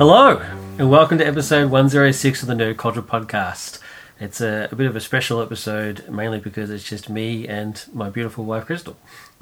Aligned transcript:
Hello, 0.00 0.40
and 0.78 0.90
welcome 0.90 1.18
to 1.18 1.26
episode 1.26 1.70
106 1.70 2.40
of 2.40 2.48
the 2.48 2.54
Nerd 2.54 2.78
Culture 2.78 3.02
Podcast. 3.02 3.80
It's 4.18 4.40
a, 4.40 4.66
a 4.72 4.74
bit 4.74 4.86
of 4.86 4.96
a 4.96 5.00
special 5.00 5.42
episode, 5.42 6.08
mainly 6.08 6.40
because 6.40 6.70
it's 6.70 6.88
just 6.88 7.10
me 7.10 7.46
and 7.46 7.84
my 7.92 8.08
beautiful 8.08 8.46
wife, 8.46 8.64
Crystal. 8.64 8.96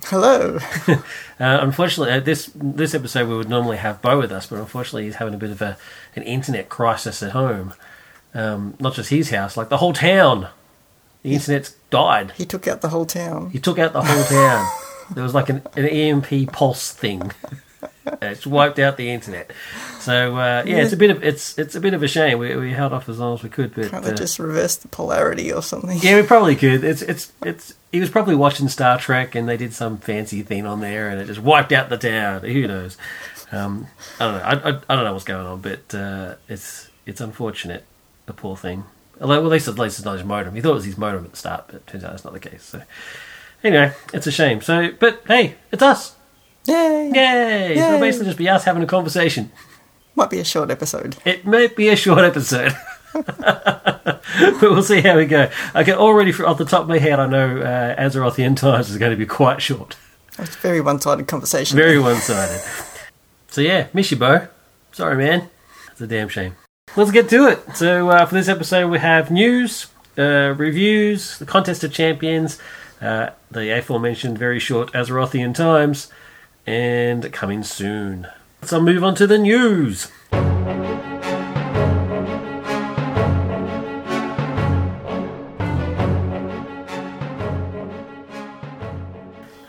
Hello. 0.06 0.58
Uh, 1.38 1.60
unfortunately, 1.62 2.12
uh, 2.12 2.18
this 2.18 2.50
this 2.56 2.92
episode 2.92 3.28
we 3.28 3.36
would 3.36 3.48
normally 3.48 3.76
have 3.76 4.02
Bo 4.02 4.18
with 4.18 4.32
us, 4.32 4.48
but 4.48 4.58
unfortunately 4.58 5.04
he's 5.04 5.14
having 5.14 5.32
a 5.32 5.38
bit 5.38 5.52
of 5.52 5.62
a 5.62 5.78
an 6.16 6.24
internet 6.24 6.68
crisis 6.68 7.22
at 7.22 7.30
home. 7.30 7.72
Um, 8.34 8.74
not 8.80 8.94
just 8.94 9.10
his 9.10 9.30
house, 9.30 9.56
like 9.56 9.68
the 9.68 9.76
whole 9.76 9.92
town. 9.92 10.48
The 11.22 11.34
internet's 11.34 11.76
died. 11.90 12.32
He 12.32 12.44
took 12.44 12.66
out 12.66 12.80
the 12.80 12.88
whole 12.88 13.06
town. 13.06 13.50
He 13.50 13.60
took 13.60 13.78
out 13.78 13.92
the 13.92 14.02
whole 14.02 14.24
town. 14.24 14.68
There 15.14 15.22
was 15.22 15.34
like 15.34 15.48
an, 15.50 15.62
an 15.76 15.86
EMP 15.86 16.52
pulse 16.52 16.90
thing. 16.92 17.30
it's 18.22 18.46
wiped 18.46 18.78
out 18.78 18.96
the 18.96 19.10
internet. 19.10 19.50
So 20.00 20.36
uh, 20.36 20.62
yeah, 20.66 20.78
it's 20.78 20.92
a 20.92 20.96
bit 20.96 21.10
of 21.10 21.22
it's 21.22 21.58
it's 21.58 21.74
a 21.74 21.80
bit 21.80 21.94
of 21.94 22.02
a 22.02 22.08
shame. 22.08 22.38
We, 22.38 22.54
we 22.56 22.72
held 22.72 22.92
off 22.92 23.08
as 23.08 23.18
long 23.18 23.34
as 23.34 23.42
we 23.42 23.48
could, 23.48 23.74
but 23.74 23.90
Can't 23.90 24.04
uh, 24.04 24.14
just 24.14 24.38
reverse 24.38 24.76
the 24.76 24.88
polarity 24.88 25.52
or 25.52 25.62
something? 25.62 25.98
yeah, 26.02 26.20
we 26.20 26.26
probably 26.26 26.56
could. 26.56 26.84
It's 26.84 27.02
it's 27.02 27.32
it's. 27.42 27.74
He 27.92 28.00
was 28.00 28.10
probably 28.10 28.34
watching 28.34 28.68
Star 28.68 28.98
Trek, 28.98 29.34
and 29.34 29.48
they 29.48 29.56
did 29.56 29.72
some 29.72 29.98
fancy 29.98 30.42
thing 30.42 30.66
on 30.66 30.80
there, 30.80 31.08
and 31.08 31.20
it 31.20 31.26
just 31.26 31.40
wiped 31.40 31.72
out 31.72 31.88
the 31.88 31.96
town. 31.96 32.42
Who 32.42 32.66
knows? 32.66 32.96
Um, 33.50 33.86
I 34.20 34.24
don't 34.24 34.34
know. 34.34 34.42
I, 34.42 34.52
I, 34.52 34.80
I 34.88 34.94
don't 34.94 35.04
know 35.04 35.12
what's 35.12 35.24
going 35.24 35.46
on, 35.46 35.60
but 35.60 35.94
uh, 35.94 36.34
it's 36.48 36.88
it's 37.06 37.20
unfortunate. 37.20 37.84
The 38.26 38.34
poor 38.34 38.56
thing. 38.56 38.84
Although, 39.20 39.38
well, 39.40 39.46
at 39.46 39.52
least 39.52 39.68
at 39.68 39.78
least 39.78 39.98
it's 39.98 40.04
not 40.04 40.16
his 40.18 40.24
modem. 40.24 40.54
He 40.54 40.60
thought 40.60 40.72
it 40.72 40.74
was 40.74 40.84
his 40.84 40.98
modem 40.98 41.24
at 41.24 41.30
the 41.30 41.36
start, 41.36 41.64
but 41.66 41.76
it 41.76 41.86
turns 41.86 42.04
out 42.04 42.10
that's 42.10 42.24
not 42.24 42.34
the 42.34 42.40
case. 42.40 42.62
So 42.62 42.82
anyway, 43.64 43.92
it's 44.12 44.26
a 44.26 44.30
shame. 44.32 44.60
So, 44.60 44.92
but 44.98 45.22
hey, 45.26 45.54
it's 45.72 45.82
us. 45.82 46.14
Yay! 46.68 47.10
Yay! 47.14 47.76
So 47.76 47.86
it'll 47.86 48.00
basically 48.00 48.26
just 48.26 48.38
be 48.38 48.48
us 48.48 48.64
having 48.64 48.82
a 48.82 48.86
conversation. 48.86 49.50
Might 50.14 50.28
be 50.28 50.38
a 50.38 50.44
short 50.44 50.70
episode. 50.70 51.16
It 51.24 51.46
might 51.46 51.74
be 51.74 51.88
a 51.88 51.96
short 51.96 52.24
episode. 52.24 52.76
but 53.14 54.22
we'll 54.60 54.82
see 54.82 55.00
how 55.00 55.16
we 55.16 55.24
go. 55.24 55.50
Okay, 55.74 55.92
already 55.92 56.30
for, 56.30 56.46
off 56.46 56.58
the 56.58 56.66
top 56.66 56.82
of 56.82 56.88
my 56.88 56.98
head, 56.98 57.18
I 57.18 57.26
know 57.26 57.58
uh, 57.58 57.96
Azerothian 57.96 58.54
Times 58.54 58.90
is 58.90 58.98
going 58.98 59.12
to 59.12 59.16
be 59.16 59.24
quite 59.24 59.62
short. 59.62 59.96
It's 60.38 60.56
a 60.56 60.58
very 60.58 60.82
one-sided 60.82 61.26
conversation. 61.26 61.76
Very 61.76 61.98
one 61.98 62.16
sided. 62.16 62.60
So, 63.48 63.62
yeah, 63.62 63.86
miss 63.94 64.10
you, 64.10 64.18
Bo. 64.18 64.48
Sorry, 64.92 65.16
man. 65.16 65.48
It's 65.90 66.02
a 66.02 66.06
damn 66.06 66.28
shame. 66.28 66.54
Let's 66.96 67.10
get 67.10 67.30
to 67.30 67.48
it. 67.48 67.76
So, 67.76 68.10
uh, 68.10 68.26
for 68.26 68.34
this 68.34 68.48
episode, 68.48 68.90
we 68.90 68.98
have 68.98 69.30
news, 69.30 69.86
uh, 70.18 70.54
reviews, 70.56 71.38
the 71.38 71.46
contest 71.46 71.82
of 71.82 71.92
champions, 71.92 72.58
uh, 73.00 73.30
the 73.50 73.76
aforementioned 73.78 74.36
very 74.36 74.58
short 74.58 74.92
Azerothian 74.92 75.54
Times, 75.54 76.08
and 76.68 77.32
coming 77.32 77.62
soon. 77.62 78.26
So, 78.62 78.78
move 78.78 79.02
on 79.02 79.14
to 79.14 79.26
the 79.26 79.38
news. 79.38 80.12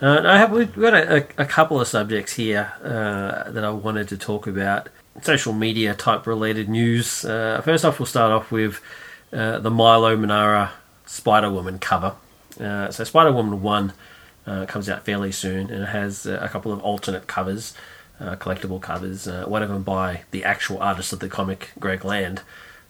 Uh, 0.02 0.22
I 0.24 0.38
have 0.38 0.52
we've 0.52 0.74
got 0.74 0.92
a, 0.92 1.26
a, 1.38 1.46
couple 1.46 1.80
of 1.80 1.88
subjects 1.88 2.34
here 2.34 2.72
uh, 2.82 3.50
that 3.50 3.64
I 3.64 3.70
wanted 3.70 4.08
to 4.08 4.18
talk 4.18 4.46
about. 4.46 4.90
Social 5.22 5.54
media 5.54 5.94
type 5.94 6.26
related 6.26 6.68
news. 6.68 7.24
Uh, 7.24 7.62
first 7.64 7.84
off, 7.84 7.98
we'll 7.98 8.06
start 8.06 8.32
off 8.32 8.50
with 8.50 8.80
uh, 9.32 9.58
the 9.58 9.70
Milo 9.70 10.16
Manara 10.16 10.72
Spider 11.06 11.50
Woman 11.50 11.78
cover. 11.78 12.14
Uh, 12.58 12.90
so 12.90 13.04
Spider 13.04 13.32
Woman 13.32 13.62
one 13.62 13.92
uh, 14.46 14.66
comes 14.66 14.88
out 14.88 15.04
fairly 15.04 15.32
soon, 15.32 15.70
and 15.70 15.82
it 15.82 15.88
has 15.88 16.26
uh, 16.26 16.38
a 16.40 16.48
couple 16.48 16.72
of 16.72 16.80
alternate 16.82 17.26
covers, 17.26 17.74
uh, 18.20 18.36
collectible 18.36 18.80
covers. 18.80 19.28
Uh, 19.28 19.44
one 19.46 19.62
of 19.62 19.68
them 19.68 19.82
by 19.82 20.22
the 20.30 20.44
actual 20.44 20.78
artist 20.82 21.12
of 21.12 21.20
the 21.20 21.28
comic, 21.28 21.70
Greg 21.78 22.04
Land, 22.04 22.42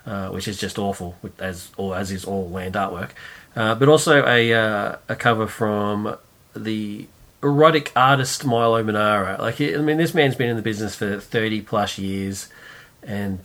uh, 0.07 0.29
which 0.29 0.49
is 0.49 0.59
just 0.59 0.79
awful, 0.79 1.17
as 1.39 1.71
or 1.77 1.97
as 1.97 2.11
is 2.11 2.25
all 2.25 2.49
Land 2.49 2.75
artwork. 2.75 3.11
Uh, 3.57 3.75
but 3.75 3.89
also 3.89 4.25
a 4.27 4.53
a 5.09 5.17
cover 5.17 5.47
from 5.47 6.17
the 6.55 7.07
erotic 7.43 7.91
artist 7.97 8.45
Milo 8.45 8.83
Manara. 8.83 9.37
Like, 9.41 9.61
I 9.61 9.77
mean, 9.79 9.97
this 9.97 10.15
man's 10.15 10.37
been 10.37 10.51
in 10.51 10.57
the 10.57 10.63
business 10.63 10.95
for 10.95 11.19
thirty 11.19 11.61
plus 11.61 11.99
years, 11.99 12.49
and 13.03 13.39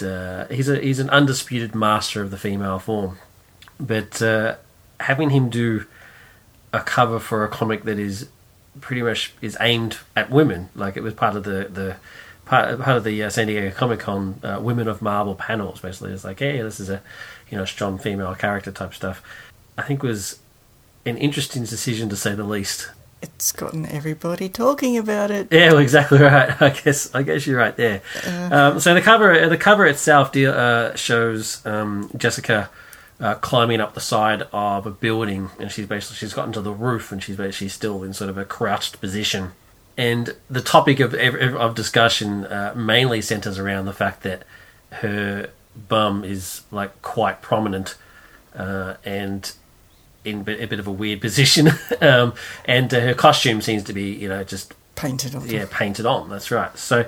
he's 0.49 0.69
a 0.69 0.79
he's 0.79 0.99
an 0.99 1.09
undisputed 1.09 1.73
master 1.73 2.21
of 2.21 2.29
the 2.29 2.37
female 2.37 2.77
form. 2.77 3.17
But 3.79 4.21
having 4.99 5.31
him 5.31 5.49
do 5.49 5.85
a 6.75 6.81
cover 6.81 7.19
for 7.19 7.45
a 7.45 7.47
comic 7.47 7.83
that 7.83 7.97
is 7.97 8.27
pretty 8.81 9.01
much 9.01 9.33
is 9.41 9.57
aimed 9.61 9.97
at 10.15 10.29
women, 10.29 10.69
like 10.75 10.97
it 10.97 11.03
was 11.03 11.13
part 11.13 11.35
of 11.35 11.43
the 11.43 11.69
the 11.71 11.95
part, 12.45 12.79
part 12.79 12.97
of 12.97 13.03
the 13.05 13.23
uh, 13.23 13.29
San 13.29 13.47
Diego 13.47 13.71
Comic 13.71 14.01
Con 14.01 14.39
uh, 14.43 14.59
Women 14.61 14.87
of 14.87 15.01
Marvel 15.01 15.35
panels. 15.35 15.79
Basically, 15.79 16.11
it's 16.11 16.25
like, 16.25 16.39
hey, 16.39 16.61
this 16.61 16.79
is 16.79 16.89
a 16.89 17.01
you 17.49 17.57
know 17.57 17.65
strong 17.65 17.97
female 17.97 18.35
character 18.35 18.71
type 18.71 18.93
stuff. 18.93 19.23
I 19.77 19.83
think 19.83 20.03
was 20.03 20.39
an 21.05 21.17
interesting 21.17 21.63
decision 21.63 22.09
to 22.09 22.15
say 22.17 22.35
the 22.35 22.43
least. 22.43 22.91
It's 23.21 23.53
gotten 23.53 23.85
everybody 23.85 24.49
talking 24.49 24.97
about 24.97 25.31
it. 25.31 25.47
Yeah, 25.51 25.69
well, 25.69 25.79
exactly 25.79 26.19
right. 26.19 26.61
I 26.61 26.69
guess 26.69 27.15
I 27.15 27.23
guess 27.23 27.47
you're 27.47 27.57
right 27.57 27.75
there. 27.75 28.01
Um, 28.51 28.81
so 28.81 28.93
the 28.93 29.01
cover 29.01 29.47
the 29.47 29.57
cover 29.57 29.85
itself 29.85 30.33
deal, 30.33 30.51
uh, 30.51 30.93
shows 30.95 31.65
um, 31.65 32.11
Jessica 32.17 32.69
uh, 33.19 33.35
climbing 33.35 33.79
up 33.79 33.93
the 33.93 34.01
side 34.01 34.43
of 34.51 34.85
a 34.85 34.91
building, 34.91 35.49
and 35.59 35.71
she's 35.71 35.85
basically 35.87 36.17
she's 36.17 36.33
gotten 36.33 36.53
to 36.53 36.61
the 36.61 36.73
roof, 36.73 37.11
and 37.11 37.23
she's 37.23 37.39
she's 37.55 37.73
still 37.73 38.03
in 38.03 38.13
sort 38.13 38.29
of 38.29 38.37
a 38.37 38.45
crouched 38.45 38.99
position. 38.99 39.53
And 39.97 40.35
the 40.49 40.61
topic 40.61 40.99
of 40.99 41.13
of 41.13 41.75
discussion 41.75 42.45
uh, 42.45 42.73
mainly 42.75 43.21
centers 43.21 43.57
around 43.57 43.85
the 43.85 43.93
fact 43.93 44.23
that 44.23 44.43
her 44.91 45.49
bum 45.87 46.23
is 46.23 46.61
like 46.71 47.01
quite 47.01 47.41
prominent, 47.41 47.95
uh, 48.55 48.95
and 49.05 49.51
in 50.25 50.41
a 50.41 50.43
bit, 50.67 50.79
of 50.79 50.87
a 50.87 50.91
weird 50.91 51.21
position, 51.27 51.69
um, 52.01 52.33
and 52.65 52.93
uh, 52.93 52.99
her 52.99 53.13
costume 53.13 53.61
seems 53.61 53.83
to 53.83 53.93
be 53.93 54.11
you 54.11 54.27
know 54.27 54.43
just 54.43 54.73
Painted 54.95 55.35
on. 55.35 55.47
yeah 55.47 55.65
painted 55.69 56.05
on. 56.05 56.29
That's 56.29 56.51
right. 56.51 56.77
So 56.77 57.05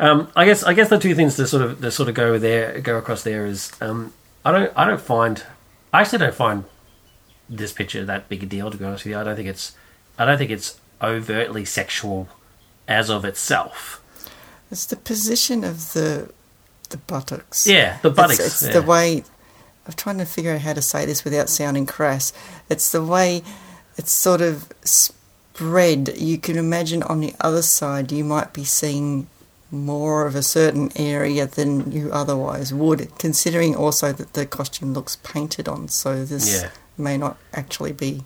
um, 0.00 0.28
I 0.34 0.44
guess 0.44 0.62
I 0.62 0.72
guess 0.74 0.88
the 0.88 0.98
two 0.98 1.14
things 1.14 1.36
to 1.36 1.46
sort 1.46 1.62
of 1.62 1.80
to 1.80 1.90
sort 1.90 2.08
of 2.08 2.14
go 2.14 2.38
there 2.38 2.80
go 2.80 2.96
across 2.96 3.22
there 3.22 3.46
is 3.46 3.72
um, 3.80 4.12
I 4.44 4.52
don't 4.52 4.72
I 4.76 4.84
don't 4.84 5.00
find 5.00 5.42
I 5.92 6.02
actually 6.02 6.18
don't 6.18 6.34
find 6.34 6.64
this 7.48 7.72
picture 7.72 8.04
that 8.04 8.28
big 8.28 8.42
a 8.42 8.46
deal 8.46 8.70
to 8.70 8.76
be 8.76 8.84
honest 8.84 9.04
with 9.04 9.12
you. 9.12 9.18
I 9.18 9.24
don't 9.24 9.36
think 9.36 9.48
it's 9.48 9.76
I 10.18 10.24
don't 10.24 10.38
think 10.38 10.50
it's 10.50 10.80
overtly 11.02 11.64
sexual 11.64 12.28
as 12.86 13.10
of 13.10 13.24
itself. 13.24 14.00
It's 14.70 14.86
the 14.86 14.96
position 14.96 15.64
of 15.64 15.92
the 15.92 16.30
the 16.90 16.98
buttocks. 16.98 17.66
Yeah, 17.66 17.98
the 18.02 18.10
buttocks. 18.10 18.40
It's, 18.40 18.62
it's 18.62 18.74
yeah. 18.74 18.80
the 18.80 18.86
way. 18.86 19.24
I'm 19.86 19.92
trying 19.94 20.18
to 20.18 20.24
figure 20.24 20.52
out 20.52 20.62
how 20.62 20.72
to 20.72 20.82
say 20.82 21.04
this 21.04 21.24
without 21.24 21.48
sounding 21.48 21.86
crass. 21.86 22.32
It's 22.70 22.90
the 22.90 23.04
way 23.04 23.42
it's 23.96 24.12
sort 24.12 24.40
of 24.40 24.72
spread. 24.82 26.16
You 26.16 26.38
can 26.38 26.56
imagine 26.56 27.02
on 27.02 27.20
the 27.20 27.34
other 27.40 27.62
side, 27.62 28.10
you 28.10 28.24
might 28.24 28.52
be 28.52 28.64
seeing 28.64 29.26
more 29.74 30.26
of 30.26 30.34
a 30.34 30.42
certain 30.42 30.90
area 30.96 31.46
than 31.46 31.90
you 31.92 32.10
otherwise 32.12 32.72
would, 32.72 33.16
considering 33.18 33.74
also 33.74 34.12
that 34.12 34.32
the 34.34 34.46
costume 34.46 34.94
looks 34.94 35.16
painted 35.16 35.68
on, 35.68 35.88
so 35.88 36.24
this 36.24 36.62
Yeah. 36.62 36.68
may 36.96 37.16
not 37.18 37.36
actually 37.52 37.92
be 37.92 38.22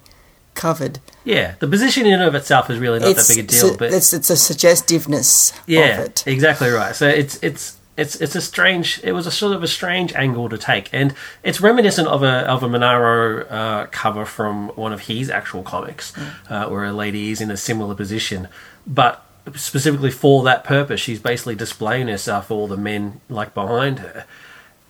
covered. 0.55 0.99
yeah, 1.25 1.55
the 1.61 1.69
position 1.69 2.05
in 2.07 2.15
and 2.15 2.23
of 2.25 2.35
itself 2.35 2.69
is 2.71 2.79
really 2.79 2.99
not 2.99 3.15
that 3.17 3.29
big 3.29 3.39
a 3.39 3.43
deal, 3.43 3.77
but 3.77 3.93
it's, 3.93 4.13
it's 4.13 4.29
a 4.31 4.37
suggestiveness 4.37 5.53
yeah, 5.67 6.01
of 6.01 6.07
it. 6.07 6.25
exactly 6.27 6.69
right. 6.71 6.95
So 6.97 7.07
it's 7.09 7.39
it's 7.43 7.77
it's 7.97 8.17
it's 8.21 8.35
a 8.37 8.41
strange. 8.41 9.01
It 9.05 9.13
was 9.13 9.27
a 9.27 9.31
sort 9.31 9.55
of 9.55 9.63
a 9.63 9.69
strange 9.69 10.13
angle 10.15 10.49
to 10.49 10.59
take, 10.59 10.89
and 10.93 11.15
it's 11.43 11.61
reminiscent 11.61 12.09
of 12.09 12.23
a 12.23 12.49
of 12.49 12.63
a 12.63 12.69
Manara 12.69 13.45
uh, 13.47 13.87
cover 13.91 14.25
from 14.25 14.69
one 14.71 14.93
of 14.93 15.03
his 15.03 15.31
actual 15.31 15.63
comics, 15.63 16.13
uh, 16.49 16.67
where 16.67 16.85
a 16.85 16.93
lady 16.93 17.31
is 17.31 17.41
in 17.41 17.51
a 17.51 17.57
similar 17.57 17.95
position, 17.95 18.49
but 18.87 19.25
specifically 19.57 20.11
for 20.11 20.43
that 20.45 20.65
purpose, 20.65 21.01
she's 21.01 21.21
basically 21.21 21.55
displaying 21.55 22.09
herself 22.09 22.49
for 22.49 22.55
all 22.55 22.67
the 22.67 22.77
men 22.77 23.21
like 23.29 23.55
behind 23.55 24.01
her. 24.01 24.27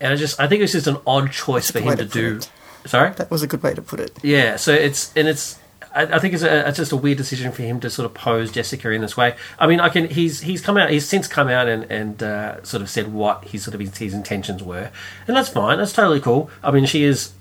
And 0.00 0.12
I 0.12 0.16
just, 0.16 0.38
I 0.38 0.46
think 0.46 0.62
it's 0.62 0.72
just 0.72 0.86
an 0.86 0.98
odd 1.06 1.32
choice 1.32 1.70
for 1.70 1.80
him 1.80 1.96
to 1.96 2.04
to 2.04 2.04
do. 2.04 2.36
it. 2.36 2.50
Sorry. 2.86 3.12
That 3.12 3.30
was 3.30 3.42
a 3.42 3.46
good 3.46 3.62
way 3.62 3.74
to 3.74 3.82
put 3.82 4.00
it. 4.00 4.16
Yeah, 4.22 4.56
so 4.56 4.72
it's 4.72 5.12
and 5.16 5.28
it's. 5.28 5.58
I, 5.94 6.02
I 6.02 6.18
think 6.18 6.34
it's, 6.34 6.42
a, 6.42 6.68
it's 6.68 6.76
just 6.76 6.92
a 6.92 6.96
weird 6.96 7.18
decision 7.18 7.50
for 7.50 7.62
him 7.62 7.80
to 7.80 7.90
sort 7.90 8.06
of 8.06 8.14
pose 8.14 8.52
Jessica 8.52 8.90
in 8.90 9.00
this 9.00 9.16
way. 9.16 9.36
I 9.58 9.66
mean, 9.66 9.80
I 9.80 9.88
can. 9.88 10.08
He's 10.08 10.40
he's 10.42 10.60
come 10.60 10.76
out. 10.76 10.90
He's 10.90 11.06
since 11.06 11.26
come 11.26 11.48
out 11.48 11.66
and 11.68 11.84
and 11.90 12.22
uh, 12.22 12.62
sort 12.62 12.82
of 12.82 12.88
said 12.90 13.12
what 13.12 13.44
his 13.46 13.64
sort 13.64 13.74
of 13.74 13.80
his, 13.80 13.96
his 13.96 14.14
intentions 14.14 14.62
were, 14.62 14.90
and 15.26 15.36
that's 15.36 15.48
fine. 15.48 15.78
That's 15.78 15.92
totally 15.92 16.20
cool. 16.20 16.50
I 16.62 16.70
mean, 16.70 16.86
she 16.86 17.04
is 17.04 17.32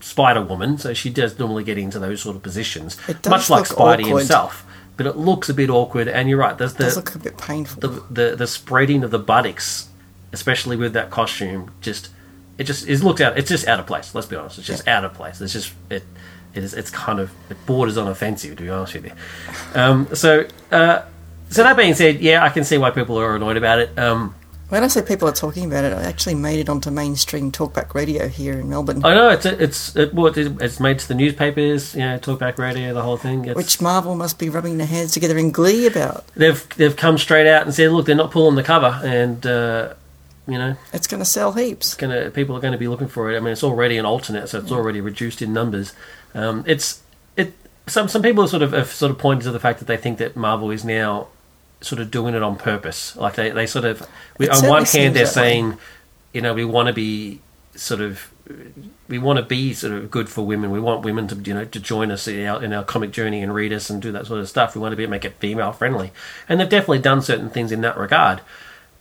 Spider 0.00 0.42
Woman, 0.42 0.78
so 0.78 0.92
she 0.94 1.10
does 1.10 1.38
normally 1.38 1.64
get 1.64 1.78
into 1.78 1.98
those 1.98 2.20
sort 2.22 2.36
of 2.36 2.42
positions, 2.42 2.96
much 3.26 3.48
like 3.48 3.64
Spidey 3.64 4.04
awkward. 4.04 4.18
himself. 4.18 4.66
But 4.96 5.06
it 5.06 5.16
looks 5.16 5.48
a 5.48 5.54
bit 5.54 5.70
awkward, 5.70 6.06
and 6.08 6.28
you're 6.28 6.38
right. 6.38 6.56
There's 6.56 6.74
It 6.74 6.78
does 6.78 6.96
look 6.96 7.14
a 7.14 7.18
bit 7.18 7.38
painful. 7.38 7.80
the, 7.80 8.02
the 8.10 8.36
the 8.36 8.46
spreading 8.46 9.02
of 9.04 9.10
the 9.10 9.18
buttocks, 9.18 9.88
especially 10.32 10.76
with 10.76 10.92
that 10.92 11.10
costume, 11.10 11.70
just 11.80 12.10
it 12.58 12.64
just 12.64 12.86
it 12.88 13.02
looks 13.02 13.20
out. 13.20 13.38
It's 13.38 13.48
just 13.48 13.66
out 13.66 13.80
of 13.80 13.86
place. 13.86 14.14
Let's 14.14 14.26
be 14.26 14.36
honest. 14.36 14.58
It's 14.58 14.66
just 14.66 14.86
out 14.86 15.04
of 15.04 15.14
place. 15.14 15.40
It's 15.40 15.52
just 15.54 15.72
it. 15.90 16.04
It 16.54 16.62
is. 16.62 16.74
It's 16.74 16.90
kind 16.90 17.18
of 17.18 17.30
it 17.48 17.56
borders 17.64 17.96
on 17.96 18.06
offensive, 18.08 18.56
to 18.58 18.62
be 18.62 18.68
honest 18.68 18.92
with 18.92 19.06
you. 19.06 19.12
Um, 19.74 20.06
so, 20.14 20.46
uh, 20.70 21.02
so 21.48 21.62
that 21.62 21.78
being 21.78 21.94
said, 21.94 22.20
yeah, 22.20 22.44
I 22.44 22.50
can 22.50 22.62
see 22.62 22.76
why 22.76 22.90
people 22.90 23.18
are 23.18 23.34
annoyed 23.34 23.56
about 23.56 23.78
it. 23.78 23.98
Um, 23.98 24.34
When 24.72 24.82
I 24.82 24.86
say 24.86 25.02
people 25.02 25.28
are 25.28 25.32
talking 25.32 25.66
about 25.66 25.84
it, 25.84 25.92
I 25.92 26.04
actually 26.04 26.34
made 26.34 26.58
it 26.58 26.70
onto 26.70 26.90
mainstream 26.90 27.52
talkback 27.52 27.92
radio 27.92 28.26
here 28.26 28.58
in 28.58 28.70
Melbourne, 28.70 29.04
I 29.04 29.12
know 29.14 29.28
it's 29.28 29.44
it's 29.44 29.94
it, 29.94 30.14
well, 30.14 30.28
it's 30.28 30.38
it's 30.38 30.80
made 30.80 30.98
to 31.00 31.08
the 31.08 31.14
newspapers, 31.14 31.94
you 31.94 32.00
know, 32.00 32.18
talkback 32.18 32.56
radio, 32.56 32.94
the 32.94 33.02
whole 33.02 33.18
thing. 33.18 33.44
It's, 33.44 33.54
which 33.54 33.82
Marvel 33.82 34.14
must 34.14 34.38
be 34.38 34.48
rubbing 34.48 34.78
their 34.78 34.86
hands 34.86 35.12
together 35.12 35.36
in 35.36 35.50
glee 35.50 35.86
about. 35.86 36.26
they've 36.34 36.66
they've 36.76 36.96
come 36.96 37.18
straight 37.18 37.46
out 37.46 37.66
and 37.66 37.74
said, 37.74 37.92
look, 37.92 38.06
they're 38.06 38.14
not 38.14 38.30
pulling 38.30 38.54
the 38.54 38.62
cover, 38.62 38.98
and 39.04 39.44
uh, 39.44 39.92
you 40.46 40.56
know, 40.56 40.74
It's 40.94 41.06
going 41.06 41.20
to 41.20 41.26
sell 41.26 41.52
heaps. 41.52 41.92
gonna 41.92 42.30
people 42.30 42.56
are 42.56 42.60
going 42.60 42.72
to 42.72 42.78
be 42.78 42.88
looking 42.88 43.08
for 43.08 43.30
it. 43.30 43.36
I 43.36 43.40
mean, 43.40 43.52
it's 43.52 43.62
already 43.62 43.98
an 43.98 44.06
alternate, 44.06 44.48
so 44.48 44.58
it's 44.60 44.72
already 44.72 45.02
reduced 45.02 45.42
in 45.42 45.52
numbers. 45.52 45.92
Um, 46.34 46.64
it's 46.66 47.02
it. 47.36 47.52
Some 47.88 48.08
some 48.08 48.22
people 48.22 48.48
sort 48.48 48.62
of 48.62 48.72
have 48.72 48.88
sort 48.88 49.10
of 49.10 49.18
pointed 49.18 49.44
to 49.44 49.50
the 49.50 49.60
fact 49.60 49.80
that 49.80 49.84
they 49.84 49.98
think 49.98 50.16
that 50.16 50.34
Marvel 50.34 50.70
is 50.70 50.82
now 50.82 51.28
sort 51.82 52.00
of 52.00 52.10
doing 52.10 52.34
it 52.34 52.42
on 52.42 52.56
purpose. 52.56 53.16
Like 53.16 53.34
they, 53.34 53.50
they 53.50 53.66
sort 53.66 53.84
of 53.84 54.06
we, 54.38 54.48
on 54.48 54.66
one 54.66 54.84
hand 54.84 55.14
they're 55.16 55.24
that 55.24 55.30
way. 55.30 55.42
saying, 55.52 55.78
you 56.32 56.40
know, 56.40 56.54
we 56.54 56.64
want 56.64 56.88
to 56.88 56.92
be 56.92 57.40
sort 57.74 58.00
of 58.00 58.32
we 59.08 59.18
want 59.18 59.38
to 59.38 59.44
be 59.44 59.72
sort 59.74 59.92
of 59.92 60.10
good 60.10 60.28
for 60.28 60.44
women. 60.44 60.70
We 60.70 60.80
want 60.80 61.04
women 61.04 61.28
to 61.28 61.36
you 61.36 61.54
know 61.54 61.64
to 61.64 61.80
join 61.80 62.10
us 62.10 62.26
in 62.26 62.46
our, 62.46 62.62
in 62.62 62.72
our 62.72 62.84
comic 62.84 63.12
journey 63.12 63.42
and 63.42 63.54
read 63.54 63.72
us 63.72 63.90
and 63.90 64.00
do 64.00 64.12
that 64.12 64.26
sort 64.26 64.40
of 64.40 64.48
stuff. 64.48 64.74
We 64.74 64.80
want 64.80 64.92
to 64.92 64.96
be 64.96 65.06
make 65.06 65.24
it 65.24 65.34
female 65.34 65.72
friendly, 65.72 66.12
and 66.48 66.58
they've 66.58 66.68
definitely 66.68 67.00
done 67.00 67.22
certain 67.22 67.50
things 67.50 67.72
in 67.72 67.80
that 67.82 67.96
regard. 67.96 68.40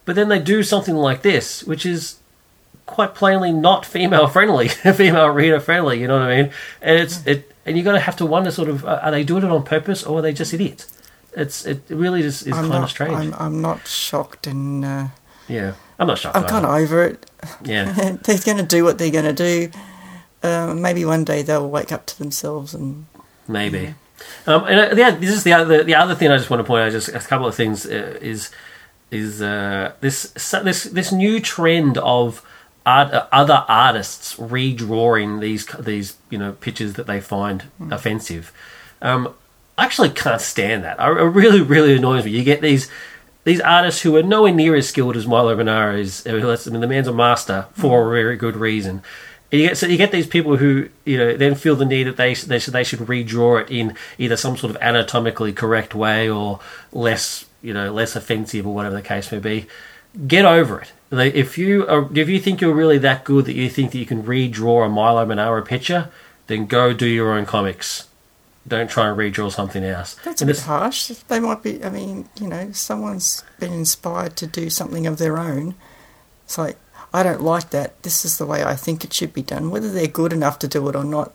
But 0.06 0.16
then 0.16 0.30
they 0.30 0.40
do 0.40 0.64
something 0.64 0.96
like 0.96 1.22
this, 1.22 1.64
which 1.64 1.86
is 1.86 2.18
quite 2.86 3.16
plainly 3.16 3.52
not 3.52 3.86
female 3.86 4.28
friendly, 4.28 4.68
female 4.68 5.30
reader 5.30 5.60
friendly. 5.60 6.02
You 6.02 6.08
know 6.08 6.20
what 6.20 6.30
I 6.30 6.42
mean? 6.42 6.52
And 6.82 7.00
it's 7.00 7.26
it, 7.26 7.52
and 7.66 7.78
you 7.78 7.84
got 7.84 7.94
to 7.94 8.00
have 8.00 8.16
to 8.18 8.26
wonder 8.26 8.52
sort 8.52 8.70
of 8.70 8.86
uh, 8.86 9.00
are 9.02 9.12
they 9.12 9.24
doing 9.24 9.44
it 9.44 9.52
on 9.52 9.64
purpose 9.64 10.04
or 10.04 10.20
are 10.20 10.22
they 10.22 10.34
just 10.34 10.54
idiots? 10.54 10.88
It's 11.36 11.66
it 11.66 11.84
really 11.90 12.22
just 12.22 12.46
is 12.46 12.54
I'm 12.54 12.64
kind 12.64 12.70
not, 12.70 12.84
of 12.84 12.90
strange. 12.90 13.14
I'm, 13.14 13.34
I'm 13.34 13.62
not 13.62 13.88
shocked, 13.88 14.48
and 14.48 14.84
uh, 14.84 15.08
yeah, 15.48 15.74
I'm 15.98 16.08
not 16.08 16.18
shocked. 16.18 16.36
I'm 16.36 16.44
kind 16.44 16.66
of 16.66 16.72
over 16.72 17.04
it. 17.06 17.30
yeah. 17.64 17.94
they're 18.24 18.38
going 18.40 18.58
to 18.58 18.64
do 18.64 18.84
what 18.84 18.98
they're 18.98 19.12
going 19.12 19.34
to 19.34 19.34
do. 19.34 19.72
Uh, 20.44 20.74
maybe 20.74 21.06
one 21.06 21.24
day 21.24 21.42
they'll 21.42 21.70
wake 21.70 21.92
up 21.92 22.06
to 22.08 22.18
themselves 22.18 22.74
and 22.74 23.06
Maybe. 23.48 23.94
Um, 24.48 24.66
and 24.66 24.80
uh, 24.80 24.96
yeah, 24.96 25.12
this 25.12 25.32
is 25.32 25.44
the 25.44 25.54
other 25.54 25.84
the 25.84 25.96
other 25.96 26.16
thing 26.16 26.32
I 26.32 26.38
just 26.38 26.50
want 26.50 26.62
to 26.62 26.64
point 26.64 26.84
out. 26.84 26.92
Just 26.92 27.10
a 27.10 27.20
couple 27.20 27.48
of 27.48 27.56
things 27.56 27.86
uh, 27.86 28.18
is 28.22 28.52
is 29.10 29.42
uh, 29.42 29.94
this 30.00 30.32
this 30.64 30.84
this 30.84 31.12
new 31.12 31.40
trend 31.40 31.98
of 31.98 32.46
art, 32.86 33.14
uh, 33.14 33.28
other 33.32 33.66
artists 33.68 34.36
redrawing 34.38 35.42
these 35.42 35.66
these 35.80 36.18
you 36.30 36.38
know 36.38 36.54
pictures 36.54 36.94
that 36.94 37.08
they 37.08 37.20
find 37.20 37.66
offensive. 37.90 38.54
Um, 39.02 39.34
I 39.82 39.86
actually 39.86 40.12
can't 40.12 40.40
stand 40.40 40.84
that. 40.84 41.00
It 41.00 41.04
really 41.04 41.62
really 41.62 41.96
annoys 41.96 42.24
me. 42.24 42.32
You 42.32 42.44
get 42.44 42.62
these. 42.62 42.88
These 43.44 43.60
artists 43.60 44.04
who 44.04 44.16
are 44.18 44.22
nowhere 44.22 44.54
near 44.54 44.76
as 44.76 44.88
skilled 44.88 45.18
as 45.18 45.26
Milo 45.26 45.56
Manara 45.56 45.98
is, 45.98 46.28
uh, 46.28 46.30
I 46.30 46.70
mean, 46.70 46.80
the 46.80 46.86
man's 46.86 47.08
a 47.08 47.12
master 47.12 47.66
for 47.74 48.08
a 48.08 48.22
very 48.22 48.38
good 48.38 48.56
reason. 48.56 49.02
And 49.52 49.60
you 49.60 49.68
get 49.68 49.78
so 49.80 49.88
you 49.88 49.98
get 49.98 50.12
these 50.12 50.28
people 50.28 50.58
who 50.58 50.90
you 51.06 51.18
know 51.18 51.36
then 51.36 51.56
feel 51.56 51.76
the 51.76 51.86
need 51.86 52.04
that 52.04 52.18
they 52.18 52.36
they 52.36 52.60
should 52.60 52.74
they 52.74 52.84
should 52.84 53.00
redraw 53.00 53.64
it 53.64 53.72
in 53.72 53.96
either 54.20 54.38
some 54.38 54.58
sort 54.58 54.76
of 54.76 54.80
anatomically 54.80 55.54
correct 55.54 55.96
way 55.96 56.30
or 56.30 56.60
less 56.92 57.48
you 57.64 57.74
know 57.74 57.92
less 57.92 58.16
offensive 58.16 58.68
or 58.68 58.76
whatever 58.76 58.96
the 58.96 59.02
case 59.02 59.32
may 59.32 59.40
be. 59.40 59.66
Get 60.28 60.46
over 60.46 60.80
it. 60.82 60.92
If 61.12 61.58
you 61.58 61.88
are, 61.88 62.08
if 62.16 62.30
you 62.30 62.40
think 62.40 62.62
you're 62.62 62.76
really 62.76 63.00
that 63.00 63.24
good 63.24 63.46
that 63.46 63.56
you 63.56 63.72
think 63.72 63.92
that 63.94 63.98
you 63.98 64.06
can 64.06 64.22
redraw 64.22 64.86
a 64.86 64.90
Milo 64.90 65.26
Manara 65.26 65.64
picture, 65.64 66.10
then 66.46 66.68
go 66.68 66.94
do 66.94 67.08
your 67.08 67.34
own 67.34 67.48
comics. 67.48 68.08
Don't 68.68 68.90
try 68.90 69.10
and 69.10 69.18
redraw 69.18 69.52
something 69.52 69.84
else. 69.84 70.16
that's 70.24 70.42
a 70.42 70.46
bit 70.46 70.60
harsh. 70.60 71.08
They 71.08 71.40
might 71.40 71.64
be. 71.64 71.84
I 71.84 71.90
mean, 71.90 72.30
you 72.40 72.48
know, 72.48 72.72
someone's 72.74 73.44
been 73.60 73.74
inspired 73.74 74.36
to 74.38 74.48
do 74.48 74.70
something 74.70 75.08
of 75.08 75.18
their 75.18 75.38
own. 75.38 75.76
It's 76.46 76.58
like 76.58 76.78
I 77.14 77.24
don't 77.24 77.42
like 77.42 77.72
that. 77.72 78.02
This 78.04 78.24
is 78.24 78.38
the 78.38 78.46
way 78.46 78.64
I 78.64 78.76
think 78.76 79.04
it 79.04 79.14
should 79.14 79.34
be 79.34 79.42
done. 79.42 79.70
Whether 79.70 79.92
they're 79.92 80.08
good 80.08 80.32
enough 80.32 80.60
to 80.60 80.68
do 80.68 80.88
it 80.90 80.96
or 80.96 81.04
not, 81.04 81.34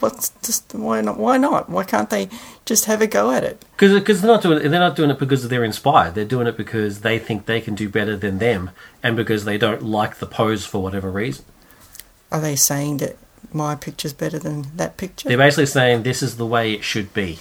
what's 0.00 0.30
just 0.42 0.74
why 0.74 1.00
not? 1.00 1.18
Why 1.18 1.36
not? 1.36 1.68
Why 1.68 1.84
can't 1.84 2.10
they 2.10 2.28
just 2.64 2.84
have 2.84 3.00
a 3.00 3.06
go 3.06 3.30
at 3.30 3.42
it? 3.42 3.64
Because 3.76 4.20
they're 4.20 4.30
not 4.30 4.42
doing 4.42 4.58
it, 4.58 4.68
they're 4.68 4.80
not 4.80 4.96
doing 4.96 5.10
it 5.10 5.18
because 5.18 5.48
they're 5.48 5.64
inspired. 5.64 6.14
They're 6.14 6.24
doing 6.24 6.46
it 6.46 6.56
because 6.56 7.00
they 7.00 7.18
think 7.18 7.46
they 7.46 7.60
can 7.60 7.74
do 7.74 7.88
better 7.88 8.16
than 8.16 8.38
them, 8.38 8.70
and 9.02 9.16
because 9.16 9.44
they 9.44 9.58
don't 9.58 9.82
like 9.82 10.16
the 10.16 10.26
pose 10.26 10.64
for 10.64 10.82
whatever 10.82 11.10
reason. 11.10 11.44
Are 12.30 12.40
they 12.40 12.56
saying 12.56 12.98
that 12.98 13.16
my 13.54 13.74
picture's 13.74 14.12
better 14.12 14.38
than 14.38 14.66
that 14.76 14.96
picture? 14.96 15.28
They're 15.28 15.38
basically 15.38 15.66
saying 15.66 16.02
this 16.02 16.22
is 16.22 16.36
the 16.36 16.46
way 16.46 16.72
it 16.72 16.84
should 16.84 17.12
be. 17.14 17.38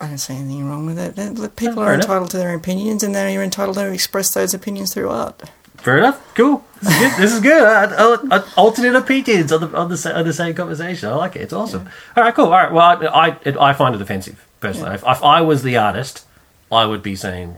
I 0.00 0.06
don't 0.06 0.18
see 0.18 0.34
anything 0.34 0.68
wrong 0.68 0.86
with 0.86 0.98
it. 0.98 1.16
Look, 1.34 1.56
People 1.56 1.80
are 1.82 1.92
enough. 1.92 2.04
entitled 2.04 2.30
to 2.30 2.36
their 2.38 2.54
opinions, 2.54 3.02
and 3.02 3.14
they're 3.14 3.42
entitled 3.42 3.76
to 3.76 3.92
express 3.92 4.32
those 4.32 4.54
opinions 4.54 4.94
through 4.94 5.10
art. 5.10 5.42
Fair 5.78 5.98
enough. 5.98 6.34
Cool. 6.34 6.64
This 6.82 6.90
is 6.92 6.98
good. 6.98 7.22
This 7.22 7.32
is 7.34 7.40
good. 7.40 7.62
I, 7.62 7.84
I, 7.84 8.38
I, 8.38 8.44
alternate 8.56 8.94
opinions 8.96 9.52
on 9.52 9.60
the 9.60 9.76
on 9.76 9.88
the 9.88 10.12
on 10.14 10.24
the 10.24 10.32
same 10.32 10.54
conversation. 10.54 11.08
I 11.08 11.14
like 11.14 11.36
it. 11.36 11.42
It's 11.42 11.52
awesome. 11.52 11.88
All 12.16 12.24
right. 12.24 12.34
Cool. 12.34 12.46
All 12.46 12.50
right. 12.50 12.72
Well, 12.72 12.84
I 12.84 13.28
I, 13.28 13.36
it, 13.44 13.56
I 13.56 13.72
find 13.72 13.94
it 13.94 14.00
offensive 14.00 14.44
personally. 14.60 14.94
If, 14.94 15.04
if 15.06 15.22
I 15.22 15.40
was 15.40 15.62
the 15.62 15.76
artist, 15.76 16.26
I 16.70 16.84
would 16.86 17.02
be 17.02 17.14
saying, 17.14 17.56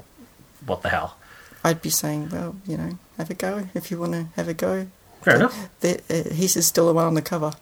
"What 0.64 0.82
the 0.82 0.90
hell." 0.90 1.16
I'd 1.62 1.82
be 1.82 1.90
saying, 1.90 2.30
well, 2.30 2.56
you 2.66 2.78
know, 2.78 2.98
have 3.18 3.28
a 3.28 3.34
go 3.34 3.68
if 3.74 3.90
you 3.90 3.98
want 4.00 4.12
to 4.12 4.26
have 4.36 4.48
a 4.48 4.54
go. 4.54 4.86
Fair 5.22 5.36
enough. 5.36 5.68
Uh, 5.84 5.94
he's 6.32 6.64
still 6.66 6.86
the 6.86 6.94
one 6.94 7.04
on 7.06 7.14
the 7.14 7.22
cover. 7.22 7.52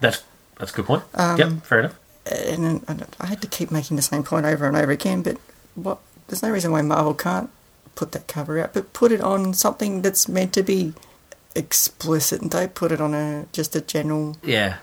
That's 0.00 0.22
that's 0.58 0.72
a 0.72 0.74
good 0.76 0.86
point. 0.86 1.02
Um, 1.14 1.38
yep. 1.38 1.50
Fair 1.64 1.78
enough. 1.80 1.98
And, 2.30 2.84
and 2.86 3.06
I 3.18 3.26
had 3.26 3.42
to 3.42 3.48
keep 3.48 3.70
making 3.72 3.96
the 3.96 4.02
same 4.02 4.22
point 4.22 4.46
over 4.46 4.66
and 4.66 4.76
over 4.76 4.92
again, 4.92 5.22
but 5.22 5.36
what? 5.74 5.98
There's 6.28 6.42
no 6.42 6.50
reason 6.50 6.70
why 6.70 6.82
Marvel 6.82 7.14
can't 7.14 7.50
put 7.96 8.12
that 8.12 8.28
cover 8.28 8.58
out, 8.60 8.72
but 8.72 8.92
put 8.92 9.10
it 9.12 9.20
on 9.20 9.52
something 9.54 10.02
that's 10.02 10.28
meant 10.28 10.52
to 10.54 10.62
be 10.62 10.94
explicit, 11.56 12.40
and 12.40 12.50
don't 12.50 12.74
put 12.74 12.92
it 12.92 13.00
on 13.00 13.12
a 13.14 13.46
just 13.52 13.74
a 13.76 13.80
general 13.80 14.36
Yeah. 14.42 14.76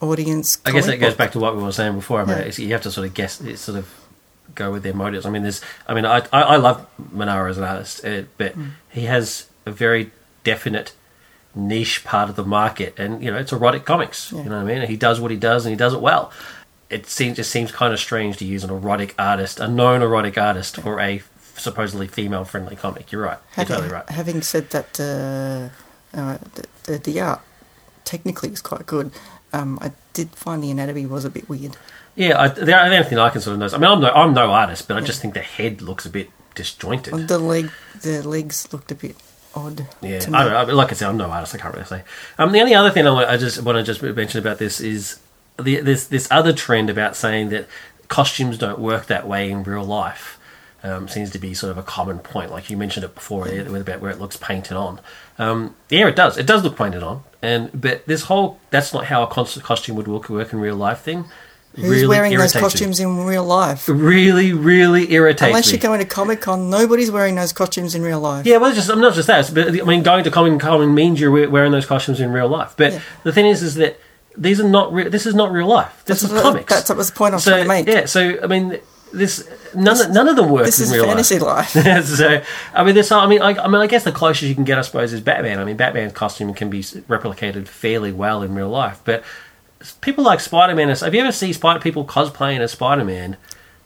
audience. 0.00 0.58
I 0.64 0.72
guess 0.72 0.86
that 0.86 0.96
goes 0.98 1.14
back 1.14 1.32
to 1.32 1.38
what 1.38 1.56
we 1.56 1.62
were 1.62 1.72
saying 1.72 1.94
before 1.94 2.22
about 2.22 2.38
Yeah. 2.38 2.44
it. 2.46 2.58
You 2.58 2.72
have 2.72 2.82
to 2.82 2.90
sort 2.90 3.06
of 3.06 3.14
guess, 3.14 3.40
it 3.40 3.58
sort 3.58 3.78
of 3.78 3.88
go 4.54 4.72
with 4.72 4.82
their 4.82 4.94
motives. 4.94 5.24
I 5.26 5.30
mean, 5.30 5.42
there's, 5.42 5.60
I 5.86 5.94
mean, 5.94 6.04
I, 6.04 6.18
I, 6.32 6.42
I 6.42 6.56
love 6.56 6.86
Manara 7.12 7.50
as 7.50 7.58
an 7.58 7.64
artist, 7.64 8.04
uh, 8.04 8.22
but 8.38 8.58
Mm. 8.58 8.70
he 8.90 9.02
has 9.04 9.46
a 9.66 9.70
very 9.70 10.10
definite 10.44 10.92
niche 11.54 12.04
part 12.04 12.28
of 12.30 12.36
the 12.36 12.44
market, 12.44 12.98
and 12.98 13.22
you 13.22 13.30
know, 13.30 13.38
it's 13.38 13.52
erotic 13.52 13.84
comics. 13.84 14.32
Yeah. 14.32 14.42
You 14.42 14.50
know 14.50 14.62
what 14.62 14.70
I 14.70 14.78
mean? 14.78 14.88
He 14.88 14.96
does 14.96 15.20
what 15.20 15.30
he 15.30 15.36
does, 15.36 15.64
and 15.66 15.70
he 15.70 15.76
does 15.76 15.94
it 15.94 16.00
well. 16.00 16.32
It 16.90 17.06
seems 17.06 17.36
just 17.36 17.50
seems 17.50 17.72
kind 17.72 17.92
of 17.92 18.00
strange 18.00 18.36
to 18.38 18.44
use 18.44 18.64
an 18.64 18.70
erotic 18.70 19.14
artist, 19.18 19.60
a 19.60 19.68
known 19.68 20.02
erotic 20.02 20.36
artist, 20.36 20.76
for 20.76 21.00
a 21.00 21.22
supposedly 21.56 22.06
female-friendly 22.06 22.76
comic. 22.76 23.12
You're 23.12 23.22
right. 23.22 23.38
You're 23.56 23.66
Having, 23.66 23.76
totally 23.76 23.92
right. 23.92 24.08
having 24.10 24.42
said 24.42 24.70
that, 24.70 25.00
uh, 25.00 26.16
uh, 26.16 26.38
the, 26.54 26.66
the, 26.84 26.98
the 26.98 27.20
art 27.20 27.40
technically 28.04 28.50
is 28.50 28.60
quite 28.60 28.86
good. 28.86 29.10
Um, 29.52 29.78
I 29.80 29.92
did 30.12 30.30
find 30.30 30.62
the 30.62 30.70
anatomy 30.70 31.06
was 31.06 31.24
a 31.24 31.30
bit 31.30 31.48
weird. 31.48 31.76
Yeah, 32.14 32.40
I, 32.40 32.48
the 32.48 32.78
only 32.78 33.02
thing 33.04 33.18
I 33.18 33.30
can 33.30 33.40
sort 33.40 33.54
of 33.54 33.60
notice. 33.60 33.74
I 33.74 33.78
mean, 33.78 33.90
I'm 33.90 34.00
no, 34.00 34.10
I'm 34.10 34.34
no 34.34 34.50
artist, 34.50 34.86
but 34.86 34.96
I 34.96 35.00
just 35.00 35.22
think 35.22 35.34
the 35.34 35.40
head 35.40 35.80
looks 35.80 36.04
a 36.04 36.10
bit 36.10 36.30
disjointed. 36.54 37.28
The 37.28 37.38
leg, 37.38 37.70
the 38.02 38.26
legs 38.26 38.70
looked 38.72 38.92
a 38.92 38.94
bit 38.94 39.16
odd. 39.54 39.86
Yeah. 40.00 40.20
I 40.32 40.44
don't 40.44 40.68
know. 40.68 40.74
Like 40.74 40.90
I 40.90 40.94
said, 40.94 41.08
I'm 41.08 41.16
no 41.16 41.30
artist. 41.30 41.54
I 41.54 41.58
can't 41.58 41.74
really 41.74 41.86
say. 41.86 42.02
Um, 42.38 42.52
the 42.52 42.60
only 42.60 42.74
other 42.74 42.90
thing 42.90 43.06
I, 43.06 43.10
want, 43.10 43.28
I 43.28 43.36
just 43.36 43.62
want 43.62 43.76
to 43.76 43.82
just 43.82 44.02
mention 44.02 44.38
about 44.38 44.58
this 44.58 44.80
is 44.80 45.20
the, 45.60 45.80
this 45.80 46.06
this 46.06 46.28
other 46.30 46.52
trend 46.52 46.90
about 46.90 47.16
saying 47.16 47.50
that 47.50 47.66
costumes 48.08 48.58
don't 48.58 48.78
work 48.78 49.06
that 49.06 49.26
way 49.26 49.50
in 49.50 49.62
real 49.62 49.84
life. 49.84 50.38
Um, 50.84 51.06
seems 51.06 51.30
to 51.30 51.38
be 51.38 51.54
sort 51.54 51.70
of 51.70 51.78
a 51.78 51.82
common 51.82 52.18
point. 52.18 52.50
Like 52.50 52.68
you 52.68 52.76
mentioned 52.76 53.04
it 53.04 53.14
before, 53.14 53.44
with 53.44 53.82
about 53.82 54.00
where 54.00 54.10
it 54.10 54.18
looks 54.18 54.36
painted 54.36 54.76
on. 54.76 55.00
Um, 55.38 55.76
yeah, 55.88 56.08
it 56.08 56.16
does. 56.16 56.36
It 56.36 56.46
does 56.46 56.64
look 56.64 56.76
painted 56.76 57.04
on, 57.04 57.22
and 57.40 57.70
but 57.72 58.04
this 58.06 58.24
whole 58.24 58.58
that's 58.70 58.92
not 58.92 59.04
how 59.06 59.22
a 59.22 59.28
cos- 59.28 59.58
costume 59.58 59.94
would 59.96 60.08
work, 60.08 60.28
work 60.28 60.52
in 60.52 60.60
real 60.60 60.76
life 60.76 61.00
thing. 61.00 61.26
Who's 61.74 61.88
really 61.88 62.06
wearing 62.06 62.36
those 62.36 62.54
me. 62.54 62.60
costumes 62.60 63.00
in 63.00 63.24
real 63.24 63.44
life? 63.44 63.88
Really, 63.88 64.52
really 64.52 65.10
irritates 65.12 65.42
Unless 65.48 65.66
me. 65.68 65.72
you're 65.78 65.82
going 65.82 66.00
to 66.00 66.04
Comic 66.06 66.40
Con, 66.42 66.68
nobody's 66.68 67.10
wearing 67.10 67.34
those 67.34 67.52
costumes 67.52 67.94
in 67.94 68.02
real 68.02 68.20
life. 68.20 68.44
Yeah, 68.44 68.58
well, 68.58 68.74
just 68.74 68.90
I'm 68.90 69.00
not 69.00 69.14
just 69.14 69.26
that. 69.28 69.50
But 69.54 69.68
I 69.68 69.84
mean, 69.84 70.02
going 70.02 70.24
to 70.24 70.30
Comic 70.30 70.60
Con 70.60 70.94
means 70.94 71.18
you're 71.20 71.48
wearing 71.48 71.72
those 71.72 71.86
costumes 71.86 72.20
in 72.20 72.30
real 72.32 72.48
life. 72.48 72.74
But 72.76 72.92
Yeah. 72.92 73.00
the 73.24 73.32
thing 73.32 73.46
is, 73.46 73.62
is 73.62 73.76
that 73.76 73.98
these 74.36 74.60
are 74.60 74.68
not. 74.68 74.92
Re- 74.92 75.08
this 75.08 75.24
is 75.26 75.34
not 75.34 75.50
real 75.52 75.66
life. 75.66 76.02
This 76.04 76.20
That's 76.22 76.32
is 76.34 76.42
comics. 76.42 76.72
that's 76.72 76.88
what 76.88 76.98
was 76.98 77.10
the 77.10 77.16
point 77.16 77.32
I 77.32 77.36
was 77.36 77.44
so, 77.44 77.50
trying 77.52 77.62
to 77.64 77.68
make. 77.68 77.86
Yeah. 77.86 78.04
So 78.06 78.38
I 78.42 78.46
mean, 78.46 78.78
this 79.12 79.48
none 79.74 80.00
of, 80.00 80.10
none 80.10 80.28
of 80.28 80.36
them 80.36 80.50
work 80.50 80.64
This 80.66 80.78
is 80.80 80.90
fantasy 80.90 81.38
life. 81.38 81.74
life. 81.76 82.04
so 82.06 82.42
I 82.74 82.84
mean, 82.84 82.94
this. 82.94 83.10
I 83.12 83.26
mean, 83.26 83.40
I, 83.42 83.50
I 83.50 83.68
mean, 83.68 83.80
I 83.80 83.86
guess 83.86 84.04
the 84.04 84.12
closest 84.12 84.42
you 84.44 84.54
can 84.54 84.64
get, 84.64 84.78
I 84.78 84.82
suppose, 84.82 85.12
is 85.12 85.20
Batman. 85.20 85.58
I 85.58 85.64
mean, 85.64 85.76
Batman's 85.76 86.12
costume 86.12 86.52
can 86.54 86.68
be 86.70 86.80
replicated 86.80 87.66
fairly 87.68 88.12
well 88.12 88.42
in 88.42 88.54
real 88.54 88.68
life, 88.70 89.00
but 89.04 89.22
people 90.00 90.24
like 90.24 90.40
Spider 90.40 90.74
Man. 90.74 90.88
Have 90.88 91.14
you 91.14 91.20
ever 91.20 91.32
see 91.32 91.52
Spider 91.52 91.80
people 91.80 92.04
cosplaying 92.04 92.60
as 92.60 92.72
Spider 92.72 93.04
Man? 93.04 93.36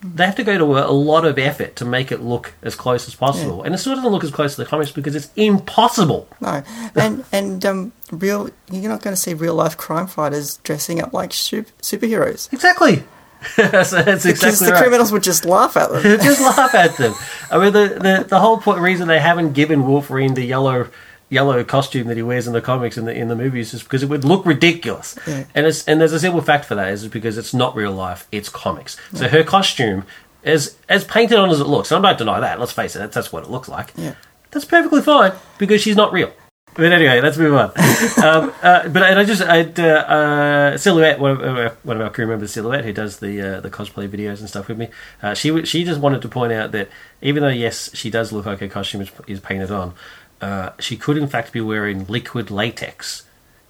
They 0.03 0.27
have 0.27 0.37
to 0.37 0.45
go 0.45 0.59
to 0.59 0.77
a, 0.77 0.91
a 0.91 0.93
lot 0.93 1.25
of 1.25 1.39
effort 1.39 1.77
to 1.77 1.85
make 1.85 2.13
it 2.13 2.21
look 2.21 2.53
as 2.63 2.75
close 2.75 3.09
as 3.09 3.15
possible, 3.15 3.63
and 3.63 3.75
it 3.75 3.79
still 3.79 3.95
doesn't 3.95 4.11
look 4.11 4.25
as 4.25 4.31
close 4.31 4.55
to 4.55 4.63
the 4.63 4.69
comics 4.69 4.93
because 4.93 5.17
it's 5.17 5.31
impossible. 5.37 6.29
No, 6.41 6.63
and 6.95 7.25
and 7.33 7.65
um, 7.65 7.93
real. 8.13 8.51
You're 8.71 8.91
not 8.91 9.03
going 9.03 9.17
to 9.17 9.21
see 9.21 9.35
real 9.35 9.55
life 9.55 9.77
crime 9.77 10.07
fighters 10.07 10.59
dressing 10.59 11.01
up 11.01 11.13
like 11.13 11.33
super, 11.33 11.71
superheroes. 11.81 12.53
Exactly. 12.53 13.05
so 13.55 13.63
that's 13.69 13.93
exactly 13.95 14.33
because 14.33 14.61
the 14.61 14.73
right. 14.73 14.83
criminals 14.83 15.13
would 15.13 15.23
just 15.23 15.45
laugh 15.45 15.77
at 15.77 15.91
them. 15.91 16.03
just 16.21 16.41
laugh 16.41 16.75
at 16.75 16.97
them. 16.97 17.15
I 17.51 17.59
mean, 17.59 17.73
the, 17.73 17.89
the, 17.89 18.27
the 18.29 18.41
whole 18.41 18.59
point, 18.59 18.81
reason 18.81 19.09
they 19.09 19.21
haven't 19.21 19.53
given 19.53 19.87
Wolverine 19.87 20.35
the 20.35 20.45
yellow 20.45 20.89
yellow 21.29 21.65
costume 21.65 22.07
that 22.07 22.17
he 22.17 22.23
wears 22.23 22.47
in 22.47 22.53
the 22.53 22.61
comics 22.61 22.97
and 22.97 23.07
the 23.07 23.15
in 23.15 23.29
the 23.29 23.37
movies 23.37 23.75
is 23.75 23.83
because 23.83 24.03
it 24.03 24.09
would 24.09 24.25
look 24.25 24.47
ridiculous. 24.47 25.19
Yeah. 25.27 25.45
And 25.55 25.67
it's 25.67 25.87
and 25.89 26.01
there's 26.01 26.13
a 26.13 26.21
simple 26.21 26.41
fact 26.41 26.65
for 26.65 26.75
that 26.75 26.93
is 26.93 27.07
because 27.09 27.39
it's 27.39 27.55
not 27.55 27.75
real 27.75 27.93
life, 27.93 28.27
it's 28.31 28.49
comics. 28.49 28.97
So 29.15 29.29
her 29.29 29.43
costume, 29.43 30.05
as 30.45 30.77
as 30.89 31.05
painted 31.05 31.39
on 31.39 31.51
as 31.51 31.61
it 31.61 31.67
looks, 31.67 31.91
and 31.91 32.05
I 32.05 32.11
don't 32.11 32.19
deny 32.19 32.41
that. 32.41 32.61
Let's 32.61 32.73
face 32.73 32.95
it, 32.97 33.01
that's, 33.01 33.15
that's 33.15 33.33
what 33.33 33.45
it 33.45 33.51
looks 33.51 33.69
like. 33.69 33.93
Yeah. 33.97 34.15
That's 34.51 34.65
perfectly 34.65 35.03
fine 35.03 35.33
because 35.59 35.83
she's 35.83 35.97
not 35.97 36.13
real. 36.13 36.33
But 36.77 36.93
anyway, 36.93 37.23
let's 37.23 37.39
move 37.39 37.55
on. 37.55 37.71
um, 38.23 38.53
uh, 38.63 38.87
but 38.89 39.03
and 39.03 39.19
I 39.19 39.25
just 39.25 39.41
I 39.41 39.63
uh, 39.63 39.83
uh, 39.83 40.79
Silhouette, 40.79 41.19
one 41.19 41.31
of, 41.31 41.41
uh, 41.41 41.71
one 41.85 41.97
of 41.97 42.03
our 42.03 42.11
crew 42.11 42.27
members, 42.27 42.53
Silhouette, 42.53 42.85
who 42.85 42.93
does 42.93 43.19
the 43.19 43.41
uh, 43.41 43.61
the 43.61 43.71
cosplay 43.71 44.07
videos 44.07 44.41
and 44.41 44.49
stuff 44.49 44.69
with 44.69 44.77
me. 44.77 44.91
Uh, 45.23 45.33
she 45.33 45.65
she 45.65 45.85
just 45.85 46.01
wanted 46.01 46.21
to 46.21 46.29
point 46.29 46.53
out 46.53 46.73
that 46.73 46.91
even 47.23 47.43
though 47.43 47.49
yes, 47.49 47.91
she 47.95 48.11
does 48.11 48.31
look 48.31 48.45
like 48.45 48.61
her 48.61 48.69
costume 48.69 49.01
is, 49.01 49.11
is 49.27 49.41
painted 49.41 49.71
on, 49.71 49.95
uh, 50.41 50.71
she 50.79 50.97
could 50.97 51.17
in 51.17 51.29
fact 51.29 51.53
be 51.53 51.61
wearing 51.61 52.07
liquid 52.07 52.51
latex, 52.51 53.25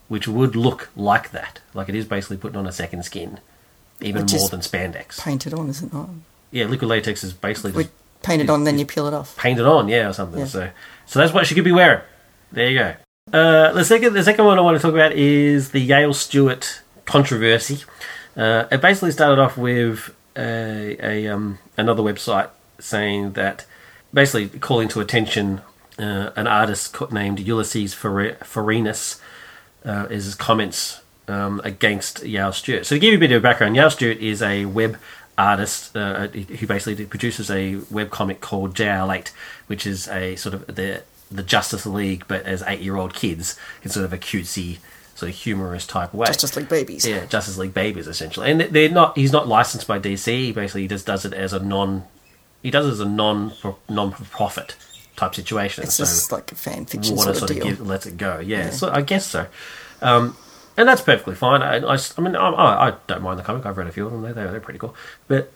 which 0.08 0.26
would 0.26 0.56
look 0.56 0.88
like 0.96 1.30
that, 1.30 1.60
like 1.74 1.88
it 1.88 1.94
is 1.94 2.04
basically 2.04 2.36
putting 2.36 2.56
on 2.56 2.66
a 2.66 2.72
second 2.72 3.04
skin, 3.04 3.38
even 4.00 4.22
Which 4.22 4.34
more 4.34 4.48
than 4.48 4.60
spandex. 4.60 5.20
Painted 5.20 5.54
on, 5.54 5.68
is 5.68 5.82
it 5.82 5.92
not? 5.92 6.08
Yeah, 6.50 6.66
liquid 6.66 6.88
latex 6.88 7.24
is 7.24 7.32
basically 7.32 7.72
just 7.72 7.90
paint 8.22 8.42
it 8.42 8.50
on, 8.50 8.64
then 8.64 8.78
you 8.78 8.86
peel 8.86 9.06
it 9.06 9.14
off. 9.14 9.36
painted 9.36 9.66
on, 9.66 9.88
yeah, 9.88 10.08
or 10.08 10.12
something. 10.12 10.40
Yeah. 10.40 10.46
So, 10.46 10.70
so 11.06 11.18
that's 11.18 11.32
what 11.32 11.46
she 11.46 11.54
could 11.54 11.64
be 11.64 11.72
wearing. 11.72 12.00
There 12.52 12.68
you 12.68 12.78
go. 12.78 12.94
Uh, 13.32 13.72
the 13.72 13.84
second, 13.84 14.14
the 14.14 14.22
second 14.22 14.44
one 14.44 14.58
I 14.58 14.62
want 14.62 14.76
to 14.76 14.82
talk 14.82 14.94
about 14.94 15.12
is 15.12 15.70
the 15.70 15.80
Yale 15.80 16.14
Stewart 16.14 16.82
controversy. 17.04 17.84
Uh, 18.36 18.66
it 18.70 18.80
basically 18.80 19.10
started 19.10 19.40
off 19.40 19.56
with 19.56 20.14
a, 20.36 20.96
a 21.02 21.28
um, 21.28 21.58
another 21.76 22.02
website 22.02 22.50
saying 22.78 23.32
that, 23.32 23.66
basically 24.12 24.58
calling 24.60 24.88
to 24.88 25.00
attention 25.00 25.60
uh, 25.98 26.30
an 26.36 26.46
artist 26.46 26.94
named 27.12 27.38
Ulises 27.38 27.94
Farinas 27.94 29.20
uh, 29.84 30.06
is 30.10 30.24
his 30.26 30.34
comments 30.34 31.00
um, 31.28 31.60
against 31.64 32.24
Yale 32.24 32.52
Stewart. 32.52 32.86
So 32.86 32.96
to 32.96 32.98
give 32.98 33.12
you 33.12 33.18
a 33.18 33.20
bit 33.20 33.32
of 33.32 33.42
background, 33.42 33.76
Yale 33.76 33.90
Stewart 33.90 34.18
is 34.18 34.42
a 34.42 34.66
web 34.66 34.98
artist 35.38 35.96
uh, 35.96 36.28
who 36.28 36.66
basically 36.66 37.04
produces 37.06 37.50
a 37.50 37.76
web 37.90 38.10
comic 38.10 38.40
called 38.40 38.74
JL8, 38.74 39.28
which 39.66 39.86
is 39.86 40.08
a 40.08 40.36
sort 40.36 40.54
of 40.54 40.66
the 40.74 41.02
the 41.30 41.42
Justice 41.42 41.84
League, 41.86 42.24
but 42.28 42.44
as 42.44 42.62
eight 42.66 42.80
year 42.80 42.96
old 42.96 43.12
kids 43.14 43.58
in 43.82 43.90
sort 43.90 44.04
of 44.04 44.12
a 44.12 44.18
cutesy, 44.18 44.78
sort 45.16 45.30
of 45.30 45.36
humorous 45.36 45.84
type 45.84 46.14
way. 46.14 46.26
Justice 46.26 46.56
League 46.56 46.68
babies. 46.68 47.06
Yeah, 47.06 47.26
Justice 47.26 47.58
League 47.58 47.74
babies 47.74 48.06
essentially, 48.06 48.50
and 48.50 48.60
they're 48.60 48.88
not. 48.88 49.16
He's 49.16 49.32
not 49.32 49.48
licensed 49.48 49.88
by 49.88 49.98
DC. 49.98 50.26
He 50.26 50.52
basically 50.52 50.86
just 50.88 51.06
does 51.06 51.24
it 51.24 51.32
as 51.32 51.52
a 51.52 51.58
non. 51.58 52.04
He 52.62 52.70
does 52.70 52.86
it 52.86 52.92
as 52.92 53.00
a 53.00 53.08
non 53.08 53.52
non 53.88 54.12
profit 54.12 54.76
type 55.16 55.34
situation. 55.34 55.84
It's 55.84 55.94
so 55.94 56.04
just 56.04 56.30
like 56.32 56.52
a 56.52 56.54
fan 56.54 56.84
fiction 56.86 57.16
sort 57.18 57.36
sort 57.36 57.50
of 57.50 57.56
deal. 57.56 57.64
give, 57.66 57.80
let 57.86 58.06
it 58.06 58.16
go. 58.16 58.38
Yeah, 58.38 58.58
Yeah. 58.66 58.70
so 58.70 58.90
I 58.90 59.00
guess 59.02 59.26
so. 59.26 59.46
Um, 60.02 60.36
and 60.76 60.86
that's 60.88 61.00
perfectly 61.00 61.34
fine. 61.34 61.62
I, 61.62 61.76
I, 61.78 61.98
I 62.18 62.20
mean, 62.20 62.36
I, 62.36 62.48
I 62.50 62.88
I 62.88 62.94
don't 63.06 63.22
mind 63.22 63.38
the 63.38 63.42
comic. 63.42 63.64
I've 63.64 63.78
read 63.78 63.86
a 63.86 63.92
few 63.92 64.06
of 64.06 64.12
them. 64.12 64.22
They're, 64.22 64.34
they're 64.34 64.60
pretty 64.60 64.78
cool. 64.78 64.94
But 65.26 65.50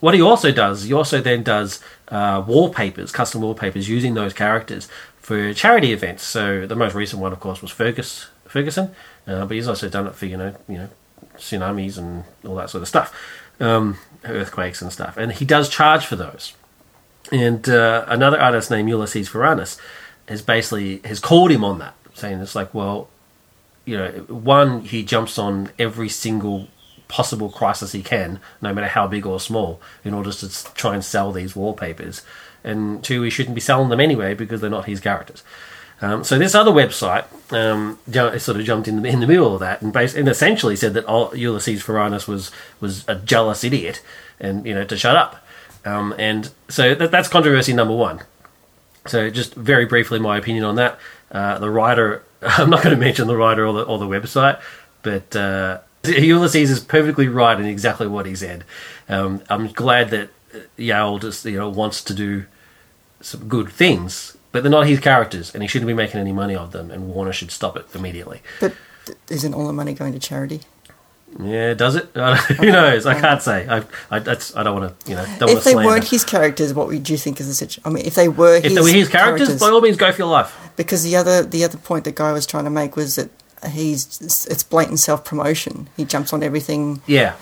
what 0.00 0.14
he 0.14 0.22
also 0.22 0.50
does, 0.52 0.84
he 0.84 0.92
also 0.92 1.20
then 1.20 1.42
does 1.42 1.82
uh, 2.08 2.42
wallpapers, 2.46 3.12
custom 3.12 3.42
wallpapers 3.42 3.88
using 3.88 4.14
those 4.14 4.32
characters 4.32 4.88
for 5.18 5.52
charity 5.52 5.92
events. 5.92 6.22
So 6.22 6.66
the 6.66 6.76
most 6.76 6.94
recent 6.94 7.20
one, 7.20 7.32
of 7.32 7.40
course, 7.40 7.60
was 7.62 7.70
Fergus 7.70 8.28
Ferguson, 8.46 8.94
uh, 9.26 9.44
but 9.44 9.54
he's 9.54 9.68
also 9.68 9.88
done 9.88 10.06
it 10.06 10.14
for 10.14 10.26
you 10.26 10.36
know 10.36 10.54
you 10.68 10.78
know 10.78 10.88
tsunamis 11.36 11.98
and 11.98 12.24
all 12.46 12.54
that 12.56 12.70
sort 12.70 12.80
of 12.82 12.88
stuff, 12.88 13.12
um, 13.60 13.98
earthquakes 14.24 14.80
and 14.80 14.92
stuff. 14.92 15.16
And 15.16 15.32
he 15.32 15.44
does 15.44 15.68
charge 15.68 16.06
for 16.06 16.16
those. 16.16 16.54
And 17.32 17.68
uh, 17.68 18.04
another 18.06 18.40
artist 18.40 18.70
named 18.70 18.88
Ulises 18.88 19.28
Faranis 19.28 19.78
has 20.28 20.42
basically 20.42 20.98
has 21.04 21.20
called 21.20 21.50
him 21.50 21.64
on 21.64 21.78
that, 21.78 21.94
saying 22.14 22.40
it's 22.40 22.54
like, 22.54 22.72
well, 22.72 23.08
you 23.84 23.96
know, 23.96 24.10
one 24.28 24.82
he 24.82 25.02
jumps 25.02 25.38
on 25.38 25.70
every 25.78 26.08
single 26.08 26.68
possible 27.08 27.50
crisis 27.50 27.92
he 27.92 28.02
can, 28.02 28.40
no 28.60 28.74
matter 28.74 28.88
how 28.88 29.06
big 29.06 29.26
or 29.26 29.38
small, 29.40 29.80
in 30.04 30.12
order 30.12 30.32
to 30.32 30.74
try 30.74 30.94
and 30.94 31.04
sell 31.04 31.32
these 31.32 31.54
wallpapers. 31.54 32.22
And 32.64 33.02
two, 33.02 33.22
he 33.22 33.30
shouldn't 33.30 33.54
be 33.54 33.60
selling 33.60 33.88
them 33.88 34.00
anyway 34.00 34.34
because 34.34 34.60
they're 34.60 34.70
not 34.70 34.86
his 34.86 35.00
characters. 35.00 35.44
Um, 36.02 36.24
so 36.24 36.38
this 36.38 36.54
other 36.54 36.72
website 36.72 37.24
um, 37.52 37.98
sort 38.38 38.58
of 38.58 38.64
jumped 38.64 38.86
in 38.86 39.00
the, 39.00 39.08
in 39.08 39.20
the 39.20 39.26
middle 39.26 39.54
of 39.54 39.60
that 39.60 39.80
and, 39.80 39.92
bas- 39.92 40.14
and 40.14 40.28
essentially 40.28 40.76
said 40.76 40.92
that 40.94 41.06
Ulises 41.06 41.82
Faranis 41.82 42.28
was 42.28 42.50
was 42.80 43.04
a 43.08 43.14
jealous 43.14 43.64
idiot 43.64 44.02
and 44.38 44.66
you 44.66 44.74
know 44.74 44.84
to 44.84 44.96
shut 44.96 45.16
up. 45.16 45.45
Um, 45.86 46.14
and 46.18 46.50
so 46.68 46.94
that, 46.94 47.10
that's 47.10 47.28
controversy 47.28 47.72
number 47.72 47.94
one. 47.94 48.20
So 49.06 49.30
just 49.30 49.54
very 49.54 49.86
briefly, 49.86 50.18
my 50.18 50.36
opinion 50.36 50.64
on 50.64 50.74
that. 50.74 50.98
Uh, 51.30 51.58
the 51.58 51.70
writer, 51.70 52.24
I'm 52.42 52.68
not 52.68 52.82
going 52.82 52.94
to 52.94 53.00
mention 53.00 53.28
the 53.28 53.36
writer 53.36 53.64
or 53.64 53.72
the, 53.72 53.82
or 53.82 53.98
the 53.98 54.06
website, 54.06 54.60
but 55.02 55.34
uh, 55.36 55.78
Ulises 56.02 56.70
is 56.70 56.80
perfectly 56.80 57.28
right 57.28 57.58
in 57.58 57.66
exactly 57.66 58.08
what 58.08 58.26
he 58.26 58.34
said. 58.34 58.64
Um, 59.08 59.42
I'm 59.48 59.68
glad 59.68 60.10
that 60.10 60.30
Yale 60.76 61.18
just 61.18 61.44
you 61.44 61.56
know 61.56 61.68
wants 61.68 62.02
to 62.04 62.14
do 62.14 62.46
some 63.20 63.48
good 63.48 63.68
things, 63.68 64.36
but 64.52 64.62
they're 64.62 64.70
not 64.70 64.86
his 64.86 65.00
characters, 65.00 65.54
and 65.54 65.62
he 65.62 65.68
shouldn't 65.68 65.86
be 65.86 65.94
making 65.94 66.20
any 66.20 66.32
money 66.32 66.56
off 66.56 66.72
them. 66.72 66.90
And 66.90 67.08
Warner 67.08 67.32
should 67.32 67.50
stop 67.50 67.76
it 67.76 67.86
immediately. 67.94 68.42
But 68.60 68.74
isn't 69.30 69.54
all 69.54 69.66
the 69.66 69.72
money 69.72 69.94
going 69.94 70.12
to 70.12 70.18
charity? 70.18 70.62
Yeah, 71.38 71.74
does 71.74 71.96
it? 71.96 72.06
Who 72.14 72.66
knows? 72.72 73.04
I 73.04 73.20
can't 73.20 73.42
say. 73.42 73.66
I 73.68 73.82
I, 74.10 74.18
that's, 74.20 74.56
I 74.56 74.62
don't 74.62 74.80
want 74.80 74.98
to 75.00 75.10
you 75.10 75.16
know 75.16 75.26
don't 75.38 75.50
If 75.50 75.64
they 75.64 75.74
weren't 75.74 76.04
his 76.08 76.24
characters, 76.24 76.72
what 76.72 76.86
would 76.88 77.08
you 77.08 77.16
think 77.18 77.40
is 77.40 77.46
the 77.48 77.54
situation? 77.54 77.82
I 77.84 77.90
mean, 77.90 78.06
if 78.06 78.14
they 78.14 78.28
were 78.28 78.56
if 78.56 78.64
his, 78.64 78.74
they 78.74 78.80
were 78.80 78.88
his 78.88 79.08
characters, 79.08 79.60
by 79.60 79.68
all 79.68 79.80
means, 79.80 79.96
go 79.96 80.10
for 80.12 80.18
your 80.22 80.28
life. 80.30 80.56
because 80.76 81.02
the 81.04 81.14
other 81.16 81.42
the 81.42 81.62
other 81.64 81.78
point 81.78 82.04
the 82.04 82.12
guy 82.12 82.32
was 82.32 82.46
trying 82.46 82.64
to 82.64 82.70
make 82.70 82.96
was 82.96 83.16
that 83.16 83.30
he's 83.70 84.20
it's 84.50 84.62
blatant 84.62 84.98
self 85.00 85.24
promotion. 85.24 85.88
He 85.96 86.04
jumps 86.04 86.32
on 86.32 86.42
everything. 86.42 87.02
Yeah. 87.06 87.34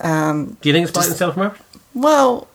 Um, 0.00 0.56
Do 0.60 0.68
you 0.68 0.72
think 0.72 0.84
it's 0.88 0.92
blatant 0.92 1.16
self 1.16 1.34
promotion? 1.34 1.64
well, 1.94 2.48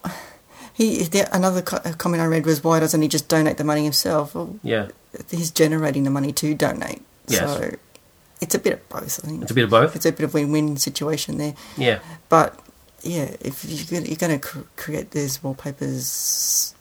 he 0.73 1.03
the, 1.03 1.33
another 1.35 1.61
co- 1.61 1.79
comment 1.97 2.21
I 2.21 2.25
read 2.25 2.45
was 2.45 2.63
why 2.63 2.79
doesn't 2.81 3.01
he 3.01 3.07
just 3.07 3.27
donate 3.29 3.57
the 3.57 3.63
money 3.63 3.83
himself? 3.83 4.35
Well, 4.35 4.59
Yeah. 4.61 4.89
he's 5.29 5.51
generating 5.51 6.03
the 6.03 6.09
money 6.11 6.31
to 6.33 6.53
donate. 6.53 7.01
Yes. 7.27 7.39
So 7.55 7.75
it's 8.41 8.55
a 8.55 8.59
bit 8.59 8.73
of 8.73 8.89
both. 8.89 9.19
I 9.23 9.27
think 9.27 9.41
It's 9.43 9.51
a 9.51 9.53
bit 9.55 9.63
of 9.65 9.69
both. 9.69 9.95
it's 9.95 10.05
a 10.05 10.11
bit 10.11 10.23
of 10.23 10.33
win-win 10.33 10.77
situation 10.77 11.37
there. 11.37 11.53
Yeah. 11.77 11.99
But 12.29 12.59
yeah, 13.03 13.35
if 13.39 13.63
you're 13.65 14.01
going 14.15 14.31
to 14.31 14.39
cr- 14.39 14.59
create 14.75 15.11
these 15.11 15.41
wallpapers, 15.43 16.73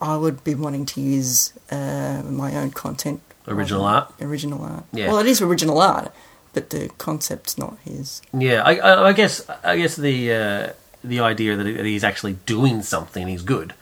I- 0.00 0.16
would 0.16 0.42
be 0.44 0.54
wanting 0.54 0.86
to 0.86 1.00
use 1.00 1.52
uh, 1.70 2.22
my 2.24 2.56
own 2.56 2.70
content. 2.70 3.20
Original 3.46 3.84
rather 3.84 3.96
art? 4.08 4.14
Original 4.20 4.62
art. 4.62 4.84
Yeah. 4.92 5.08
Well, 5.08 5.18
it 5.18 5.26
is 5.26 5.40
original 5.40 5.80
art, 5.80 6.12
but 6.52 6.70
the 6.70 6.88
concept's 6.98 7.56
not 7.58 7.76
his. 7.84 8.20
Yeah, 8.32 8.62
I, 8.64 8.76
I, 8.76 9.08
I 9.08 9.12
guess 9.12 9.48
I 9.64 9.76
guess 9.78 9.96
the 9.96 10.32
uh, 10.32 10.72
the 11.02 11.20
idea 11.20 11.56
that, 11.56 11.84
he's 11.86 12.04
actually 12.04 12.34
doing 12.46 12.82
something, 12.82 13.26
he's 13.26 13.42
good, 13.42 13.72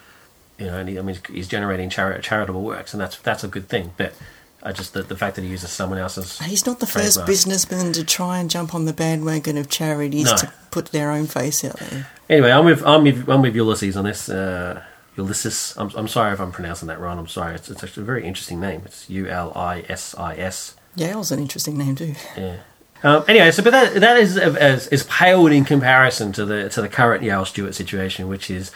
you 0.58 0.66
know, 0.66 0.78
and 0.78 0.88
he, 0.88 0.98
I 0.98 1.02
mean 1.02 1.18
he's 1.32 1.48
generating 1.48 1.90
chari- 1.90 2.22
charitable 2.22 2.62
works, 2.62 2.94
and 2.94 3.00
that's 3.00 3.18
that's 3.18 3.42
a 3.42 3.48
good 3.48 3.68
thing. 3.68 3.92
But 3.96 4.14
I 4.62 4.72
just 4.72 4.94
the, 4.94 5.02
the 5.02 5.16
fact 5.16 5.36
that 5.36 5.42
he 5.42 5.48
uses 5.48 5.70
someone 5.70 5.98
else's 5.98 6.38
He's 6.40 6.66
not 6.66 6.80
the 6.80 6.86
first 6.86 7.14
trademark. 7.14 7.26
businessman 7.26 7.92
to 7.92 8.04
try 8.04 8.38
and 8.38 8.50
jump 8.50 8.74
on 8.74 8.84
the 8.84 8.92
bandwagon 8.92 9.56
of 9.56 9.68
charities 9.68 10.24
No. 10.26 10.36
to 10.36 10.52
put 10.70 10.86
their 10.86 11.10
own 11.12 11.26
face 11.26 11.64
out 11.64 11.76
there. 11.78 12.08
Anyway, 12.28 12.50
I'm 12.50 12.64
with 12.64 12.84
I'm 12.84 13.04
with, 13.04 13.28
I'm 13.28 13.42
with 13.42 13.54
Ulises 13.54 13.96
on 13.96 14.04
this. 14.04 14.28
Uh, 14.28 14.82
Ulises. 15.16 15.74
I'm, 15.78 15.90
I'm 15.96 16.08
sorry 16.08 16.32
if 16.32 16.40
I'm 16.40 16.52
pronouncing 16.52 16.88
that 16.88 17.00
wrong. 17.00 17.18
I'm 17.18 17.28
sorry. 17.28 17.54
It's, 17.54 17.70
it's 17.70 17.82
actually 17.82 18.02
a 18.02 18.06
very 18.06 18.26
interesting 18.26 18.60
name. 18.60 18.82
It's 18.84 19.08
U 19.08 19.26
L 19.28 19.52
I 19.56 19.84
S 19.88 20.14
I 20.18 20.36
S. 20.36 20.74
Yale's 20.96 21.30
an 21.32 21.38
interesting 21.38 21.76
name 21.78 21.94
too. 21.94 22.14
Yeah. 22.36 22.56
Um, 23.02 23.24
anyway, 23.28 23.50
so 23.50 23.62
but 23.62 23.70
that 23.70 23.94
that 24.00 24.16
is 24.16 24.36
is, 24.36 24.88
is 24.88 25.02
paled 25.04 25.52
in 25.52 25.64
comparison 25.64 26.32
to 26.32 26.44
the 26.44 26.68
to 26.70 26.82
the 26.82 26.88
current 26.88 27.22
Yale 27.22 27.44
Stewart 27.44 27.74
situation, 27.74 28.26
which 28.28 28.50
is 28.50 28.72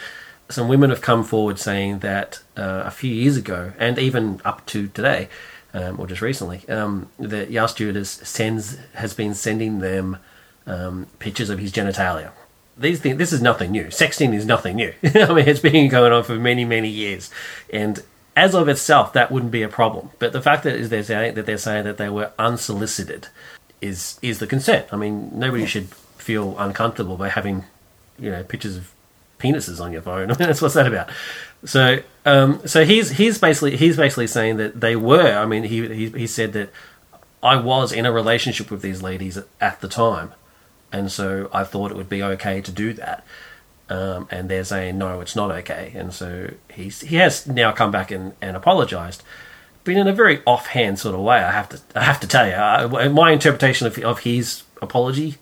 some 0.50 0.68
women 0.68 0.90
have 0.90 1.00
come 1.00 1.24
forward 1.24 1.58
saying 1.58 2.00
that 2.00 2.40
uh, 2.56 2.82
a 2.84 2.90
few 2.90 3.12
years 3.12 3.36
ago 3.36 3.72
and 3.78 3.98
even 3.98 4.40
up 4.44 4.64
to 4.66 4.88
today, 4.88 5.28
um, 5.74 6.00
or 6.00 6.06
just 6.06 6.22
recently, 6.22 6.68
um, 6.68 7.08
that 7.18 7.50
Yale 7.50 7.68
Stewart 7.68 7.96
has, 7.96 8.10
sends 8.10 8.78
has 8.94 9.14
been 9.14 9.34
sending 9.34 9.78
them 9.80 10.18
um, 10.66 11.06
pictures 11.18 11.50
of 11.50 11.58
his 11.58 11.72
genitalia. 11.72 12.30
These 12.76 13.00
things, 13.00 13.18
this 13.18 13.32
is 13.32 13.42
nothing 13.42 13.72
new. 13.72 13.86
Sexting 13.86 14.34
is 14.34 14.46
nothing 14.46 14.76
new. 14.76 14.94
I 15.04 15.32
mean, 15.32 15.48
it's 15.48 15.60
been 15.60 15.88
going 15.88 16.12
on 16.12 16.24
for 16.24 16.36
many, 16.36 16.64
many 16.64 16.88
years, 16.88 17.30
and 17.72 18.02
as 18.36 18.54
of 18.54 18.68
itself, 18.68 19.12
that 19.12 19.30
wouldn't 19.30 19.52
be 19.52 19.62
a 19.62 19.68
problem. 19.68 20.10
But 20.18 20.32
the 20.32 20.40
fact 20.40 20.64
that 20.64 20.74
is 20.74 20.88
they're 20.88 21.02
saying 21.02 21.34
that 21.34 21.46
they're 21.46 21.58
saying 21.58 21.84
that 21.84 21.98
they 21.98 22.08
were 22.08 22.32
unsolicited 22.38 23.28
is 23.80 24.18
is 24.22 24.38
the 24.38 24.46
concern. 24.46 24.84
I 24.92 24.96
mean, 24.96 25.30
nobody 25.32 25.66
should 25.66 25.88
feel 26.16 26.58
uncomfortable 26.58 27.16
by 27.16 27.28
having 27.28 27.64
you 28.18 28.30
know 28.30 28.44
pictures 28.44 28.76
of 28.76 28.92
penises 29.40 29.80
on 29.80 29.92
your 29.92 30.02
phone. 30.02 30.28
That's 30.38 30.62
what's 30.62 30.74
that 30.74 30.86
about. 30.86 31.10
So, 31.64 31.98
um, 32.24 32.66
so 32.66 32.84
he's 32.84 33.10
he's 33.10 33.38
basically 33.38 33.76
he's 33.76 33.96
basically 33.96 34.26
saying 34.26 34.58
that 34.58 34.80
they 34.80 34.96
were. 34.96 35.36
I 35.36 35.46
mean, 35.46 35.64
he 35.64 35.88
he, 35.88 36.08
he 36.10 36.26
said 36.26 36.52
that 36.52 36.70
I 37.42 37.56
was 37.56 37.92
in 37.92 38.06
a 38.06 38.12
relationship 38.12 38.70
with 38.70 38.82
these 38.82 39.02
ladies 39.02 39.38
at 39.60 39.80
the 39.80 39.88
time, 39.88 40.32
and 40.92 41.10
so 41.10 41.50
I 41.52 41.64
thought 41.64 41.90
it 41.90 41.96
would 41.96 42.08
be 42.08 42.22
okay 42.22 42.60
to 42.60 42.70
do 42.70 42.92
that. 42.94 43.24
Um, 43.88 44.28
and 44.30 44.48
they're 44.48 44.64
saying 44.64 44.98
no, 44.98 45.20
it's 45.20 45.34
not 45.34 45.50
okay, 45.50 45.92
and 45.96 46.14
so 46.14 46.52
he's 46.72 47.00
he 47.00 47.16
has 47.16 47.46
now 47.46 47.72
come 47.72 47.90
back 47.90 48.10
and, 48.10 48.34
and 48.40 48.56
apologized, 48.56 49.22
but 49.82 49.96
in 49.96 50.06
a 50.06 50.12
very 50.12 50.42
offhand 50.46 50.98
sort 51.00 51.14
of 51.14 51.20
way. 51.22 51.38
I 51.38 51.50
have 51.50 51.68
to 51.70 51.80
I 51.96 52.04
have 52.04 52.20
to 52.20 52.28
tell 52.28 52.46
you, 52.46 52.54
I, 52.54 53.08
my 53.08 53.32
interpretation 53.32 53.86
of 53.86 53.98
of 53.98 54.20
his 54.20 54.62
apology 54.80 55.38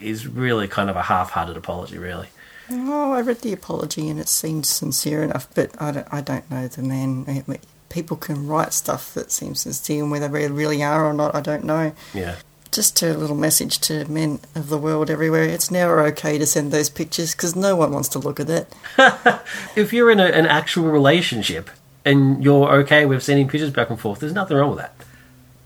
is 0.00 0.26
really 0.26 0.66
kind 0.68 0.90
of 0.90 0.96
a 0.96 1.02
half-hearted 1.02 1.56
apology, 1.56 1.98
really. 1.98 2.28
Oh, 2.70 3.12
I 3.12 3.20
read 3.20 3.40
the 3.40 3.52
apology 3.52 4.08
and 4.08 4.18
it 4.18 4.28
seemed 4.28 4.66
sincere 4.66 5.22
enough, 5.22 5.48
but 5.54 5.70
I 5.80 5.90
don't, 5.90 6.06
I 6.12 6.20
don't 6.20 6.50
know 6.50 6.68
the 6.68 6.82
man. 6.82 7.44
People 7.88 8.16
can 8.16 8.46
write 8.46 8.72
stuff 8.72 9.14
that 9.14 9.30
seems 9.30 9.60
sincere, 9.60 10.02
and 10.02 10.10
whether 10.10 10.28
they 10.28 10.48
really 10.48 10.82
are 10.82 11.06
or 11.06 11.12
not, 11.12 11.34
I 11.34 11.40
don't 11.40 11.64
know. 11.64 11.92
Yeah. 12.12 12.36
Just 12.72 13.00
a 13.02 13.14
little 13.14 13.36
message 13.36 13.78
to 13.80 14.04
men 14.10 14.40
of 14.56 14.68
the 14.68 14.78
world 14.78 15.10
everywhere. 15.10 15.44
It's 15.44 15.70
never 15.70 16.00
okay 16.06 16.38
to 16.38 16.46
send 16.46 16.72
those 16.72 16.90
pictures 16.90 17.32
because 17.32 17.54
no 17.54 17.76
one 17.76 17.92
wants 17.92 18.08
to 18.10 18.18
look 18.18 18.40
at 18.40 18.50
it. 18.50 18.72
if 19.76 19.92
you're 19.92 20.10
in 20.10 20.18
a, 20.18 20.24
an 20.24 20.46
actual 20.46 20.84
relationship 20.84 21.70
and 22.04 22.42
you're 22.42 22.68
okay 22.80 23.06
with 23.06 23.22
sending 23.22 23.46
pictures 23.46 23.70
back 23.70 23.90
and 23.90 24.00
forth, 24.00 24.18
there's 24.18 24.32
nothing 24.32 24.56
wrong 24.56 24.70
with 24.70 24.80
that. 24.80 24.94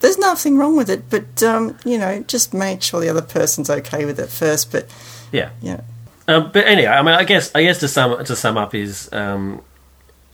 There's 0.00 0.18
nothing 0.18 0.58
wrong 0.58 0.76
with 0.76 0.90
it, 0.90 1.08
but 1.08 1.42
um, 1.42 1.78
you 1.84 1.96
know, 1.98 2.22
just 2.28 2.52
make 2.52 2.82
sure 2.82 3.00
the 3.00 3.08
other 3.08 3.22
person's 3.22 3.70
okay 3.70 4.04
with 4.04 4.20
it 4.20 4.28
first. 4.28 4.70
But 4.70 4.86
yeah, 5.32 5.50
yeah. 5.62 5.80
Um, 6.28 6.50
but 6.52 6.66
anyway, 6.66 6.88
I 6.88 7.02
mean, 7.02 7.14
I 7.14 7.24
guess 7.24 7.50
I 7.54 7.62
guess 7.62 7.80
to 7.80 7.88
sum 7.88 8.22
to 8.22 8.36
sum 8.36 8.58
up 8.58 8.74
is 8.74 9.10
um, 9.12 9.62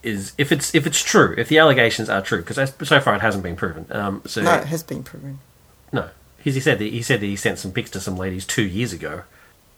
is 0.03 0.33
if 0.37 0.51
it's 0.51 0.75
if 0.75 0.85
it's 0.85 1.01
true, 1.01 1.33
if 1.37 1.47
the 1.47 1.57
allegations 1.57 2.09
are 2.09 2.21
true, 2.21 2.43
because 2.43 2.73
so 2.87 2.99
far 2.99 3.15
it 3.15 3.21
hasn't 3.21 3.43
been 3.43 3.55
proven. 3.55 3.87
Um, 3.89 4.21
so 4.25 4.41
no, 4.41 4.55
it 4.55 4.65
has 4.65 4.83
been 4.83 5.03
proven. 5.03 5.39
No, 5.93 6.09
he 6.43 6.59
said 6.59 6.79
that 6.79 6.85
he 6.85 7.01
said 7.01 7.21
that 7.21 7.25
he 7.25 7.37
sent 7.37 7.59
some 7.59 7.71
pics 7.71 7.89
to 7.91 8.01
some 8.01 8.17
ladies 8.17 8.45
two 8.45 8.65
years 8.65 8.93
ago. 8.93 9.23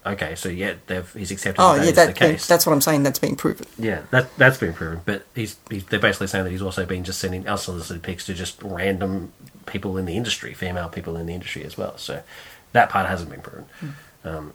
Okay, 0.08 0.36
so 0.36 0.50
yeah, 0.50 0.76
they've 0.88 1.12
he's 1.14 1.32
accepted. 1.32 1.62
Oh 1.62 1.78
that 1.78 1.86
yeah, 1.86 1.92
that, 1.92 2.16
case. 2.16 2.48
that's 2.48 2.66
what 2.66 2.74
I'm 2.74 2.82
saying. 2.82 3.04
That's 3.04 3.20
been 3.20 3.36
proven. 3.36 3.68
Yeah, 3.78 4.02
that 4.12 4.36
that's 4.38 4.58
been 4.58 4.74
proven. 4.74 5.02
But 5.06 5.24
he's, 5.36 5.58
he's 5.70 5.86
they're 5.86 6.00
basically 6.00 6.28
saying 6.28 6.46
that 6.46 6.52
he's 6.52 6.62
also 6.62 6.86
been 6.86 7.04
just 7.04 7.20
sending 7.20 7.48
unsolicited 7.48 8.02
pics 8.04 8.26
to 8.26 8.34
just 8.34 8.62
random 8.64 9.34
people 9.66 9.98
in 9.98 10.06
the 10.06 10.18
industry, 10.18 10.54
female 10.54 10.90
people 10.90 11.16
in 11.18 11.28
the 11.28 11.34
industry 11.34 11.64
as 11.64 11.78
well. 11.78 11.98
So 11.98 12.24
that 12.72 12.90
part 12.90 13.08
hasn't 13.08 13.30
been 13.30 13.42
proven. 13.42 13.66
Hmm. 13.80 13.90
Um, 14.24 14.54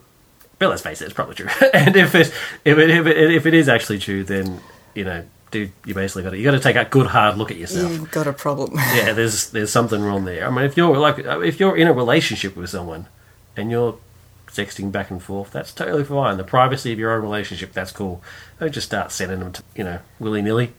but 0.63 0.69
let's 0.69 0.81
face 0.81 1.01
it, 1.01 1.05
it's 1.05 1.13
probably 1.13 1.35
true. 1.35 1.49
and 1.73 1.95
if 1.95 2.15
it 2.15 2.27
if 2.63 2.77
it, 2.77 2.89
if 2.89 3.05
it 3.05 3.31
if 3.31 3.45
it 3.45 3.53
is 3.53 3.67
actually 3.67 3.99
true, 3.99 4.23
then 4.23 4.61
you 4.95 5.03
know, 5.03 5.25
dude, 5.51 5.71
you 5.85 5.93
basically 5.93 6.23
got 6.23 6.29
to 6.29 6.37
you 6.37 6.43
got 6.45 6.51
to 6.51 6.59
take 6.59 6.77
a 6.77 6.85
good 6.85 7.07
hard 7.07 7.37
look 7.37 7.51
at 7.51 7.57
yourself. 7.57 7.91
You've 7.91 8.11
got 8.11 8.27
a 8.27 8.33
problem. 8.33 8.73
yeah, 8.95 9.11
there's 9.11 9.49
there's 9.49 9.71
something 9.71 10.01
wrong 10.01 10.23
there. 10.23 10.47
I 10.47 10.49
mean, 10.49 10.63
if 10.63 10.77
you're 10.77 10.97
like 10.97 11.19
if 11.19 11.59
you're 11.59 11.75
in 11.75 11.87
a 11.87 11.93
relationship 11.93 12.55
with 12.55 12.69
someone 12.69 13.07
and 13.57 13.69
you're 13.69 13.97
sexting 14.47 14.89
back 14.91 15.11
and 15.11 15.21
forth, 15.21 15.51
that's 15.51 15.73
totally 15.73 16.05
fine. 16.05 16.37
The 16.37 16.45
privacy 16.45 16.93
of 16.93 16.99
your 16.99 17.11
own 17.11 17.23
relationship, 17.23 17.73
that's 17.73 17.91
cool. 17.91 18.23
Don't 18.59 18.71
just 18.71 18.87
start 18.87 19.11
sending 19.11 19.39
them 19.39 19.51
to 19.51 19.63
you 19.75 19.83
know 19.83 19.99
willy 20.17 20.41
nilly. 20.41 20.71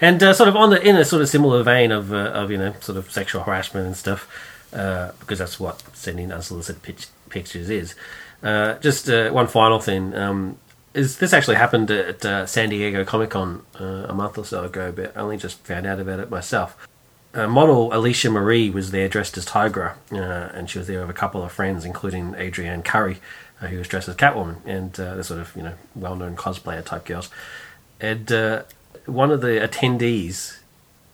And 0.00 0.22
uh, 0.22 0.32
sort 0.34 0.48
of 0.48 0.54
on 0.54 0.70
the 0.70 0.80
in 0.80 0.94
a 0.94 1.04
sort 1.04 1.22
of 1.22 1.28
similar 1.28 1.64
vein 1.64 1.90
of 1.90 2.12
uh, 2.12 2.30
of 2.30 2.52
you 2.52 2.58
know 2.58 2.74
sort 2.80 2.96
of 2.96 3.10
sexual 3.10 3.42
harassment 3.42 3.86
and 3.86 3.96
stuff, 3.96 4.28
uh, 4.72 5.10
because 5.18 5.40
that's 5.40 5.58
what 5.58 5.82
sending 5.96 6.30
unsolicited 6.30 6.82
pitch, 6.82 7.08
pictures 7.34 7.68
is. 7.68 7.94
Uh, 8.44 8.78
just 8.80 9.08
uh, 9.08 9.30
one 9.30 9.46
final 9.46 9.80
thing. 9.80 10.14
Um, 10.14 10.58
is 10.92 11.16
this 11.16 11.32
actually 11.32 11.56
happened 11.56 11.90
at 11.90 12.24
uh, 12.24 12.46
San 12.46 12.68
Diego 12.68 13.04
Comic 13.04 13.30
Con 13.30 13.62
uh, 13.80 14.06
a 14.08 14.14
month 14.14 14.36
or 14.38 14.44
so 14.44 14.64
ago, 14.64 14.92
but 14.92 15.16
I 15.16 15.20
only 15.20 15.38
just 15.38 15.58
found 15.60 15.86
out 15.86 15.98
about 15.98 16.20
it 16.20 16.30
myself. 16.30 16.76
Uh, 17.32 17.48
model 17.48 17.92
Alicia 17.92 18.30
Marie 18.30 18.70
was 18.70 18.92
there 18.92 19.08
dressed 19.08 19.36
as 19.36 19.46
Tigra, 19.46 19.94
uh, 20.12 20.52
and 20.54 20.70
she 20.70 20.78
was 20.78 20.86
there 20.86 21.00
with 21.00 21.10
a 21.10 21.18
couple 21.18 21.42
of 21.42 21.50
friends, 21.50 21.84
including 21.84 22.34
Adrianne 22.34 22.84
Curry, 22.84 23.18
who 23.58 23.78
was 23.78 23.88
dressed 23.88 24.08
as 24.08 24.14
Catwoman, 24.14 24.58
and 24.66 24.92
the 24.92 25.24
sort 25.24 25.40
of 25.40 25.56
you 25.56 25.62
know 25.62 25.74
well-known 25.96 26.36
cosplayer 26.36 26.84
type 26.84 27.06
girls. 27.06 27.30
And 27.98 28.28
one 29.06 29.32
of 29.32 29.40
the 29.40 29.66
attendees, 29.66 30.58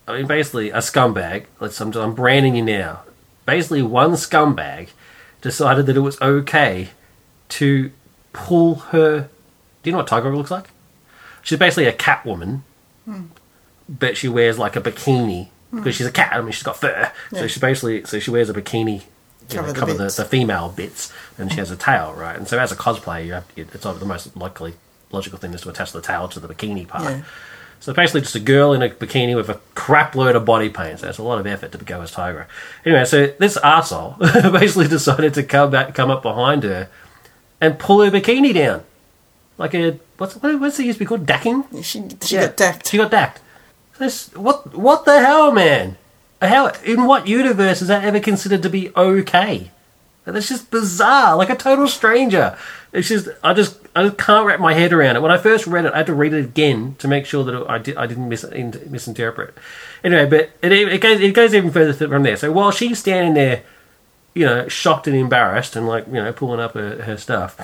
I 0.07 0.19
mean, 0.19 0.27
basically 0.27 0.71
a 0.71 0.79
scumbag. 0.79 1.47
Let's 1.59 1.81
I'm, 1.81 1.95
I'm 1.95 2.15
branding 2.15 2.57
you 2.57 2.65
now. 2.65 3.03
Basically, 3.47 3.83
one 3.83 4.13
scumbag 4.13 4.89
decided 5.41 5.87
that 5.87 5.97
it 5.97 6.01
was 6.01 6.21
okay 6.21 6.91
to 7.51 7.91
pull 8.33 8.77
her. 8.77 9.29
Do 9.83 9.91
you 9.91 9.93
know 9.93 9.99
what 9.99 10.09
Tigra 10.09 10.35
looks 10.35 10.51
like? 10.51 10.69
She's 11.43 11.59
basically 11.59 11.87
a 11.87 11.93
cat 11.93 12.25
woman, 12.27 12.65
hmm. 13.05 13.27
but 13.89 14.17
she 14.17 14.29
wears 14.29 14.59
like 14.59 14.77
a 14.77 14.81
bikini 14.81 15.49
because 15.73 15.95
she's 15.95 16.07
a 16.07 16.13
cat. 16.13 16.33
I 16.33 16.41
mean, 16.41 16.53
she's 16.53 16.63
got 16.63 16.77
fur, 16.77 17.13
yeah. 17.33 17.39
so 17.39 17.47
she 17.47 17.61
basically 17.61 18.05
so 18.05 18.19
she 18.19 18.31
wears 18.31 18.51
a 18.51 18.55
bikini. 18.55 19.03
Cover, 19.49 19.67
know, 19.67 19.73
the, 19.73 19.81
cover 19.81 19.95
the, 19.95 20.05
the, 20.05 20.25
female 20.25 20.69
bits, 20.69 21.13
and 21.37 21.51
she 21.51 21.59
has 21.59 21.73
a 21.73 21.77
tail, 21.77 22.13
right? 22.13 22.37
And 22.37 22.47
so, 22.47 22.57
as 22.61 22.71
a 22.71 22.77
cosplayer, 22.77 23.27
you 23.27 23.33
have, 23.33 23.47
it's 23.57 23.83
the 23.83 24.05
most 24.05 24.37
likely 24.37 24.75
logical 25.11 25.41
thing 25.41 25.53
is 25.53 25.63
to 25.63 25.71
attach 25.71 25.91
the 25.91 26.01
tail 26.01 26.29
to 26.29 26.39
the 26.39 26.47
bikini 26.47 26.87
part. 26.87 27.03
Yeah. 27.03 27.23
So 27.81 27.95
basically, 27.95 28.21
just 28.21 28.35
a 28.35 28.41
girl 28.41 28.75
in 28.75 28.83
a 28.83 28.91
bikini 28.91 29.35
with 29.35 29.49
a 29.49 29.59
crap 29.75 30.15
load 30.15 30.37
of 30.37 30.45
body 30.45 30.69
paint. 30.69 31.01
So 31.01 31.09
it's 31.09 31.19
a 31.19 31.23
lot 31.23 31.41
of 31.41 31.47
effort 31.47 31.73
to 31.73 31.79
go 31.79 32.03
as 32.03 32.13
Tigra. 32.13 32.47
Anyway, 32.85 33.05
so 33.07 33.29
this 33.39 33.57
asshole 33.57 34.17
basically 34.21 34.87
decided 34.87 35.33
to 35.35 35.43
come 35.43 35.71
back, 35.71 35.95
come 35.95 36.11
up 36.11 36.23
behind 36.23 36.63
her, 36.63 36.91
and 37.61 37.79
pull 37.79 38.03
her 38.03 38.11
bikini 38.11 38.55
down, 38.55 38.85
like 39.59 39.75
a 39.75 39.99
what's 40.19 40.35
what's 40.37 40.79
it 40.79 40.87
used 40.87 40.99
to 40.99 41.05
be 41.05 41.09
called 41.09 41.27
dacking? 41.27 41.65
She 41.83 42.09
she 42.23 42.35
yeah. 42.37 42.47
got 42.47 42.57
dacked. 42.57 42.89
She 42.89 42.97
got 42.97 43.11
dacked. 43.11 43.41
This, 43.99 44.35
what 44.35 44.75
what 44.75 45.05
the 45.05 45.21
hell, 45.21 45.53
man? 45.53 45.97
How 46.41 46.69
in 46.85 47.05
what 47.05 47.29
universe 47.29 47.83
is 47.83 47.89
that 47.89 48.05
ever 48.05 48.19
considered 48.21 48.63
to 48.63 48.71
be 48.71 48.91
okay? 48.97 49.71
That's 50.25 50.49
just 50.49 50.71
bizarre, 50.71 51.37
like 51.37 51.51
a 51.51 51.57
total 51.57 51.89
stranger. 51.89 52.57
It's 52.93 53.09
just 53.09 53.29
I 53.43 53.53
just 53.55 53.79
I 53.95 54.05
just 54.05 54.19
can't 54.19 54.47
wrap 54.47 54.61
my 54.61 54.75
head 54.75 54.93
around 54.93 55.17
it. 55.17 55.23
When 55.23 55.31
I 55.31 55.39
first 55.39 55.67
read 55.67 55.85
it, 55.85 55.93
I 55.93 55.99
had 55.99 56.07
to 56.07 56.15
read 56.15 56.33
it 56.33 56.45
again 56.45 56.97
to 56.99 57.09
make 57.09 57.27
sure 57.27 57.45
that 57.45 57.69
I 57.69 57.79
did 57.79 57.97
I 57.97 58.07
didn't 58.07 58.29
mis- 58.29 58.45
misinterpret. 58.45 59.55
Anyway, 60.05 60.27
but 60.27 60.51
it, 60.63 60.73
it 60.73 61.01
goes 61.01 61.21
it 61.21 61.35
goes 61.35 61.55
even 61.55 61.71
further 61.71 61.93
from 61.93 62.23
there. 62.23 62.37
So 62.37 62.53
while 62.53 62.71
she's 62.71 62.99
standing 62.99 63.35
there, 63.35 63.63
you 64.35 64.47
know, 64.47 64.69
shocked 64.69 65.07
and 65.07 65.17
embarrassed, 65.17 65.77
and 65.77 65.87
like 65.87 66.07
you 66.07 66.15
know, 66.15 66.33
pulling 66.33 66.61
up 66.61 66.75
her, 66.75 67.03
her 67.03 67.17
stuff, 67.17 67.57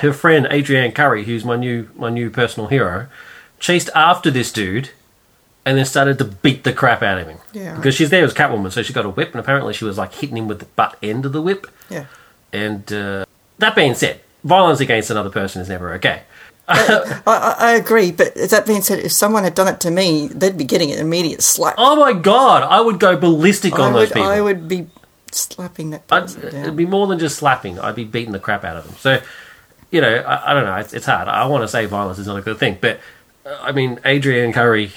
her 0.00 0.12
friend 0.12 0.46
Adrianne 0.46 0.94
Curry, 0.94 1.24
who's 1.24 1.44
my 1.44 1.56
new 1.56 1.88
my 1.96 2.10
new 2.10 2.30
personal 2.30 2.68
hero, 2.68 3.08
chased 3.58 3.90
after 3.94 4.30
this 4.30 4.52
dude 4.52 4.90
and 5.66 5.76
then 5.76 5.84
started 5.84 6.16
to 6.18 6.24
beat 6.24 6.62
the 6.62 6.72
crap 6.72 7.02
out 7.02 7.18
of 7.18 7.26
him. 7.26 7.38
Yeah. 7.52 7.74
Because 7.74 7.96
she's 7.96 8.08
there 8.08 8.24
as 8.24 8.32
Catwoman, 8.32 8.70
so 8.70 8.82
she 8.82 8.92
got 8.92 9.04
a 9.04 9.10
whip, 9.10 9.32
and 9.32 9.40
apparently 9.40 9.74
she 9.74 9.84
was 9.84 9.98
like 9.98 10.14
hitting 10.14 10.36
him 10.36 10.46
with 10.46 10.60
the 10.60 10.64
butt 10.64 10.96
end 11.02 11.26
of 11.26 11.32
the 11.32 11.42
whip. 11.42 11.66
Yeah. 11.90 12.06
And 12.52 12.90
uh, 12.92 13.26
that 13.58 13.74
being 13.74 13.94
said, 13.94 14.20
violence 14.44 14.78
against 14.78 15.10
another 15.10 15.28
person 15.28 15.60
is 15.60 15.68
never 15.68 15.92
okay. 15.94 16.22
I, 16.68 17.22
I, 17.26 17.56
I, 17.58 17.72
agree, 17.76 18.10
but 18.10 18.34
that 18.34 18.64
being 18.66 18.82
said, 18.82 19.00
if 19.00 19.12
someone 19.12 19.44
had 19.44 19.54
done 19.54 19.68
it 19.68 19.78
to 19.80 19.90
me, 19.90 20.28
they'd 20.28 20.58
be 20.58 20.64
getting 20.64 20.90
an 20.90 20.98
immediate 20.98 21.42
slap. 21.42 21.74
Oh 21.78 21.94
my 21.94 22.12
god, 22.12 22.64
I 22.64 22.80
would 22.80 22.98
go 22.98 23.16
ballistic 23.16 23.74
I 23.74 23.82
on 23.82 23.92
would, 23.92 24.00
those 24.00 24.08
people. 24.08 24.24
I 24.24 24.40
would 24.40 24.66
be 24.66 24.88
slapping 25.36 25.90
that 25.90 26.06
person 26.06 26.46
I'd, 26.46 26.52
down. 26.52 26.62
It'd 26.62 26.76
be 26.76 26.86
more 26.86 27.06
than 27.06 27.18
just 27.18 27.36
slapping. 27.36 27.78
I'd 27.78 27.94
be 27.94 28.04
beating 28.04 28.32
the 28.32 28.38
crap 28.38 28.64
out 28.64 28.76
of 28.76 28.86
them. 28.86 28.96
So, 28.96 29.22
you 29.90 30.00
know, 30.00 30.14
I, 30.14 30.50
I 30.50 30.54
don't 30.54 30.64
know. 30.64 30.76
It's, 30.76 30.92
it's, 30.92 31.06
hard. 31.06 31.28
I 31.28 31.46
want 31.46 31.62
to 31.62 31.68
say 31.68 31.86
violence 31.86 32.18
is 32.18 32.26
not 32.26 32.38
a 32.38 32.42
good 32.42 32.58
thing, 32.58 32.78
but 32.80 33.00
uh, 33.44 33.58
I 33.60 33.72
mean, 33.72 33.96
Adrianne 33.98 34.54
Curry, 34.54 34.92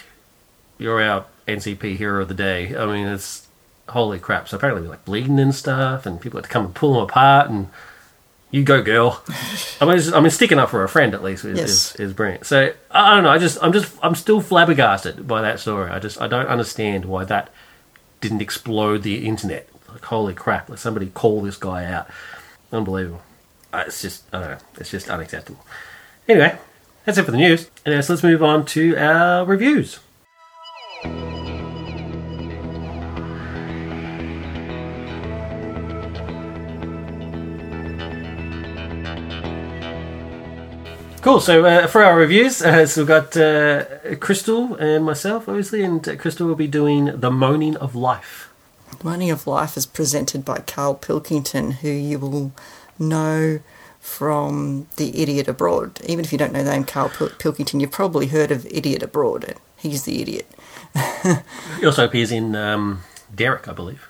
you're 0.78 1.02
our 1.02 1.26
NCP 1.48 1.98
hero 1.98 2.22
of 2.22 2.28
the 2.28 2.34
day. 2.34 2.76
I 2.76 2.86
mean, 2.86 3.08
it's 3.08 3.48
holy 3.90 4.20
crap. 4.20 4.48
So 4.48 4.58
apparently, 4.58 4.88
like 4.88 5.06
bleeding 5.06 5.40
and 5.40 5.54
stuff, 5.54 6.06
and 6.06 6.20
people 6.20 6.38
had 6.38 6.46
to 6.46 6.50
come 6.50 6.66
and 6.66 6.76
pull 6.76 6.94
them 6.94 7.04
apart, 7.04 7.50
and 7.50 7.70
you 8.52 8.64
go, 8.64 8.82
girl. 8.82 9.24
I 9.82 9.86
mean, 9.86 10.14
I 10.14 10.20
mean, 10.20 10.32
sticking 10.32 10.60
up 10.60 10.70
for 10.70 10.84
a 10.84 10.90
friend 10.90 11.14
at 11.14 11.24
least 11.24 11.46
is, 11.46 11.58
yes. 11.58 11.70
is, 11.96 12.00
is, 12.00 12.14
brilliant. 12.14 12.46
So 12.46 12.74
I 12.92 13.16
don't 13.16 13.24
know. 13.24 13.30
I 13.30 13.38
just, 13.38 13.58
I'm 13.62 13.74
just, 13.74 13.96
I'm 14.02 14.16
still 14.16 14.42
flabbergasted 14.42 15.28
by 15.28 15.42
that 15.42 15.60
story. 15.60 15.92
I 15.92 16.00
just, 16.00 16.20
I 16.20 16.28
don't 16.28 16.48
understand 16.48 17.06
why 17.06 17.26
that 17.26 17.50
didn't 18.22 18.42
explode 18.42 19.04
the 19.04 19.26
internet. 19.26 19.70
Like, 19.92 20.06
holy 20.06 20.34
crap! 20.34 20.70
Let 20.70 20.80
somebody 20.80 21.08
call 21.08 21.42
this 21.42 21.58
guy 21.58 21.86
out. 21.86 22.08
Unbelievable. 22.72 23.22
Uh, 23.72 23.84
it's 23.88 24.02
just, 24.02 24.24
I 24.34 24.40
don't 24.40 24.52
know. 24.52 24.58
It's 24.78 24.92
just 24.92 25.10
unacceptable. 25.10 25.64
Anyway, 26.28 26.58
that's 27.06 27.18
it 27.18 27.24
for 27.24 27.32
the 27.32 27.38
news. 27.38 27.70
And 27.86 28.04
so 28.04 28.14
let's 28.14 28.24
move 28.24 28.44
on 28.44 28.66
to 28.68 28.96
our 28.98 29.46
reviews. 29.46 30.00
Cool. 41.22 41.42
So 41.42 41.66
uh, 41.66 41.86
for 41.88 42.02
our 42.02 42.18
reviews, 42.18 42.62
uh, 42.62 42.86
so 42.86 43.02
we've 43.02 43.08
got 43.08 43.36
uh, 43.36 44.16
Crystal 44.22 44.76
and 44.76 45.04
myself, 45.04 45.50
obviously, 45.50 45.84
and 45.84 46.08
uh, 46.08 46.16
Crystal 46.16 46.48
will 46.48 46.56
be 46.56 46.68
doing 46.68 47.20
The 47.20 47.30
Moaning 47.30 47.76
of 47.76 47.94
Life. 47.94 48.49
Moaning 49.04 49.32
of 49.32 49.48
Life 49.48 49.78
is 49.78 49.86
presented 49.86 50.44
by 50.44 50.60
Karl 50.60 50.96
Pilkington, 50.96 51.72
who 51.72 51.90
you 51.90 52.20
will 52.20 52.52
know 52.98 53.60
from 54.00 54.88
The 54.98 55.22
Idiot 55.22 55.48
Abroad. 55.48 56.02
Even 56.06 56.26
if 56.26 56.32
you 56.32 56.38
don't 56.38 56.54
know 56.54 56.64
the 56.64 56.72
name 56.72 56.84
Karl 56.84 57.10
Pilkington, 57.10 57.80
you've 57.80 57.92
probably 57.92 58.28
heard 58.28 58.52
of 58.52 58.66
Idiot 58.68 59.04
Abroad. 59.04 59.56
He's 59.78 60.04
the 60.04 60.22
idiot. 60.22 60.48
he 61.80 61.86
also 61.86 62.04
appears 62.04 62.32
in 62.32 62.56
um, 62.56 63.04
Derek, 63.34 63.68
I 63.68 63.74
believe. 63.74 64.10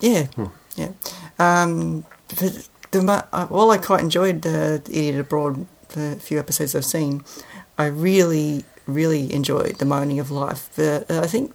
Yeah, 0.00 0.24
hmm. 0.24 0.46
yeah. 0.76 0.90
Um, 1.38 2.04
the 2.28 2.66
the 2.90 3.26
uh, 3.32 3.46
while 3.46 3.70
I 3.70 3.78
quite 3.78 4.00
enjoyed 4.00 4.42
the 4.42 4.82
Idiot 4.86 5.20
Abroad, 5.20 5.66
the 5.90 6.16
few 6.20 6.38
episodes 6.38 6.74
I've 6.74 6.84
seen, 6.84 7.24
I 7.78 7.86
really, 7.86 8.64
really 8.86 9.32
enjoyed 9.32 9.76
the 9.76 9.84
moaning 9.84 10.20
of 10.20 10.30
life. 10.30 10.70
But 10.76 11.10
uh, 11.10 11.20
I 11.20 11.26
think 11.26 11.54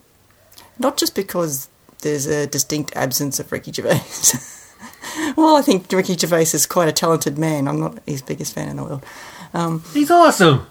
not 0.80 0.98
just 0.98 1.16
because 1.16 1.70
there's 2.02 2.26
a 2.26 2.48
distinct 2.48 2.96
absence 2.96 3.40
of 3.40 3.52
Ricky 3.52 3.72
Gervais. 3.72 4.02
well, 5.36 5.56
I 5.56 5.62
think 5.62 5.92
Ricky 5.92 6.18
Gervais 6.18 6.54
is 6.54 6.66
quite 6.66 6.90
a 6.90 6.92
talented 6.92 7.38
man. 7.38 7.68
I'm 7.68 7.80
not 7.80 8.00
his 8.06 8.22
biggest 8.22 8.54
fan 8.54 8.70
in 8.70 8.78
the 8.78 8.84
world. 8.84 9.06
Um, 9.54 9.84
He's 9.94 10.12
awesome. 10.12 10.68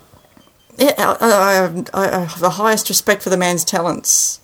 yeah, 0.79 0.95
I, 0.99 1.17
I, 1.21 1.85
I, 1.95 2.17
I 2.17 2.21
have 2.21 2.41
the 2.41 2.51
highest 2.51 2.89
respect 2.89 3.23
for 3.23 3.31
the 3.31 3.37
man's 3.37 3.65
talents. 3.65 4.41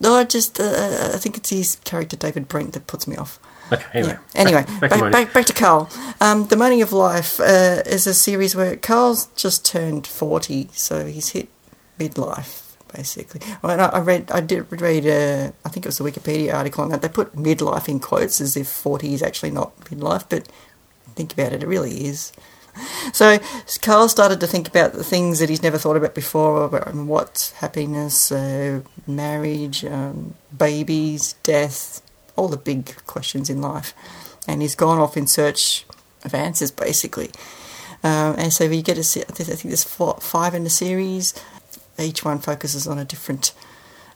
No, 0.00 0.14
I 0.14 0.24
just 0.24 0.58
uh, 0.58 1.10
I 1.14 1.18
think 1.18 1.36
it's 1.36 1.50
his 1.50 1.76
character 1.84 2.16
David 2.16 2.48
Brent 2.48 2.72
that 2.72 2.86
puts 2.86 3.06
me 3.06 3.16
off. 3.16 3.38
Okay, 3.72 3.84
anyway. 3.92 4.18
Yeah. 4.34 4.40
Anyway, 4.40 4.64
back, 4.80 4.80
back, 4.80 4.92
to 4.92 5.10
back, 5.10 5.32
back, 5.32 5.46
to 5.46 5.52
Karl. 5.52 5.88
Um, 6.20 6.48
the 6.48 6.56
Moaning 6.56 6.82
of 6.82 6.92
Life 6.92 7.38
uh, 7.38 7.82
is 7.86 8.06
a 8.06 8.14
series 8.14 8.56
where 8.56 8.76
Karl's 8.76 9.26
just 9.36 9.64
turned 9.64 10.06
40, 10.06 10.70
so 10.72 11.06
he's 11.06 11.30
hit 11.30 11.48
midlife, 11.98 12.69
basically. 12.92 13.40
I, 13.62 13.74
I 13.74 14.00
read, 14.00 14.30
I 14.30 14.40
did 14.40 14.80
read, 14.80 15.06
uh, 15.06 15.52
I 15.64 15.68
think 15.68 15.86
it 15.86 15.88
was 15.88 16.00
a 16.00 16.04
Wikipedia 16.04 16.54
article 16.54 16.84
on 16.84 16.90
that. 16.90 17.02
They 17.02 17.08
put 17.08 17.34
midlife 17.36 17.88
in 17.88 18.00
quotes 18.00 18.40
as 18.40 18.56
if 18.56 18.68
40 18.68 19.14
is 19.14 19.22
actually 19.22 19.50
not 19.50 19.78
midlife, 19.80 20.26
but 20.28 20.48
think 21.14 21.32
about 21.32 21.52
it, 21.52 21.62
it 21.62 21.66
really 21.66 22.06
is. 22.06 22.32
So 23.12 23.40
Karl 23.82 24.08
started 24.08 24.38
to 24.40 24.46
think 24.46 24.68
about 24.68 24.92
the 24.92 25.02
things 25.02 25.40
that 25.40 25.48
he's 25.48 25.62
never 25.62 25.76
thought 25.76 25.96
about 25.96 26.14
before, 26.14 26.68
what's 26.68 27.50
happiness, 27.52 28.30
uh, 28.30 28.82
marriage, 29.08 29.84
um, 29.84 30.34
babies, 30.56 31.34
death, 31.42 32.00
all 32.36 32.46
the 32.46 32.56
big 32.56 32.94
questions 33.06 33.50
in 33.50 33.60
life. 33.60 33.92
And 34.46 34.62
he's 34.62 34.76
gone 34.76 34.98
off 34.98 35.16
in 35.16 35.26
search 35.26 35.84
of 36.24 36.32
answers, 36.32 36.70
basically. 36.70 37.30
Um, 38.02 38.36
and 38.38 38.52
so 38.52 38.64
you 38.64 38.82
get 38.82 38.96
a, 38.96 39.00
I 39.00 39.32
think 39.32 39.60
there's 39.62 39.84
four, 39.84 40.16
five 40.20 40.54
in 40.54 40.64
the 40.64 40.70
series. 40.70 41.34
Each 42.00 42.24
one 42.24 42.38
focuses 42.38 42.86
on 42.86 42.98
a 42.98 43.04
different 43.04 43.52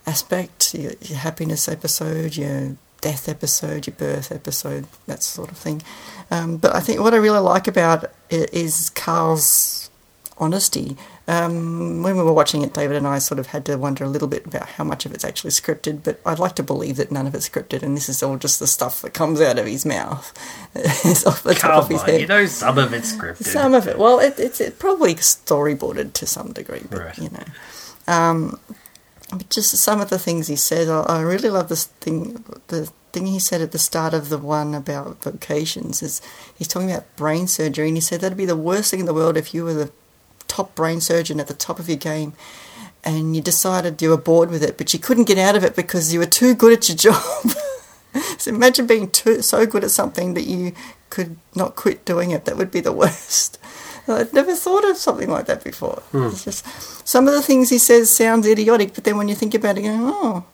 aspect. 0.07 0.75
Your, 0.75 0.92
your 1.01 1.18
happiness 1.18 1.68
episode, 1.68 2.37
your 2.37 2.77
death 3.01 3.29
episode, 3.29 3.87
your 3.87 3.97
birth 3.97 4.33
episode, 4.33 4.87
that 5.07 5.23
sort 5.23 5.51
of 5.51 5.59
thing. 5.59 5.83
Um, 6.31 6.57
but 6.57 6.75
I 6.75 6.81
think 6.81 7.01
what 7.01 7.14
I 7.14 7.18
really 7.18 7.40
like 7.40 7.68
about 7.68 8.11
it 8.31 8.53
is 8.53 8.90
Karl's 8.90 9.90
honesty. 10.38 10.97
Um, 11.26 12.02
when 12.02 12.16
we 12.18 12.22
were 12.22 12.34
watching 12.34 12.60
it, 12.60 12.74
David 12.74 12.96
and 12.98 13.06
I 13.06 13.18
sort 13.18 13.38
of 13.38 13.46
had 13.46 13.64
to 13.64 13.76
wonder 13.78 14.04
a 14.04 14.08
little 14.08 14.28
bit 14.28 14.44
about 14.44 14.68
how 14.68 14.84
much 14.84 15.06
of 15.06 15.12
it's 15.14 15.24
actually 15.24 15.52
scripted, 15.52 16.02
but 16.04 16.20
I'd 16.26 16.38
like 16.38 16.54
to 16.56 16.62
believe 16.62 16.96
that 16.96 17.10
none 17.10 17.26
of 17.26 17.34
it's 17.34 17.48
scripted 17.48 17.82
and 17.82 17.96
this 17.96 18.10
is 18.10 18.22
all 18.22 18.37
just 18.37 18.60
the 18.60 18.66
stuff 18.66 19.00
that 19.00 19.14
comes 19.14 19.40
out 19.40 19.58
of 19.58 19.64
his 19.66 19.87
mouth. 19.87 20.32
it's 20.74 21.24
off 21.26 21.42
the 21.42 21.54
top 21.54 21.62
Come 21.70 21.78
of 21.84 21.88
his 21.88 22.02
head. 22.02 22.20
you 22.20 22.26
know 22.26 22.44
some 22.44 22.76
of 22.76 22.92
it's 22.92 23.14
scripted. 23.14 23.44
Some 23.44 23.72
of 23.72 23.88
it. 23.88 23.98
Well, 23.98 24.18
it, 24.20 24.34
it's 24.38 24.60
it 24.60 24.78
probably 24.78 25.14
storyboarded 25.14 26.12
to 26.12 26.26
some 26.26 26.52
degree, 26.52 26.82
but 26.90 26.98
Right. 27.00 27.18
you 27.18 27.30
know, 27.30 27.44
um, 28.06 28.60
but 29.30 29.48
just 29.48 29.70
some 29.78 30.02
of 30.02 30.10
the 30.10 30.18
things 30.18 30.48
he 30.48 30.56
said. 30.56 30.88
I, 30.90 31.00
I 31.04 31.20
really 31.22 31.48
love 31.48 31.70
this 31.70 31.84
thing. 31.87 32.44
The 32.68 32.92
thing 33.14 33.26
he 33.28 33.38
said 33.38 33.62
at 33.62 33.72
the 33.72 33.78
start 33.78 34.12
of 34.12 34.28
the 34.28 34.37
one 34.38 34.74
about 34.74 35.22
vocations 35.22 36.02
is 36.02 36.20
he's 36.54 36.68
talking 36.68 36.90
about 36.90 37.16
brain 37.16 37.46
surgery, 37.46 37.88
and 37.88 37.96
he 37.96 38.02
said 38.02 38.20
that'd 38.20 38.37
be 38.37 38.44
the 38.44 38.56
worst 38.56 38.90
thing 38.90 39.00
in 39.00 39.06
the 39.06 39.14
world 39.14 39.38
if 39.38 39.54
you 39.54 39.64
were 39.64 39.72
the 39.72 39.90
top 40.48 40.74
brain 40.74 41.00
surgeon 41.00 41.40
at 41.40 41.46
the 41.46 41.54
top 41.54 41.78
of 41.78 41.88
your 41.88 41.98
game. 41.98 42.35
And 43.02 43.37
you 43.37 43.42
decided 43.42 44.00
you 44.00 44.11
were 44.11 44.16
bored 44.16 44.50
with 44.50 44.62
it, 44.62 44.78
but 44.78 44.94
you 44.94 44.98
couldn't 44.98 45.24
get 45.24 45.37
out 45.37 45.57
of 45.57 45.64
it 45.64 45.76
because 45.76 46.12
you 46.12 46.18
were 46.18 46.26
too 46.26 46.54
good 46.54 46.72
at 46.72 46.88
your 46.88 46.96
job. 47.12 47.22
so 48.38 48.50
imagine 48.50 48.87
being 48.87 49.11
too, 49.11 49.42
so 49.42 49.66
good 49.66 49.85
at 49.85 49.90
something 49.90 50.35
that 50.35 50.44
you 50.44 50.72
could 51.11 51.37
not 51.54 51.76
quit 51.76 52.04
doing 52.04 52.30
it. 52.30 52.46
That 52.46 52.57
would 52.57 52.70
be 52.70 52.80
the 52.80 52.92
worst. 53.02 53.59
I'd 54.07 54.33
never 54.33 54.54
thought 54.54 54.85
of 54.85 54.96
something 54.96 55.30
like 55.30 55.46
that 55.46 55.64
before. 55.64 56.02
Hmm. 56.12 56.24
It's 56.24 56.44
just 56.44 56.66
some 57.07 57.26
of 57.26 57.35
the 57.35 57.42
things 57.42 57.70
he 57.70 57.78
says 57.78 58.14
sounds 58.14 58.46
idiotic, 58.46 58.94
but 58.94 59.04
then 59.04 59.16
when 59.16 59.28
you 59.28 59.35
think 59.35 59.54
about 59.54 59.78
it, 59.78 59.85
you 59.85 59.90
go, 59.90 60.11
oh, 60.12 60.44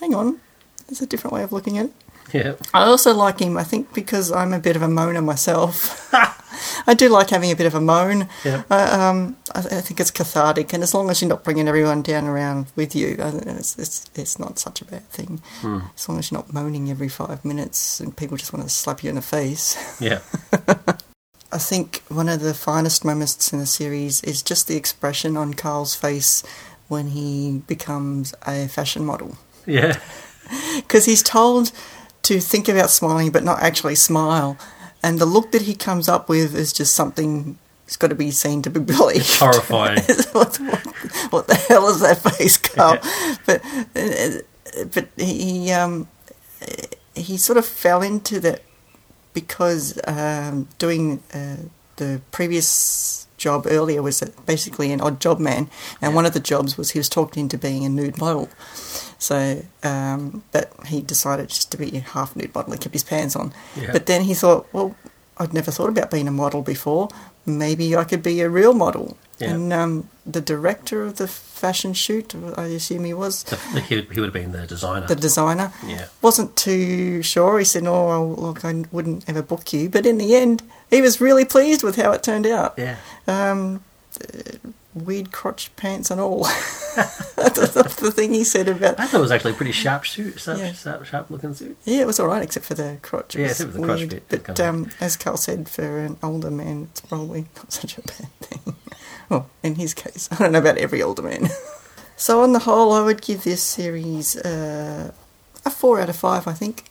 hang 0.00 0.14
on, 0.14 0.40
there's 0.86 1.02
a 1.02 1.06
different 1.06 1.34
way 1.34 1.42
of 1.42 1.52
looking 1.52 1.78
at 1.78 1.86
it. 1.86 1.92
Yeah. 2.32 2.54
I 2.74 2.82
also 2.84 3.14
like 3.14 3.40
him, 3.40 3.56
I 3.56 3.62
think, 3.62 3.94
because 3.94 4.32
I'm 4.32 4.52
a 4.52 4.58
bit 4.58 4.76
of 4.76 4.82
a 4.82 4.88
moaner 4.88 5.24
myself. 5.24 6.12
I 6.86 6.94
do 6.94 7.08
like 7.08 7.30
having 7.30 7.50
a 7.50 7.56
bit 7.56 7.66
of 7.66 7.74
a 7.74 7.80
moan. 7.80 8.28
Yeah. 8.44 8.62
Uh, 8.70 8.98
um, 9.00 9.36
I, 9.54 9.60
I 9.60 9.80
think 9.80 10.00
it's 10.00 10.10
cathartic, 10.10 10.72
and 10.72 10.82
as 10.82 10.94
long 10.94 11.10
as 11.10 11.20
you're 11.20 11.28
not 11.28 11.44
bringing 11.44 11.68
everyone 11.68 12.02
down 12.02 12.26
around 12.26 12.66
with 12.76 12.94
you, 12.94 13.16
it's, 13.18 13.78
it's, 13.78 14.10
it's 14.14 14.38
not 14.38 14.58
such 14.58 14.80
a 14.82 14.84
bad 14.84 15.08
thing. 15.08 15.40
As 15.94 16.08
long 16.08 16.18
as 16.18 16.30
you're 16.30 16.38
not 16.38 16.52
moaning 16.52 16.90
every 16.90 17.08
five 17.08 17.44
minutes 17.44 18.00
and 18.00 18.16
people 18.16 18.36
just 18.36 18.52
want 18.52 18.64
to 18.64 18.70
slap 18.70 19.02
you 19.02 19.10
in 19.10 19.16
the 19.16 19.22
face. 19.22 19.76
Yeah. 20.00 20.20
I 21.52 21.58
think 21.58 22.02
one 22.08 22.28
of 22.28 22.40
the 22.40 22.54
finest 22.54 23.04
moments 23.04 23.52
in 23.52 23.58
the 23.60 23.66
series 23.66 24.22
is 24.24 24.42
just 24.42 24.68
the 24.68 24.76
expression 24.76 25.36
on 25.36 25.54
Karl's 25.54 25.94
face 25.94 26.42
when 26.88 27.08
he 27.08 27.62
becomes 27.66 28.34
a 28.46 28.68
fashion 28.68 29.04
model. 29.04 29.36
Yeah. 29.66 29.98
Because 30.76 31.06
he's 31.06 31.24
told 31.24 31.72
to 32.22 32.38
think 32.38 32.68
about 32.68 32.90
smiling 32.90 33.32
but 33.32 33.42
not 33.42 33.60
actually 33.60 33.96
smile. 33.96 34.56
And 35.06 35.20
the 35.20 35.24
look 35.24 35.52
that 35.52 35.62
he 35.62 35.76
comes 35.76 36.08
up 36.08 36.28
with 36.28 36.56
is 36.56 36.72
just 36.72 36.92
something 36.92 37.60
that's 37.84 37.96
got 37.96 38.08
to 38.08 38.16
be 38.16 38.32
seen 38.32 38.60
to 38.62 38.70
be 38.70 38.80
believed. 38.80 39.20
It's 39.20 39.38
Horrifying. 39.38 40.02
what, 40.32 40.56
what, 40.56 40.86
what 41.30 41.46
the 41.46 41.54
hell 41.54 41.88
is 41.88 42.00
that 42.00 42.18
face, 42.18 42.56
Karl? 42.74 42.98
But 43.46 43.64
uh, 43.94 44.84
but 44.92 45.06
he 45.16 45.70
um, 45.70 46.08
he 47.14 47.36
sort 47.36 47.56
of 47.56 47.64
fell 47.64 48.02
into 48.02 48.40
that 48.40 48.62
because 49.32 49.96
um, 50.08 50.66
doing 50.78 51.22
uh, 51.32 51.58
the 51.98 52.20
previous 52.32 53.28
job 53.36 53.64
earlier 53.68 54.02
was 54.02 54.20
basically 54.44 54.90
an 54.90 55.00
odd 55.00 55.20
job 55.20 55.38
man, 55.38 55.70
and 56.02 56.16
one 56.16 56.26
of 56.26 56.32
the 56.32 56.40
jobs 56.40 56.76
was 56.76 56.90
he 56.90 56.98
was 56.98 57.08
talked 57.08 57.36
into 57.36 57.56
being 57.56 57.84
a 57.84 57.88
nude 57.88 58.18
model. 58.18 58.48
So, 59.18 59.62
um, 59.82 60.42
but 60.52 60.72
he 60.86 61.00
decided 61.00 61.48
just 61.48 61.70
to 61.72 61.76
be 61.78 61.96
a 61.96 62.00
half 62.00 62.36
nude 62.36 62.54
model. 62.54 62.72
He 62.72 62.78
kept 62.78 62.94
his 62.94 63.04
pants 63.04 63.34
on. 63.36 63.52
Yeah. 63.74 63.92
But 63.92 64.06
then 64.06 64.22
he 64.22 64.34
thought, 64.34 64.66
well, 64.72 64.94
I'd 65.38 65.54
never 65.54 65.70
thought 65.70 65.88
about 65.88 66.10
being 66.10 66.28
a 66.28 66.32
model 66.32 66.62
before. 66.62 67.08
Maybe 67.46 67.94
I 67.96 68.04
could 68.04 68.22
be 68.22 68.40
a 68.40 68.48
real 68.50 68.74
model. 68.74 69.16
Yeah. 69.38 69.50
And 69.54 69.72
um, 69.72 70.08
the 70.24 70.40
director 70.40 71.02
of 71.02 71.16
the 71.16 71.28
fashion 71.28 71.92
shoot, 71.92 72.34
I 72.56 72.64
assume 72.66 73.04
he 73.04 73.12
was, 73.14 73.42
The- 73.44 73.56
the- 73.74 73.80
he, 73.80 73.94
would, 73.96 74.12
he 74.12 74.20
would 74.20 74.26
have 74.26 74.32
been 74.34 74.52
the 74.52 74.66
designer. 74.66 75.06
the 75.06 75.14
designer, 75.16 75.72
yeah. 75.86 76.06
wasn't 76.22 76.56
too 76.56 77.22
sure. 77.22 77.58
He 77.58 77.64
said, 77.66 77.86
"Oh, 77.86 78.34
look, 78.38 78.64
I 78.64 78.84
wouldn't 78.90 79.28
ever 79.28 79.42
book 79.42 79.72
you." 79.74 79.90
But 79.90 80.06
in 80.06 80.16
the 80.16 80.34
end, 80.36 80.62
he 80.88 81.02
was 81.02 81.20
really 81.20 81.44
pleased 81.44 81.82
with 81.82 81.96
how 81.96 82.12
it 82.12 82.22
turned 82.22 82.46
out. 82.46 82.74
Yeah. 82.78 82.96
Um, 83.28 83.82
weird 84.96 85.30
crotch 85.32 85.74
pants 85.76 86.10
and 86.10 86.20
all. 86.20 86.44
That's 86.96 87.74
the 88.00 88.12
thing 88.14 88.32
he 88.32 88.44
said 88.44 88.68
about. 88.68 88.98
I 88.98 89.06
thought 89.06 89.18
it 89.18 89.20
was 89.20 89.30
actually 89.30 89.52
a 89.52 89.56
pretty 89.56 89.72
sharp 89.72 90.06
suit. 90.06 90.40
Sharp, 90.40 90.58
Yeah. 90.58 90.72
sharp, 90.72 91.04
sharp 91.04 91.30
looking 91.30 91.54
suit. 91.54 91.76
Yeah, 91.84 92.00
it 92.00 92.06
was 92.06 92.18
all 92.18 92.26
right, 92.28 92.42
except 92.42 92.66
for 92.66 92.74
the 92.74 92.98
crotch. 93.02 93.36
Yeah, 93.36 93.46
except 93.46 93.72
for 93.72 93.78
the 93.78 93.84
crotch 93.84 93.98
weird. 94.00 94.28
bit. 94.28 94.44
But 94.46 94.60
um, 94.60 94.90
as 95.00 95.16
Karl 95.16 95.36
said, 95.36 95.68
for 95.68 95.98
an 95.98 96.16
older 96.22 96.50
man, 96.50 96.88
it's 96.90 97.00
probably 97.02 97.46
not 97.56 97.72
such 97.72 97.98
a 97.98 98.02
bad 98.02 98.28
thing. 98.40 98.74
well, 99.28 99.48
in 99.62 99.74
his 99.76 99.94
case, 99.94 100.28
I 100.32 100.36
don't 100.36 100.52
know 100.52 100.58
about 100.58 100.78
every 100.78 101.02
older 101.02 101.22
man. 101.22 101.48
so 102.16 102.42
on 102.42 102.52
the 102.52 102.60
whole, 102.60 102.92
I 102.92 103.02
would 103.02 103.20
give 103.22 103.44
this 103.44 103.62
series 103.62 104.36
uh, 104.36 105.12
a 105.64 105.70
four 105.70 106.00
out 106.00 106.08
of 106.08 106.16
five. 106.16 106.46
I 106.48 106.52
think. 106.52 106.84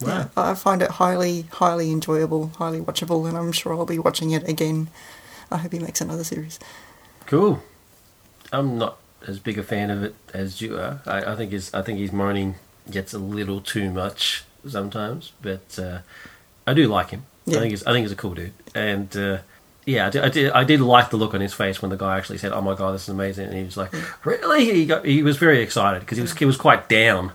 Wow. 0.00 0.08
Yeah, 0.08 0.28
I 0.36 0.54
find 0.54 0.80
it 0.80 0.90
highly, 0.92 1.42
highly 1.50 1.90
enjoyable, 1.90 2.52
highly 2.58 2.80
watchable, 2.80 3.26
and 3.28 3.36
I'm 3.36 3.50
sure 3.50 3.74
I'll 3.74 3.84
be 3.86 3.98
watching 3.98 4.30
it 4.30 4.48
again. 4.48 4.88
I 5.50 5.56
hope 5.56 5.72
he 5.72 5.78
makes 5.80 6.00
another 6.00 6.22
series. 6.22 6.60
Cool. 7.28 7.62
I'm 8.52 8.76
not 8.78 8.98
as 9.26 9.38
big 9.38 9.58
a 9.58 9.62
fan 9.62 9.90
of 9.90 10.02
it 10.02 10.14
as 10.34 10.60
you 10.60 10.76
are. 10.78 11.00
I, 11.06 11.32
I 11.32 11.36
think 11.36 11.52
his 11.52 11.72
I 11.74 11.82
think 11.82 11.98
his 11.98 12.10
moaning 12.12 12.54
gets 12.90 13.12
a 13.14 13.18
little 13.18 13.60
too 13.60 13.90
much 13.90 14.44
sometimes, 14.66 15.32
but 15.42 15.78
uh, 15.78 15.98
I 16.66 16.72
do 16.74 16.88
like 16.88 17.10
him. 17.10 17.26
Yeah. 17.44 17.58
I 17.58 17.60
think 17.60 17.70
he's 17.72 17.86
I 17.86 17.92
think 17.92 18.04
he's 18.04 18.12
a 18.12 18.16
cool 18.16 18.34
dude, 18.34 18.52
and 18.74 19.14
uh, 19.16 19.38
yeah, 19.84 20.06
I 20.06 20.10
did, 20.10 20.22
I 20.24 20.28
did 20.30 20.52
I 20.52 20.64
did 20.64 20.80
like 20.80 21.10
the 21.10 21.16
look 21.18 21.34
on 21.34 21.40
his 21.42 21.52
face 21.54 21.80
when 21.82 21.90
the 21.90 21.96
guy 21.96 22.16
actually 22.16 22.38
said, 22.38 22.52
"Oh 22.52 22.60
my 22.62 22.74
god, 22.74 22.92
this 22.94 23.02
is 23.02 23.08
amazing," 23.10 23.46
and 23.48 23.54
he 23.56 23.64
was 23.64 23.76
like, 23.76 23.92
"Really?" 24.24 24.64
He 24.64 24.86
got 24.86 25.04
he 25.04 25.22
was 25.22 25.36
very 25.36 25.60
excited 25.62 26.00
because 26.00 26.16
he 26.16 26.22
was 26.22 26.32
he 26.34 26.44
was 26.46 26.56
quite 26.56 26.88
down 26.88 27.32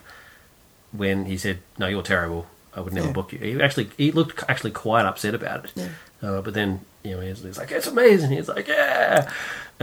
when 0.92 1.26
he 1.26 1.38
said, 1.38 1.60
"No, 1.78 1.86
you're 1.88 2.02
terrible. 2.04 2.48
I 2.76 2.82
would 2.82 2.94
never 2.94 3.08
Yeah. 3.08 3.14
book 3.14 3.32
you." 3.34 3.40
He 3.40 3.62
actually 3.62 3.92
he 3.98 4.12
looked 4.12 4.44
actually 4.50 4.72
quite 4.72 5.06
upset 5.06 5.36
about 5.36 5.66
it. 5.66 5.72
Yeah. 5.76 5.90
Uh, 6.22 6.42
but 6.42 6.54
then 6.56 6.82
you 7.04 7.12
know 7.16 7.22
he's, 7.22 7.44
he's 7.44 7.58
like, 7.58 7.72
"It's 7.72 7.88
amazing." 7.88 8.32
He's 8.32 8.48
like, 8.50 8.68
"Yeah." 8.68 9.30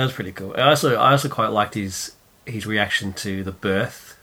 That 0.01 0.07
was 0.07 0.15
pretty 0.15 0.33
cool. 0.33 0.55
I 0.57 0.63
also 0.63 0.97
I 0.97 1.11
also 1.11 1.29
quite 1.29 1.49
liked 1.49 1.75
his 1.75 2.13
his 2.47 2.65
reaction 2.65 3.13
to 3.13 3.45
the 3.45 3.53
birth. 3.53 4.17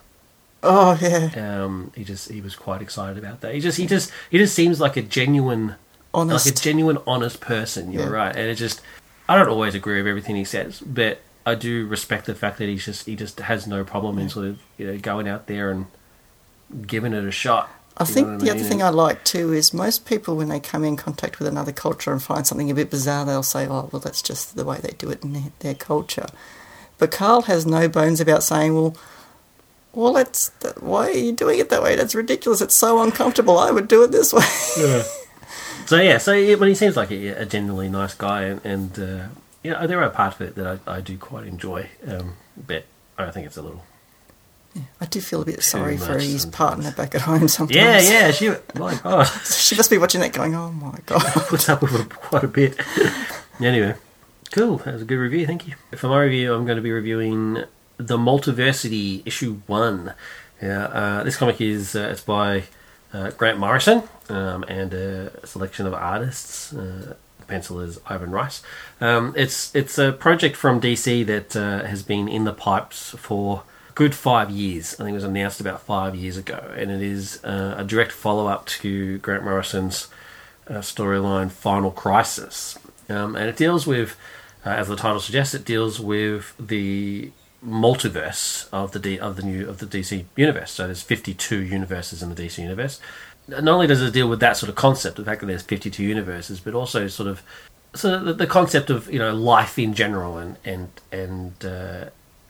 Oh 0.63 0.98
yeah, 1.00 1.30
Um, 1.63 1.92
he 1.96 2.04
just 2.04 2.32
he 2.32 2.42
was 2.42 2.56
quite 2.56 2.82
excited 2.82 3.16
about 3.24 3.42
that. 3.42 3.54
He 3.54 3.60
just 3.60 3.78
he 3.78 3.86
just 3.86 4.12
he 4.32 4.40
just 4.40 4.56
seems 4.56 4.80
like 4.82 4.98
a 4.98 5.04
genuine 5.04 5.76
honest. 6.16 6.48
like 6.48 6.56
a 6.56 6.58
genuine 6.58 6.98
honest 7.06 7.42
person. 7.42 7.92
You're 7.92 8.06
Yeah. 8.06 8.10
right, 8.10 8.36
and 8.36 8.50
it 8.50 8.56
just 8.56 8.82
I 9.30 9.36
don't 9.38 9.50
always 9.50 9.76
agree 9.76 9.98
with 10.02 10.08
everything 10.08 10.36
he 10.36 10.44
says, 10.46 10.80
but 10.80 11.20
I 11.46 11.54
do 11.54 11.86
respect 11.86 12.26
the 12.26 12.34
fact 12.34 12.58
that 12.58 12.68
he's 12.68 12.84
just 12.86 13.06
he 13.06 13.16
just 13.16 13.40
has 13.40 13.68
no 13.68 13.84
problem 13.84 14.18
in 14.18 14.30
sort 14.30 14.48
of 14.48 14.60
you 14.80 14.88
know 14.88 14.98
going 14.98 15.28
out 15.28 15.46
there 15.46 15.70
and 15.70 15.86
giving 16.88 17.13
it 17.13 17.24
a 17.24 17.30
shot. 17.30 17.70
I 17.98 18.04
You 18.04 18.06
think 18.06 18.40
the 18.40 18.50
I 18.50 18.52
other 18.52 18.64
thing 18.64 18.82
I 18.84 18.90
like 18.90 19.24
too 19.24 19.54
is 19.54 19.74
most 19.74 20.06
people, 20.06 20.36
when 20.38 20.50
they 20.50 20.60
come 20.60 20.84
in 20.84 20.96
contact 20.98 21.40
with 21.40 21.48
another 21.48 21.72
culture 21.72 22.12
and 22.12 22.22
find 22.22 22.46
something 22.46 22.70
a 22.72 22.76
bit 22.76 22.92
bizarre, 22.92 23.26
they'll 23.26 23.44
say, 23.44 23.68
"Oh, 23.68 23.90
well, 23.92 24.00
that's 24.00 24.22
just 24.22 24.56
the 24.56 24.66
way 24.66 24.80
they 24.80 24.94
do 24.98 25.10
it 25.10 25.24
in 25.24 25.34
their, 25.34 25.52
their 25.60 25.74
culture." 25.76 26.28
But 27.00 27.12
Karl 27.12 27.44
has 27.44 27.66
no 27.66 27.88
bones 27.88 28.22
about 28.22 28.44
saying, 28.44 28.76
"Well, 28.76 28.96
well, 29.94 30.14
that's 30.14 30.50
that, 30.62 30.84
why 30.84 31.08
are 31.08 31.12
you 31.12 31.32
doing 31.34 31.60
it 31.60 31.70
that 31.70 31.82
way? 31.84 31.96
That's 31.96 32.14
ridiculous. 32.16 32.62
It's 32.62 32.76
so 32.76 33.02
uncomfortable. 33.02 33.58
I 33.58 33.72
would 33.72 33.88
do 33.88 34.04
it 34.04 34.12
this 34.12 34.32
way." 34.78 35.04
So 35.88 36.00
yeah, 36.02 36.18
so 36.18 36.34
yeah, 36.34 36.56
but 36.56 36.68
he 36.68 36.76
seems 36.76 36.98
like 36.98 37.12
a, 37.12 37.30
a 37.30 37.46
genuinely 37.46 37.90
nice 37.90 38.14
guy, 38.14 38.44
and, 38.44 38.66
and 38.66 39.00
uh, 39.00 39.28
you 39.64 39.72
know 39.72 39.88
there 39.88 40.04
are 40.04 40.10
parts 40.10 40.36
of 40.40 40.48
it 40.48 40.56
that 40.56 40.82
I, 40.86 40.98
I 40.98 41.02
do 41.02 41.18
quite 41.18 41.48
enjoy. 41.48 41.90
Um, 42.06 42.36
but 42.58 42.86
I 43.18 43.32
think 43.32 43.48
it's 43.48 43.58
a 43.58 43.62
little. 43.62 43.84
I 45.02 45.06
do 45.06 45.22
feel 45.22 45.42
a 45.42 45.46
bit 45.46 45.63
sorry 45.63 45.98
for 45.98 46.13
his 46.20 46.44
sometimes. 46.44 46.56
partner 46.56 46.92
back 46.92 47.16
at 47.16 47.22
home 47.22 47.48
sometimes. 47.48 47.76
Yeah, 47.76 48.00
yeah. 48.00 48.32
She, 48.32 48.50
my 48.76 48.96
God, 49.04 49.26
She 49.46 49.76
must 49.76 49.90
be 49.90 49.98
watching 49.98 50.22
that, 50.22 50.34
going, 50.34 50.56
"Oh 50.56 50.72
my 50.72 50.98
god." 51.06 51.22
puts 51.48 51.70
up 51.70 51.82
with 51.82 51.96
it 52.00 52.10
quite 52.10 52.44
a 52.44 52.48
bit. 52.48 52.80
anyway, 53.62 53.96
cool. 54.52 54.78
That 54.78 54.94
was 54.94 55.02
a 55.02 55.06
good 55.06 55.18
review. 55.18 55.46
Thank 55.46 55.68
you. 55.68 55.76
For 55.96 56.08
my 56.08 56.22
review, 56.24 56.54
I'm 56.54 56.66
going 56.66 56.78
to 56.78 56.82
be 56.82 56.92
reviewing 56.92 57.63
the 57.98 58.18
Multiversity 58.18 59.22
issue 59.26 59.62
one. 59.68 60.13
Yeah, 60.62 60.86
uh, 60.86 61.24
this 61.24 61.38
comic 61.38 61.62
is 61.62 61.96
uh, 61.96 62.10
it's 62.12 62.22
by 62.22 62.63
uh, 63.13 63.32
Grant 63.32 63.60
Morrison 63.60 64.04
um, 64.30 64.63
and 64.68 64.94
a 64.94 65.46
selection 65.48 65.86
of 65.86 65.94
artists. 65.94 66.74
Uh, 66.74 67.16
the 67.40 67.46
pencil 67.46 67.80
is 67.80 68.00
Ivan 68.08 68.32
Reis. 68.32 68.62
Um, 69.00 69.34
it's 69.38 69.74
it's 69.76 69.98
a 69.98 70.12
project 70.12 70.56
from 70.56 70.82
DC 70.82 71.26
that 71.28 71.56
uh, 71.56 71.86
has 71.86 72.02
been 72.04 72.28
in 72.28 72.44
the 72.44 72.54
pipes 72.54 73.12
for 73.18 73.63
good 73.98 74.14
five 74.14 74.52
years. 74.52 74.94
I 74.94 74.98
think 74.98 75.10
it 75.10 75.14
was 75.16 75.24
announced 75.24 75.60
about 75.60 75.82
five 75.82 76.16
years 76.16 76.38
ago, 76.38 76.72
and 76.78 76.92
it 76.92 77.02
is 77.02 77.44
uh, 77.44 77.74
a 77.80 77.84
direct 77.84 78.12
follow 78.12 78.46
up 78.46 78.68
to 78.68 79.18
Grant 79.18 79.44
Morrison's 79.44 80.08
uh, 80.68 80.76
storyline 80.76 81.50
Final 81.50 81.90
Crisis, 81.90 82.78
um, 83.10 83.36
and 83.36 83.50
it 83.50 83.58
deals 83.58 83.88
with, 83.88 84.16
uh, 84.64 84.70
as 84.70 84.88
the 84.88 84.96
title 84.96 85.20
suggests, 85.20 85.56
it 85.56 85.66
deals 85.66 86.00
with 86.00 86.54
the 86.60 87.32
multiverse 87.66 88.70
of 88.72 88.92
the 88.92 89.00
D, 89.00 89.20
of 89.20 89.36
the 89.36 89.42
new 89.42 89.68
of 89.68 89.80
the 89.80 89.88
DC 89.88 90.26
universe. 90.36 90.70
So 90.70 90.86
there's 90.86 91.02
52 91.02 91.64
universes 91.64 92.22
in 92.22 92.30
the 92.30 92.36
DC 92.36 92.60
universe. 92.60 93.02
Not 93.48 93.68
only 93.68 93.88
does 93.88 94.04
it 94.04 94.14
deal 94.14 94.30
with 94.30 94.42
that 94.42 94.58
sort 94.58 94.70
of 94.70 94.76
concept, 94.76 95.18
the 95.18 95.26
fact 95.26 95.42
that 95.42 95.48
there's 95.48 95.64
52 95.64 96.04
universes, 96.04 96.60
but 96.60 96.76
also 96.76 97.08
sort 97.08 97.30
of 97.30 97.42
so 97.96 98.20
the, 98.20 98.34
the 98.34 98.46
concept 98.46 98.92
of 98.92 99.12
you 99.12 99.18
know 99.18 99.34
life 99.34 99.80
in 99.80 99.96
general 99.96 100.38
and 100.38 100.58
and 100.64 100.90
and 101.12 101.66
uh, 101.66 102.06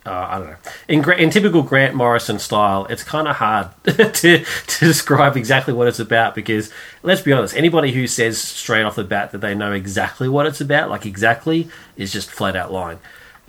uh, 0.07 0.27
I 0.29 0.39
don't 0.39 0.49
know. 0.49 0.57
In, 0.87 1.19
in 1.19 1.29
typical 1.29 1.63
Grant 1.63 1.93
Morrison 1.93 2.39
style, 2.39 2.85
it's 2.85 3.03
kind 3.03 3.27
of 3.27 3.35
hard 3.35 3.69
to, 3.83 4.45
to 4.45 4.85
describe 4.85 5.35
exactly 5.35 5.73
what 5.73 5.87
it's 5.87 5.99
about 5.99 6.33
because, 6.33 6.71
let's 7.03 7.21
be 7.21 7.33
honest, 7.33 7.55
anybody 7.55 7.91
who 7.91 8.07
says 8.07 8.41
straight 8.41 8.83
off 8.83 8.95
the 8.95 9.03
bat 9.03 9.31
that 9.31 9.39
they 9.39 9.53
know 9.53 9.73
exactly 9.73 10.29
what 10.29 10.45
it's 10.45 10.61
about, 10.61 10.89
like 10.89 11.05
exactly, 11.05 11.67
is 11.97 12.13
just 12.13 12.31
flat 12.31 12.55
out 12.55 12.71
lying. 12.71 12.99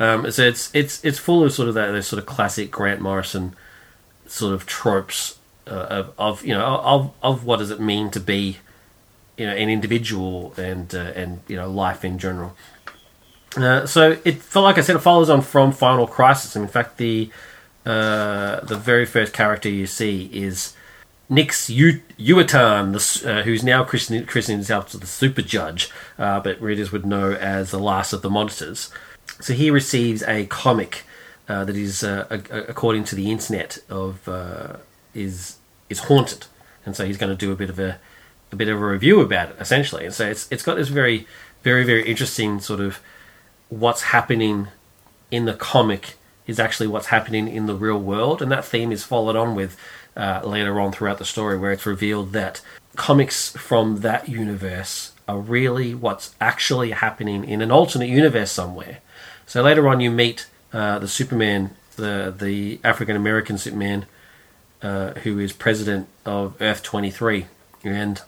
Um, 0.01 0.31
so 0.31 0.43
it's 0.43 0.75
it's 0.75 1.05
it's 1.05 1.19
full 1.19 1.45
of 1.45 1.53
sort 1.53 1.69
of 1.69 1.75
that 1.75 1.93
those 1.93 2.07
sort 2.07 2.19
of 2.19 2.27
classic 2.27 2.71
Grant 2.71 3.01
Morrison 3.01 3.55
sort 4.27 4.55
of 4.55 4.67
tropes 4.67 5.39
uh, 5.67 5.71
of, 5.71 6.13
of 6.19 6.45
you 6.45 6.55
know 6.55 6.65
of 6.65 7.13
of 7.23 7.45
what 7.45 7.59
does 7.59 7.71
it 7.71 7.81
mean 7.81 8.11
to 8.11 8.21
be 8.21 8.59
you 9.37 9.47
know 9.47 9.55
an 9.55 9.69
individual 9.69 10.55
and 10.57 10.95
uh, 10.95 11.13
and 11.15 11.41
you 11.49 11.57
know 11.57 11.71
life 11.71 12.05
in 12.05 12.19
general. 12.19 12.57
Uh, 13.57 13.87
so 13.87 14.19
it, 14.25 14.43
for 14.43 14.61
like 14.63 14.79
I 14.79 14.83
said, 14.83 14.97
it 14.97 15.01
follows 15.01 15.31
on 15.31 15.43
from 15.43 15.73
Final 15.73 16.07
Crisis. 16.07 16.55
And 16.55 16.65
in 16.65 16.71
fact, 16.71 16.99
the 16.99 17.31
uh, 17.87 18.61
the 18.61 18.77
very 18.77 19.07
first 19.07 19.33
character 19.33 19.69
you 19.69 19.87
see 19.87 20.29
is 20.33 20.75
Nix 21.31 21.71
U- 21.71 22.03
Uotan, 22.19 22.95
uh, 23.27 23.43
who's 23.43 23.63
now 23.63 23.85
christening 23.85 24.27
himself 24.27 24.91
to 24.91 24.99
the 24.99 25.07
Super 25.07 25.43
Judge, 25.43 25.91
uh, 26.19 26.41
but 26.41 26.61
readers 26.61 26.93
would 26.93 27.07
know 27.07 27.33
as 27.33 27.71
the 27.71 27.79
last 27.79 28.13
of 28.13 28.23
the 28.23 28.31
Monitors. 28.31 28.91
So 29.41 29.55
he 29.55 29.71
receives 29.71 30.23
a 30.25 30.47
comic 30.47 31.05
uh, 31.49 31.65
that 31.65 31.77
is, 31.77 32.03
a- 32.03 32.27
according 32.69 33.05
to 33.05 33.15
the 33.15 33.31
internet, 33.31 33.79
of 33.89 34.29
is 35.15 35.57
is 35.89 36.01
haunted, 36.01 36.47
and 36.85 36.95
so 36.95 37.07
he's 37.07 37.17
going 37.17 37.35
to 37.35 37.47
do 37.47 37.53
a 37.53 37.57
bit 37.57 37.71
of 37.71 37.79
a 37.79 37.99
a 38.53 38.57
bit 38.57 38.69
of 38.69 38.81
a 38.81 38.87
review 38.87 39.21
about 39.21 39.51
it, 39.51 39.57
essentially. 39.61 40.05
And 40.05 40.15
so 40.15 40.29
it's 40.29 40.47
it's 40.51 40.63
got 40.63 40.77
this 40.77 40.89
very 40.89 41.27
very 41.63 41.85
very 41.85 42.03
interesting 42.07 42.61
sort 42.61 42.81
of 42.81 43.01
what's 43.69 44.03
happening 44.03 44.69
in 45.31 45.45
the 45.45 45.55
comic 45.55 46.15
is 46.47 46.59
actually 46.59 46.87
what's 46.87 47.09
happening 47.09 47.47
in 47.47 47.67
the 47.67 47.75
real 47.75 47.99
world, 47.99 48.41
and 48.41 48.51
that 48.51 48.65
theme 48.65 48.91
is 48.91 49.05
followed 49.05 49.37
on 49.37 49.55
with 49.55 49.77
uh, 50.17 50.41
later 50.45 50.81
on 50.81 50.91
throughout 50.91 51.19
the 51.19 51.25
story, 51.25 51.59
where 51.59 51.73
it's 51.73 51.87
revealed 51.87 52.33
that 52.33 52.61
comics 52.97 53.51
from 53.53 54.01
that 54.01 54.29
universe 54.29 55.13
are 55.29 55.39
really 55.39 55.95
what's 55.95 56.35
actually 56.41 56.91
happening 56.91 57.45
in 57.45 57.61
an 57.61 57.71
alternate 57.71 58.09
universe 58.09 58.51
somewhere. 58.51 58.99
So 59.47 59.63
later 59.63 59.89
on, 59.89 60.01
you 60.01 60.11
meet 60.11 60.47
uh, 60.73 60.99
the 60.99 61.09
Superman, 61.09 61.77
the 61.97 62.35
the 62.37 62.81
African 62.83 63.15
American 63.15 63.59
Superman, 63.59 64.07
uh, 64.83 65.13
who 65.23 65.39
is 65.39 65.53
president 65.53 66.09
of 66.25 66.61
Earth 66.61 66.83
twenty 66.83 67.11
three, 67.11 67.47
and 67.85 68.23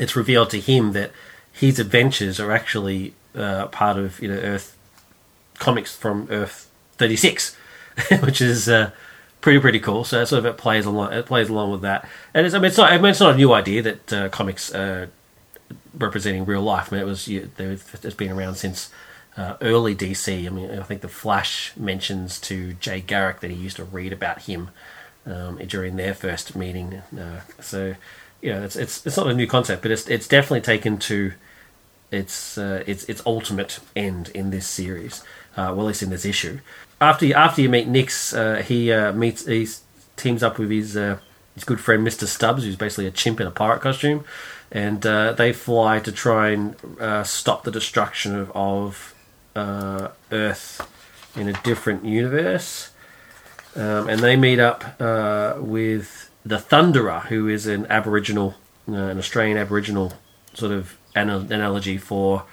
it's 0.00 0.16
revealed 0.16 0.50
to 0.50 0.60
him 0.60 0.92
that 0.92 1.12
his 1.52 1.78
adventures 1.78 2.40
are 2.40 2.50
actually 2.50 3.14
uh, 3.34 3.68
part 3.68 3.96
of 3.96 4.20
you 4.20 4.28
know 4.28 4.38
Earth 4.40 4.76
comics 5.60 5.94
from 5.96 6.26
Earth 6.30 6.68
36, 6.98 7.56
which 8.20 8.40
is 8.40 8.68
uh, 8.68 8.90
pretty 9.40 9.60
pretty 9.60 9.78
cool. 9.78 10.02
So 10.02 10.24
sort 10.24 10.40
of 10.40 10.46
it 10.46 10.58
plays 10.58 10.86
along 10.86 11.12
it 11.12 11.26
plays 11.26 11.48
along 11.48 11.70
with 11.70 11.82
that. 11.82 12.08
And 12.34 12.44
it's, 12.44 12.54
I 12.54 12.58
mean 12.58 12.66
it's 12.66 12.76
not 12.76 12.92
I 12.92 12.96
mean, 12.96 13.12
it's 13.12 13.20
not 13.20 13.34
a 13.34 13.36
new 13.36 13.52
idea 13.52 13.82
that 13.82 14.12
uh, 14.12 14.28
comics 14.30 14.74
uh, 14.74 15.06
representing 15.96 16.44
real 16.44 16.62
life. 16.62 16.92
I 16.92 16.96
mean 16.96 17.02
it 17.02 17.06
was 17.06 17.28
you, 17.28 17.48
it's 17.56 18.14
been 18.14 18.32
around 18.32 18.56
since. 18.56 18.90
Uh, 19.36 19.56
early 19.62 19.94
DC. 19.94 20.44
I 20.44 20.50
mean, 20.50 20.76
I 20.76 20.82
think 20.82 21.02
the 21.02 21.08
Flash 21.08 21.72
mentions 21.76 22.40
to 22.40 22.72
Jay 22.74 23.00
Garrick 23.00 23.38
that 23.40 23.50
he 23.50 23.56
used 23.56 23.76
to 23.76 23.84
read 23.84 24.12
about 24.12 24.42
him 24.42 24.70
um, 25.24 25.56
during 25.58 25.94
their 25.94 26.14
first 26.14 26.56
meeting. 26.56 27.00
Uh, 27.16 27.40
so, 27.60 27.94
you 28.42 28.52
know, 28.52 28.64
it's 28.64 28.74
it's 28.74 29.06
it's 29.06 29.16
not 29.16 29.28
a 29.28 29.34
new 29.34 29.46
concept, 29.46 29.82
but 29.82 29.92
it's 29.92 30.08
it's 30.08 30.26
definitely 30.26 30.62
taken 30.62 30.98
to 30.98 31.32
its 32.10 32.58
uh, 32.58 32.82
its 32.86 33.04
its 33.04 33.22
ultimate 33.24 33.78
end 33.94 34.30
in 34.34 34.50
this 34.50 34.66
series. 34.66 35.22
Uh, 35.56 35.74
well, 35.74 35.80
at 35.80 35.88
least 35.88 36.02
in 36.02 36.10
this 36.10 36.24
issue. 36.24 36.60
After 37.00 37.26
you, 37.26 37.34
after 37.34 37.60
you 37.60 37.68
meet 37.68 37.88
Nix, 37.88 38.32
uh, 38.32 38.62
he 38.64 38.92
uh, 38.92 39.12
meets 39.12 39.46
he 39.46 39.66
teams 40.16 40.42
up 40.42 40.58
with 40.58 40.70
his 40.70 40.96
uh, 40.96 41.18
his 41.54 41.64
good 41.64 41.80
friend 41.80 42.04
Mister 42.04 42.26
Stubbs, 42.26 42.64
who's 42.64 42.76
basically 42.76 43.06
a 43.06 43.10
chimp 43.10 43.40
in 43.40 43.46
a 43.46 43.50
pirate 43.50 43.80
costume, 43.80 44.24
and 44.70 45.04
uh, 45.04 45.32
they 45.32 45.52
fly 45.52 45.98
to 46.00 46.12
try 46.12 46.50
and 46.50 46.76
stop 47.26 47.64
the 47.64 47.70
destruction 47.70 48.36
of, 48.36 48.52
of 48.54 49.14
Earth 49.56 50.86
in 51.36 51.48
a 51.48 51.52
different 51.64 52.04
universe. 52.04 52.90
Um, 53.76 54.08
and 54.08 54.20
they 54.20 54.36
meet 54.36 54.58
up 54.58 55.00
uh, 55.00 55.54
with 55.58 56.30
the 56.44 56.56
Thunderer, 56.56 57.26
who 57.26 57.48
is 57.48 57.66
an 57.66 57.86
Aboriginal, 57.88 58.54
uh, 58.88 58.94
an 58.94 59.18
Australian 59.18 59.56
Aboriginal 59.56 60.12
sort 60.54 60.72
of 60.72 60.98
ana- 61.14 61.46
analogy 61.50 61.96
for, 61.96 62.44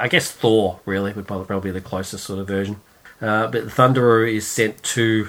I, 0.00 0.08
guess 0.08 0.30
Thor. 0.30 0.80
Really 0.84 1.12
would 1.12 1.26
probably, 1.26 1.70
be 1.70 1.70
the 1.70 1.80
closest 1.80 2.24
sort 2.24 2.38
of 2.38 2.46
version. 2.46 2.80
Uh, 3.20 3.46
but 3.46 3.64
the 3.64 3.70
Thunderer 3.70 4.30
is 4.30 4.46
sent 4.46 4.82
to 4.82 5.28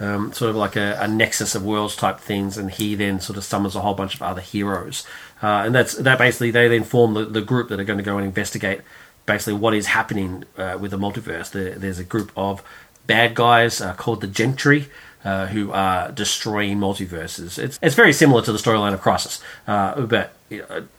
um, 0.00 0.32
sort 0.32 0.50
of 0.50 0.56
like 0.56 0.76
a, 0.76 0.98
a 1.00 1.08
nexus 1.08 1.54
of 1.54 1.64
worlds 1.64 1.96
type 1.96 2.18
things, 2.20 2.58
and 2.58 2.70
he 2.70 2.94
then 2.94 3.20
sort 3.20 3.36
of 3.36 3.44
summons 3.44 3.76
a 3.76 3.80
whole 3.80 3.94
bunch 3.94 4.14
of 4.14 4.22
other 4.22 4.40
heroes, 4.40 5.06
uh, 5.42 5.62
and 5.64 5.74
that's 5.74 5.94
that. 5.94 6.18
Basically, 6.18 6.50
they 6.50 6.68
then 6.68 6.84
form 6.84 7.14
the, 7.14 7.24
the 7.24 7.40
group 7.40 7.68
that 7.68 7.80
are 7.80 7.84
going 7.84 7.98
to 7.98 8.04
go 8.04 8.16
and 8.18 8.26
investigate 8.26 8.80
basically 9.26 9.54
what 9.54 9.74
is 9.74 9.86
happening 9.86 10.44
uh, 10.58 10.76
with 10.80 10.90
the 10.90 10.98
multiverse. 10.98 11.50
There, 11.50 11.70
there's 11.74 11.98
a 11.98 12.04
group 12.04 12.32
of 12.36 12.62
bad 13.06 13.34
guys 13.34 13.80
uh, 13.80 13.94
called 13.94 14.20
the 14.20 14.26
Gentry. 14.26 14.88
Uh, 15.24 15.46
who 15.46 15.72
are 15.72 16.12
destroying 16.12 16.76
multiverses? 16.76 17.58
It's 17.58 17.78
it's 17.80 17.94
very 17.94 18.12
similar 18.12 18.42
to 18.42 18.52
the 18.52 18.58
storyline 18.58 18.92
of 18.92 19.00
Crisis, 19.00 19.40
uh, 19.66 20.02
but 20.02 20.34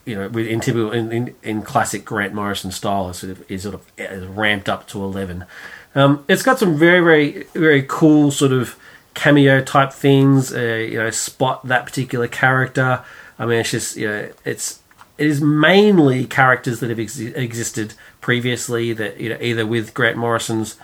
you 0.06 0.16
know, 0.16 0.28
in 0.28 0.60
typical 0.60 0.92
in, 0.92 1.12
in, 1.12 1.36
in 1.44 1.62
classic 1.62 2.06
Grant 2.06 2.34
Morrison 2.34 2.72
style, 2.72 3.10
is 3.10 3.18
sort 3.18 3.32
of 3.32 3.52
is 3.52 3.64
sort 3.64 3.76
of 3.76 4.38
ramped 4.38 4.70
up 4.70 4.88
to 4.90 5.04
eleven. 5.04 5.46
Um, 5.94 6.26
it's 6.28 6.44
got 6.44 6.60
some 6.60 6.78
very 6.78 7.02
very 7.02 7.44
very 7.54 7.84
cool 7.88 8.32
sort 8.32 8.52
of 8.52 8.78
cameo 9.14 9.62
type 9.62 9.94
things. 9.94 10.54
Uh, 10.54 10.86
you 10.90 10.98
know, 10.98 11.10
spot 11.10 11.68
that 11.68 11.86
particular 11.86 12.28
character. 12.28 13.04
I 13.38 13.46
mean, 13.46 13.60
it's 13.60 13.72
just 13.72 13.98
you 13.98 14.08
know, 14.08 14.30
it's 14.44 14.80
it 15.18 15.28
is 15.28 15.42
mainly 15.42 16.26
characters 16.26 16.80
that 16.82 16.90
have 16.90 17.00
ex- 17.00 17.20
existed 17.20 17.94
previously 18.22 18.94
that 18.94 19.20
you 19.20 19.30
know 19.30 19.38
either 19.42 19.66
with 19.66 19.94
Grant 19.94 20.18
Morrison's 20.18 20.78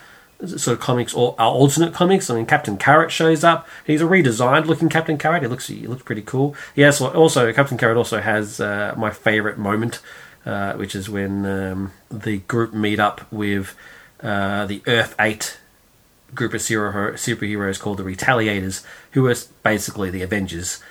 sort 0.46 0.74
of 0.74 0.80
comics 0.80 1.14
or 1.14 1.34
uh, 1.38 1.48
alternate 1.48 1.94
comics. 1.94 2.30
I 2.30 2.36
mean, 2.36 2.46
Captain 2.46 2.76
Carrot 2.76 3.10
shows 3.10 3.44
up. 3.44 3.66
He's 3.86 4.02
a 4.02 4.04
redesigned 4.04 4.66
looking 4.66 4.88
Captain 4.88 5.18
Carrot. 5.18 5.42
He 5.42 5.48
looks 5.48 5.68
he 5.68 5.86
looks 5.86 6.02
pretty 6.02 6.22
cool. 6.22 6.54
Yes, 6.74 7.00
also 7.00 7.52
Captain 7.52 7.78
Carrot 7.78 7.96
also 7.96 8.20
has 8.20 8.60
uh, 8.60 8.94
my 8.96 9.10
favorite 9.10 9.58
moment, 9.58 10.00
uh, 10.44 10.74
which 10.74 10.94
is 10.94 11.08
when 11.08 11.46
um, 11.46 11.92
the 12.10 12.38
group 12.38 12.72
meet 12.72 12.98
up 12.98 13.30
with 13.32 13.76
uh, 14.22 14.66
the 14.66 14.82
Earth 14.86 15.14
Eight 15.18 15.58
group 16.34 16.54
of 16.54 16.60
superhero- 16.60 17.14
superheroes 17.14 17.78
called 17.78 17.98
the 17.98 18.04
Retaliators, 18.04 18.84
who 19.12 19.26
are 19.26 19.34
basically 19.62 20.10
the 20.10 20.22
Avengers 20.22 20.82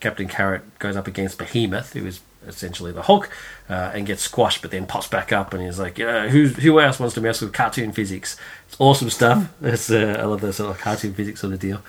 Captain 0.00 0.28
Carrot 0.28 0.78
goes 0.78 0.96
up 0.96 1.06
against 1.06 1.38
Behemoth, 1.38 1.92
who 1.92 2.06
is 2.06 2.20
essentially 2.46 2.92
the 2.92 3.02
Hulk, 3.02 3.30
uh, 3.68 3.92
and 3.94 4.06
gets 4.06 4.22
squashed, 4.22 4.62
but 4.62 4.70
then 4.70 4.86
pops 4.86 5.08
back 5.08 5.32
up, 5.32 5.52
and 5.52 5.62
he's 5.62 5.78
like, 5.78 5.98
yeah, 5.98 6.28
who 6.28 6.48
who 6.48 6.80
else 6.80 6.98
wants 6.98 7.14
to 7.14 7.20
mess 7.20 7.40
with 7.40 7.52
cartoon 7.52 7.92
physics? 7.92 8.36
It's 8.66 8.76
awesome 8.78 9.10
stuff. 9.10 9.52
It's, 9.62 9.90
uh, 9.90 10.16
I 10.18 10.24
love 10.24 10.40
that 10.40 10.52
sort 10.54 10.70
of 10.70 10.80
cartoon 10.80 11.14
physics 11.14 11.40
sort 11.40 11.52
of 11.52 11.60
deal. 11.60 11.82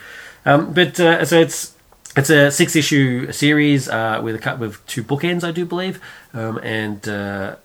Um, 0.46 0.74
but 0.74 1.00
uh, 1.00 1.24
so 1.26 1.40
it's 1.40 1.76
it's 2.18 2.30
a 2.30 2.52
six 2.52 2.76
issue 2.76 3.32
series 3.32 3.88
uh, 3.88 4.20
with 4.24 4.36
a 4.36 4.40
cut 4.40 4.60
with 4.60 4.86
two 4.88 5.04
bookends, 5.04 5.44
I 5.44 5.52
do 5.52 5.66
believe, 5.66 6.02
um, 6.34 6.60
and 6.64 7.08
uh, 7.08 7.56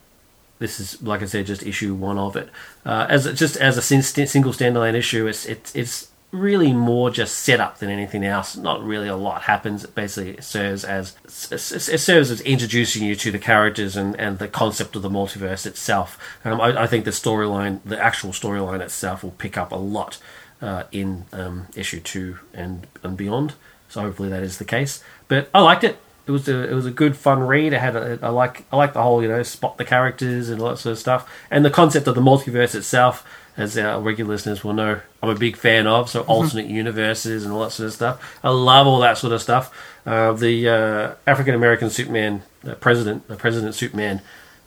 this 0.59 0.81
is 0.81 1.01
like 1.03 1.23
I 1.23 1.27
said, 1.27 1.47
just 1.47 1.63
issue 1.63 1.95
one 1.95 2.19
of 2.19 2.37
it. 2.37 2.51
Uh, 2.85 3.07
as 3.09 3.25
just 3.35 3.57
as 3.57 3.77
a 3.77 3.83
single 3.83 4.53
standalone 4.53 4.95
issue, 4.95 5.27
it's 5.27 5.47
it's 5.47 5.75
it's 5.75 6.09
really 6.35 6.73
more 6.73 7.11
just 7.11 7.39
setup 7.39 7.79
than 7.79 7.89
anything 7.89 8.25
else. 8.25 8.57
Not 8.57 8.83
really 8.83 9.09
a 9.09 9.17
lot 9.17 9.43
happens. 9.43 9.85
It 9.85 9.95
basically 9.95 10.41
serves 10.43 10.85
as 10.85 11.17
it 11.25 11.61
serves 12.01 12.31
as 12.31 12.41
introducing 12.41 13.05
you 13.05 13.15
to 13.17 13.31
the 13.31 13.39
characters 13.39 13.97
and, 13.97 14.19
and 14.19 14.39
the 14.39 14.49
concept 14.49 14.97
of 14.97 15.03
the 15.03 15.09
multiverse 15.09 15.65
itself. 15.65 16.19
Um, 16.45 16.61
I, 16.61 16.83
I, 16.83 16.87
think 16.87 17.05
the 17.05 17.13
storyline, 17.13 17.81
the 17.85 17.99
actual 18.03 18.31
storyline 18.31 18.81
itself, 18.81 19.23
will 19.23 19.31
pick 19.31 19.57
up 19.57 19.71
a 19.71 19.77
lot 19.77 20.19
uh, 20.61 20.85
in 20.91 21.27
um, 21.33 21.69
issue 21.77 22.01
two 22.01 22.39
and 22.53 22.87
and 23.03 23.17
beyond. 23.17 23.55
So 23.89 24.01
hopefully 24.01 24.29
that 24.31 24.43
is 24.43 24.59
the 24.59 24.65
case. 24.65 25.03
But 25.29 25.49
I 25.55 25.61
liked 25.61 25.85
it. 25.85 25.99
It 26.27 26.33
was 26.33 26.49
a 26.49 26.69
it 26.69 26.75
was 26.75 26.87
a 26.87 26.91
good 26.91 27.17
fun 27.17 27.41
read. 27.41 27.73
I 27.73 27.79
had 27.79 27.95
a, 27.95 28.19
I 28.23 28.31
like 28.31 28.65
I 28.73 28.77
like 28.77 28.93
the 28.93 29.03
whole 29.03 29.23
you 29.23 29.29
know 29.29 29.43
spot 29.45 29.79
the 29.79 29.85
characters 29.85 30.49
and 30.49 30.61
all 30.61 30.71
that 30.71 30.79
sort 30.79 30.93
of 30.93 30.99
stuff, 30.99 31.31
and 31.51 31.65
the 31.65 31.71
concept 31.71 32.09
of 32.09 32.17
the 32.17 32.21
multiverse 32.21 32.75
itself 32.75 33.25
as 33.57 33.79
our 33.79 34.01
regular 34.01 34.33
listeners 34.33 34.65
will 34.65 34.73
know, 34.73 35.01
I'm 35.23 35.29
a 35.29 35.35
big 35.35 35.57
fan 35.57 35.87
of. 35.87 36.11
So 36.11 36.23
mm-hmm. 36.23 36.31
alternate 36.31 36.67
universes 36.67 37.45
and 37.45 37.53
all 37.53 37.61
that 37.63 37.71
sort 37.71 37.89
of 37.89 37.93
stuff. 37.93 38.39
I 38.43 38.51
love 38.51 38.87
all 38.87 39.01
that 39.01 39.19
sort 39.19 39.33
of 39.33 39.41
stuff. 39.41 39.73
Uh, 40.05 40.33
the 40.33 40.69
uh, 40.69 41.15
African 41.27 41.55
American 41.55 41.91
Superman 41.91 42.43
uh, 42.67 42.75
president, 42.75 43.29
the 43.29 43.37
President 43.37 43.75
Superman, 43.75 44.21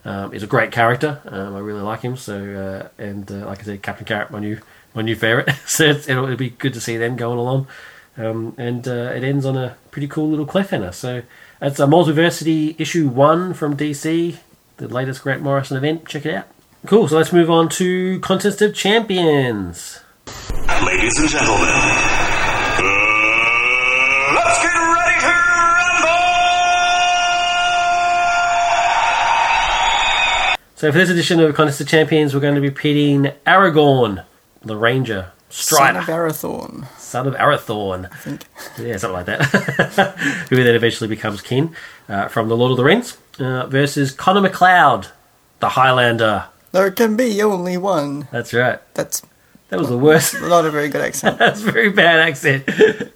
um, 0.05 0.33
is 0.33 0.43
a 0.43 0.47
great 0.47 0.71
character. 0.71 1.21
Um, 1.25 1.55
I 1.55 1.59
really 1.59 1.81
like 1.81 2.01
him. 2.01 2.15
So 2.15 2.89
uh, 2.97 3.01
and 3.01 3.29
uh, 3.31 3.45
like 3.45 3.59
I 3.59 3.63
said, 3.63 3.81
Captain 3.81 4.05
Carrot, 4.05 4.31
my 4.31 4.39
new 4.39 4.59
my 4.93 5.01
new 5.01 5.15
favorite. 5.15 5.49
so 5.65 5.85
it'll, 5.85 6.23
it'll, 6.25 6.37
be 6.37 6.51
good 6.51 6.73
to 6.73 6.81
see 6.81 6.97
them 6.97 7.15
going 7.17 7.37
along. 7.37 7.67
Um, 8.17 8.55
and 8.57 8.87
uh, 8.87 9.11
it 9.15 9.23
ends 9.23 9.45
on 9.45 9.55
a 9.55 9.77
pretty 9.91 10.07
cool 10.07 10.29
little 10.29 10.47
cliffhanger. 10.47 10.93
So 10.93 11.21
it's 11.61 11.79
a 11.79 11.85
Multiversity 11.85 12.79
issue 12.79 13.07
one 13.07 13.53
from 13.53 13.77
DC, 13.77 14.37
the 14.77 14.87
latest 14.87 15.21
Grant 15.21 15.43
Morrison 15.43 15.77
event. 15.77 16.07
Check 16.07 16.25
it 16.25 16.33
out. 16.33 16.47
Cool, 16.87 17.07
so 17.09 17.17
let's 17.17 17.33
move 17.33 17.51
on 17.51 17.67
to 17.67 18.17
Contest 18.21 18.61
of 18.61 18.73
Champions. 18.73 19.99
Ladies 20.85 21.19
and 21.19 21.27
gentlemen, 21.27 21.67
uh, 21.67 22.31
let's 24.33 24.61
get 24.63 24.73
ready 24.73 25.19
to 25.19 25.27
rumble! 25.67 26.27
So 30.75 30.89
for 30.93 30.97
this 30.97 31.09
edition 31.09 31.41
of 31.41 31.53
Contest 31.55 31.81
of 31.81 31.89
Champions, 31.89 32.33
we're 32.33 32.39
going 32.39 32.55
to 32.55 32.61
be 32.61 32.71
pitting 32.71 33.33
Aragorn, 33.45 34.23
the 34.61 34.77
Ranger, 34.77 35.33
Strider. 35.49 36.01
Son 36.05 36.09
of 36.09 36.17
Arathorn. 36.17 36.87
Son 36.97 37.27
of 37.27 37.33
Arathorn. 37.33 38.05
I 38.05 38.15
think. 38.15 38.45
Yeah, 38.79 38.95
something 38.95 39.13
like 39.13 39.25
that. 39.25 39.43
Who 40.49 40.63
then 40.63 40.73
eventually 40.73 41.09
becomes 41.09 41.41
king 41.41 41.75
uh, 42.07 42.29
from 42.29 42.47
The 42.47 42.55
Lord 42.55 42.71
of 42.71 42.77
the 42.77 42.85
Rings 42.85 43.17
uh, 43.39 43.67
versus 43.67 44.13
Connor 44.13 44.39
MacLeod, 44.39 45.07
the 45.59 45.67
Highlander 45.67 46.45
there 46.77 46.91
can 46.91 47.15
be 47.15 47.41
only 47.41 47.77
one. 47.77 48.27
That's 48.31 48.53
right. 48.53 48.79
That's 48.93 49.23
that 49.69 49.79
was 49.79 49.89
the 49.89 49.97
worst. 49.97 50.39
Not 50.39 50.63
a 50.65 50.71
very 50.71 50.87
good 50.87 51.01
accent. 51.01 51.39
that's 51.39 51.61
a 51.61 51.71
very 51.71 51.89
bad 51.89 52.19
accent. 52.19 52.65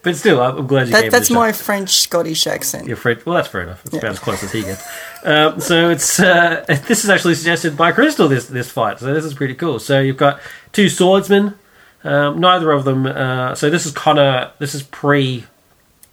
But 0.04 0.17
still, 0.17 0.41
I'm 0.41 0.67
glad 0.67 0.88
you 0.88 0.93
that, 0.93 1.04
gave 1.04 1.12
That's 1.12 1.30
it 1.30 1.34
my 1.34 1.52
French 1.52 1.91
Scottish 1.91 2.45
accent. 2.47 2.88
Your 2.88 2.97
French. 2.97 3.26
Well, 3.26 3.36
that's 3.36 3.47
fair 3.47 3.62
enough. 3.62 3.86
It's 3.86 3.93
yeah. 3.93 4.00
about 4.00 4.12
as 4.12 4.19
close 4.19 4.43
as 4.43 4.52
he 4.52 4.63
gets. 4.63 4.86
Um, 5.24 5.60
so 5.60 5.89
it's 5.89 6.19
uh, 6.19 6.65
this 6.88 7.04
is 7.04 7.10
actually 7.10 7.36
suggested 7.36 7.78
by 7.78 7.91
Crystal. 7.91 8.28
This 8.28 8.47
this 8.47 8.69
fight. 8.69 9.00
So 9.00 9.13
this 9.13 9.24
is 9.24 9.34
pretty 9.34 9.54
cool. 9.54 9.80
So 9.80 10.02
you've 10.02 10.17
got 10.17 10.41
two 10.71 10.89
swordsmen. 10.89 11.56
Um, 12.04 12.39
neither 12.39 12.71
of 12.71 12.84
them. 12.84 13.06
Uh, 13.06 13.54
so 13.54 13.69
this 13.69 13.86
is 13.86 13.91
Connor. 13.91 14.52
This 14.58 14.74
is 14.74 14.84
pre 14.84 15.45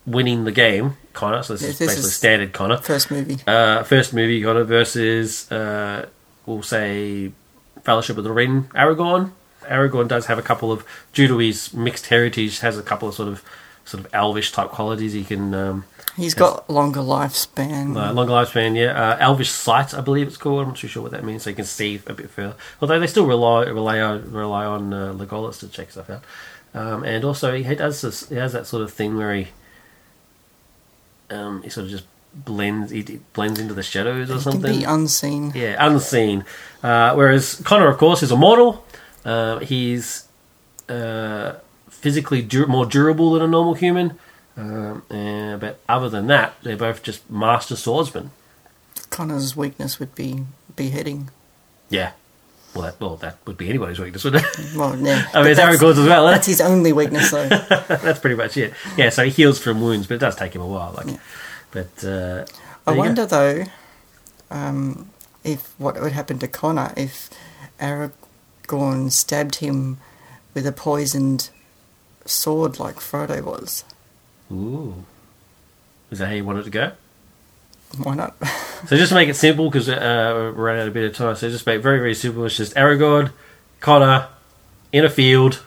winning 0.07 0.45
the 0.45 0.53
game, 0.53 0.97
Connor. 1.15 1.43
So 1.43 1.55
this, 1.55 1.63
is 1.63 1.79
basically 1.79 2.05
is 2.05 2.15
standard 2.15 2.53
Connor. 2.53 2.77
First 2.77 3.11
movie. 3.11 3.39
Uh, 3.47 3.83
first 3.83 4.13
movie 4.13 4.43
Connor 4.43 4.65
versus 4.65 5.51
uh, 5.51 6.07
we'll 6.49 6.63
say 6.63 7.33
Fellowship 7.83 8.17
of 8.19 8.25
the 8.25 8.33
Ring 8.33 8.65
Aragorn. 8.75 9.33
Aragorn 9.63 10.09
does 10.09 10.27
have 10.27 10.39
a 10.39 10.43
couple 10.43 10.73
of 10.73 10.85
due 11.13 11.29
to 11.29 11.39
his 11.39 11.75
mixed 11.75 12.07
heritage 12.07 12.61
has 12.61 12.79
a 12.79 12.83
couple 12.83 13.09
of 13.09 13.15
sort 13.15 13.29
of 13.29 13.45
sort 13.85 14.05
of 14.05 14.15
elvish 14.15 14.53
type 14.53 14.71
qualities. 14.71 15.13
He 15.13 15.25
can 15.25 15.55
um, 15.55 15.85
He's 16.17 16.35
got 16.35 16.69
longer 16.69 17.01
lifespan. 17.01 17.97
Uh, 17.97 18.13
longer 18.13 18.33
lifespan, 18.33 18.77
yeah. 18.77 19.13
Uh, 19.13 19.17
elvish 19.21 19.51
sight, 19.51 19.95
I 19.95 20.01
believe 20.01 20.27
it's 20.27 20.37
called. 20.37 20.63
I'm 20.63 20.69
not 20.69 20.77
too 20.77 20.89
sure 20.89 21.01
what 21.01 21.13
that 21.13 21.23
means. 21.23 21.45
So 21.45 21.51
you 21.51 21.57
can 21.57 21.65
see 21.65 22.01
a 22.09 22.13
bit 22.13 22.29
further. 22.29 22.57
Although 22.83 22.99
they 22.99 23.07
still 23.07 23.27
rely 23.27 23.67
rely 23.67 24.01
on 24.01 24.33
rely 24.33 24.65
on 24.65 24.93
uh, 24.93 25.13
Legolas 25.13 25.61
to 25.61 25.69
check 25.69 25.93
stuff 25.93 26.11
out. 26.11 26.25
Um, 26.75 27.05
and 27.05 27.25
also 27.25 27.55
he 27.55 27.75
does 27.75 28.01
this, 28.01 28.29
he 28.29 28.35
has 28.35 28.53
that 28.53 28.67
sort 28.67 28.83
of 28.83 28.93
thing 28.93 29.17
where 29.17 29.35
he 29.35 29.49
um, 31.31 31.63
he 31.63 31.71
sort 31.71 31.85
of 31.85 31.91
just 31.91 32.05
blends 32.35 32.91
he 32.91 33.03
blends 33.33 33.59
into 33.59 33.75
the 33.75 33.83
shadows 33.83 34.31
or 34.31 34.41
something. 34.41 34.71
Can 34.71 34.81
be 34.81 34.85
unseen. 34.85 35.53
Yeah, 35.55 35.77
unseen. 35.79 36.45
Uh, 36.83 37.15
whereas 37.15 37.61
Connor, 37.65 37.89
of 37.89 37.99
course, 37.99 38.23
is 38.23 38.31
immortal. 38.31 38.85
Uh, 39.25 39.59
he's 39.59 40.29
uh, 40.89 41.55
physically 41.89 42.43
dur- 42.43 42.67
more 42.67 42.87
durable 42.87 43.33
than 43.33 43.43
a 43.43 43.47
normal 43.47 43.75
human. 43.75 44.19
Um, 44.57 45.03
and, 45.09 45.61
but 45.61 45.79
other 45.89 46.09
than 46.09 46.27
that, 46.27 46.55
they're 46.63 46.77
both 46.77 47.03
just 47.03 47.29
master 47.31 47.77
swordsmen. 47.77 48.33
Connor's 49.11 49.57
weakness 49.57 50.01
would 50.01 50.15
be 50.15 50.45
beheading. 50.75 51.31
Yeah. 51.89 52.13
Well, 52.75 52.85
that, 52.85 53.01
well, 53.01 53.17
that 53.17 53.39
would 53.47 53.57
be 53.57 53.69
anybody's 53.69 53.99
weakness, 53.99 54.25
wouldn't 54.25 54.45
it? 54.45 54.73
Well, 54.77 54.97
yeah. 54.99 55.29
I 55.33 55.43
mean, 55.43 55.53
it's 55.53 55.61
Aragorn's 55.61 55.99
as 55.99 56.07
well. 56.07 56.27
That's 56.27 56.47
his 56.47 56.61
only 56.61 56.93
weakness, 56.93 57.31
though. 57.31 57.49
that's 57.49 58.21
pretty 58.21 58.37
much 58.37 58.57
it. 58.57 58.75
Yeah, 58.97 59.09
so 59.11 59.25
he 59.25 59.31
heals 59.31 59.59
from 59.59 59.81
wounds, 59.81 60.07
but 60.07 60.15
it 60.17 60.19
does 60.19 60.37
take 60.37 60.55
him 60.55 60.61
a 60.63 60.67
while. 60.67 60.93
Like, 60.93 61.07
yeah. 61.07 61.17
But 61.71 62.05
uh, 62.05 62.47
I 62.87 62.93
wonder 62.93 63.27
though, 63.27 63.65
um, 64.51 65.11
if 65.45 65.75
what 65.79 66.01
would 66.01 66.13
happen 66.13 66.39
to 66.39 66.49
Connor 66.49 66.93
if 66.97 67.31
Aragorn 67.81 69.13
stabbed 69.13 69.57
him 69.57 69.99
with 70.55 70.67
a 70.67 70.73
poisoned 70.73 71.51
sword 72.25 72.79
like 72.79 72.97
Frodo 72.97 73.43
was. 73.43 73.85
Ooh, 74.51 75.05
is 76.11 76.19
that 76.19 76.29
how 76.29 76.33
you 76.33 76.45
wanted 76.45 76.65
to 76.65 76.71
go? 76.71 76.93
Why 78.03 78.15
not? 78.15 78.35
so 78.87 78.97
just 78.97 79.11
to 79.11 79.15
make 79.15 79.29
it 79.29 79.35
simple, 79.35 79.71
because 79.71 79.89
uh, 79.89 80.33
we're 80.35 80.53
running 80.53 80.83
out 80.83 80.89
a 80.89 80.91
bit 80.91 81.05
of 81.05 81.17
time, 81.17 81.37
so 81.37 81.51
just 81.51 81.67
make 81.67 81.77
it 81.77 81.83
very 81.83 81.99
very 81.99 82.15
simple. 82.15 82.45
It's 82.47 82.57
just 82.57 82.75
Aragorn, 82.75 83.33
Connor, 83.81 84.29
in 84.93 85.05
a 85.05 85.11
field 85.11 85.63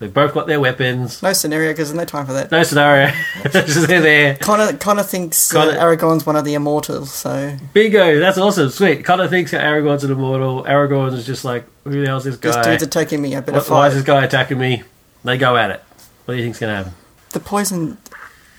They've 0.00 0.12
both 0.12 0.32
got 0.32 0.46
their 0.46 0.58
weapons. 0.58 1.22
No 1.22 1.34
scenario 1.34 1.72
because 1.72 1.90
there's 1.90 1.98
no 1.98 2.06
time 2.06 2.24
for 2.24 2.32
that. 2.32 2.50
No 2.50 2.62
scenario. 2.62 3.12
Just 3.52 3.86
they're 3.86 4.00
there. 4.00 4.34
Connor, 4.36 4.72
Connor 4.78 5.02
thinks 5.02 5.52
Connor, 5.52 5.72
uh, 5.72 5.84
Aragorn's 5.84 6.24
one 6.24 6.36
of 6.36 6.46
the 6.46 6.54
immortals, 6.54 7.12
so. 7.12 7.54
Bingo! 7.74 8.18
That's 8.18 8.38
awesome. 8.38 8.70
Sweet. 8.70 9.04
Connor 9.04 9.28
thinks 9.28 9.52
Aragorn's 9.52 10.02
an 10.02 10.10
immortal. 10.10 10.64
Aragorn 10.64 11.12
is 11.12 11.26
just 11.26 11.44
like, 11.44 11.66
who 11.84 12.00
the 12.00 12.06
hell's 12.06 12.24
this 12.24 12.38
guy? 12.38 12.50
This 12.56 12.66
dude's 12.66 12.82
attacking 12.84 13.20
me. 13.20 13.36
I 13.36 13.40
better 13.40 13.60
fight. 13.60 13.74
Why 13.74 13.88
is 13.88 13.94
this 13.94 14.02
guy 14.04 14.24
attacking 14.24 14.58
me? 14.58 14.84
They 15.22 15.36
go 15.36 15.54
at 15.58 15.70
it. 15.70 15.82
What 16.24 16.32
do 16.32 16.38
you 16.38 16.44
think's 16.44 16.58
going 16.60 16.70
to 16.72 16.76
happen? 16.76 16.94
The 17.32 17.40
poison 17.40 17.98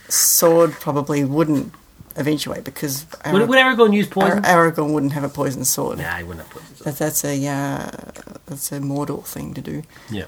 sword 0.09 0.73
probably 0.73 1.23
wouldn't 1.23 1.73
eventuate 2.17 2.63
because 2.63 3.05
Arag- 3.05 3.33
would, 3.33 3.49
would 3.49 3.57
Aragorn 3.57 3.95
use 3.95 4.07
poison? 4.07 4.45
Ar- 4.45 4.71
Aragorn 4.71 4.93
wouldn't 4.93 5.13
have 5.13 5.23
a 5.23 5.29
poison 5.29 5.65
sword. 5.65 5.97
Nah, 5.97 6.17
he 6.17 6.23
wouldn't 6.23 6.45
have 6.45 6.53
poison 6.53 6.75
sword. 6.75 6.85
That, 6.85 6.97
that's 6.97 7.25
a 7.25 7.47
uh, 7.47 7.89
that's 8.45 8.71
a 8.71 8.79
mortal 8.79 9.21
thing 9.23 9.53
to 9.55 9.61
do. 9.61 9.81
Yeah. 10.11 10.25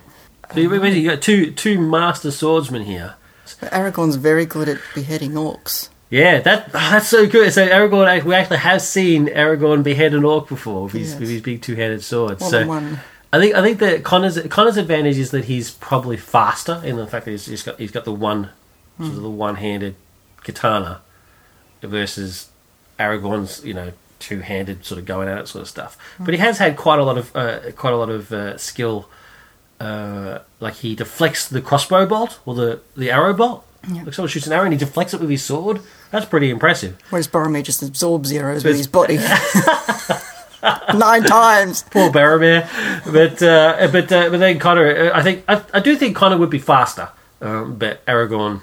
You 0.56 1.10
got 1.10 1.22
two 1.22 1.52
two 1.52 1.80
master 1.80 2.32
swordsmen 2.32 2.84
here. 2.84 3.16
Aragorn's 3.46 4.16
very 4.16 4.46
good 4.46 4.70
at 4.70 4.80
beheading 4.94 5.32
orcs. 5.32 5.90
Yeah, 6.10 6.42
that 6.42 6.68
oh, 6.68 6.72
that's 6.74 7.08
so 7.08 7.26
good. 7.26 7.52
So 7.54 7.68
Aragorn, 7.68 8.24
we 8.24 8.36
actually 8.36 8.58
have 8.58 8.84
seen 8.84 9.28
Aragorn 9.28 9.82
behead 9.84 10.14
an 10.14 10.24
orc 10.24 10.48
before 10.48 10.84
with 10.84 10.94
his, 10.94 11.16
with 11.16 11.28
his 11.30 11.42
big 11.42 11.64
two-handed 11.64 12.04
sword. 12.04 12.40
More 12.40 12.50
so 12.52 12.68
one. 12.68 13.00
I 13.32 13.40
think 13.40 13.56
I 13.56 13.64
think 13.64 13.80
that 13.80 14.04
Connor's 14.04 14.40
Connor's 14.48 14.78
advantage 14.78 15.18
is 15.18 15.32
that 15.32 15.46
he's 15.46 15.72
probably 15.72 16.18
faster 16.18 16.80
in 16.86 16.98
the 16.98 17.08
fact 17.08 17.26
that 17.26 17.32
he's, 17.32 17.48
he's 17.48 17.64
got 17.64 17.80
he's 17.80 17.90
got 17.90 18.06
the 18.06 18.14
one 18.14 18.52
mm. 19.00 19.06
sort 19.06 19.18
of 19.18 19.24
the 19.24 19.30
one-handed 19.30 19.96
katana 20.44 21.02
versus 21.82 22.52
Aragorn's 23.00 23.66
you 23.66 23.74
know 23.74 23.92
two-handed 24.20 24.86
sort 24.86 25.00
of 25.00 25.06
going 25.06 25.28
at 25.28 25.40
it 25.40 25.48
sort 25.48 25.64
of 25.64 25.68
stuff. 25.68 25.98
Mm. 26.20 26.26
But 26.26 26.34
he 26.36 26.40
has 26.42 26.60
had 26.60 26.78
quite 26.78 27.00
a 27.00 27.04
lot 27.04 27.18
of 27.18 27.36
uh, 27.36 27.72
quite 27.72 27.94
a 27.94 27.98
lot 27.98 28.10
of 28.10 28.32
uh, 28.32 28.58
skill 28.60 29.10
uh, 29.80 30.40
like 30.60 30.76
he 30.76 30.96
deflects 30.96 31.48
the 31.48 31.62
crossbow 31.62 32.06
bolt 32.06 32.40
or 32.46 32.56
the, 32.56 32.80
the 32.96 33.12
arrow 33.12 33.34
bolt. 33.34 33.66
Yeah. 33.92 34.04
Like 34.04 34.14
someone 34.14 34.30
shoots 34.30 34.48
an 34.48 34.54
arrow 34.54 34.64
and 34.64 34.74
he 34.74 34.80
deflects 34.80 35.14
it 35.14 35.20
with 35.20 35.30
his 35.30 35.44
sword. 35.44 35.82
That's 36.12 36.26
pretty 36.26 36.50
impressive. 36.50 36.98
Whereas 37.10 37.28
Boromir 37.28 37.64
just 37.64 37.82
absorbs 37.84 38.30
the 38.30 38.38
arrows 38.38 38.64
with 38.64 38.78
his 38.78 38.88
body. 38.88 39.18
Nine 40.94 41.24
times. 41.24 41.84
Poor 41.92 42.10
Boromir. 42.10 42.66
But 43.12 43.42
uh, 43.44 43.90
but 43.92 44.12
uh, 44.12 44.30
but 44.30 44.38
then 44.40 44.60
Connor, 44.60 45.12
uh, 45.12 45.18
I 45.18 45.22
think 45.22 45.44
I, 45.50 45.62
I 45.74 45.80
do 45.82 45.96
think 45.98 46.16
Connor 46.16 46.38
would 46.38 46.50
be 46.50 46.60
faster. 46.60 47.10
Um, 47.42 47.76
but 47.76 48.06
Aragorn, 48.06 48.62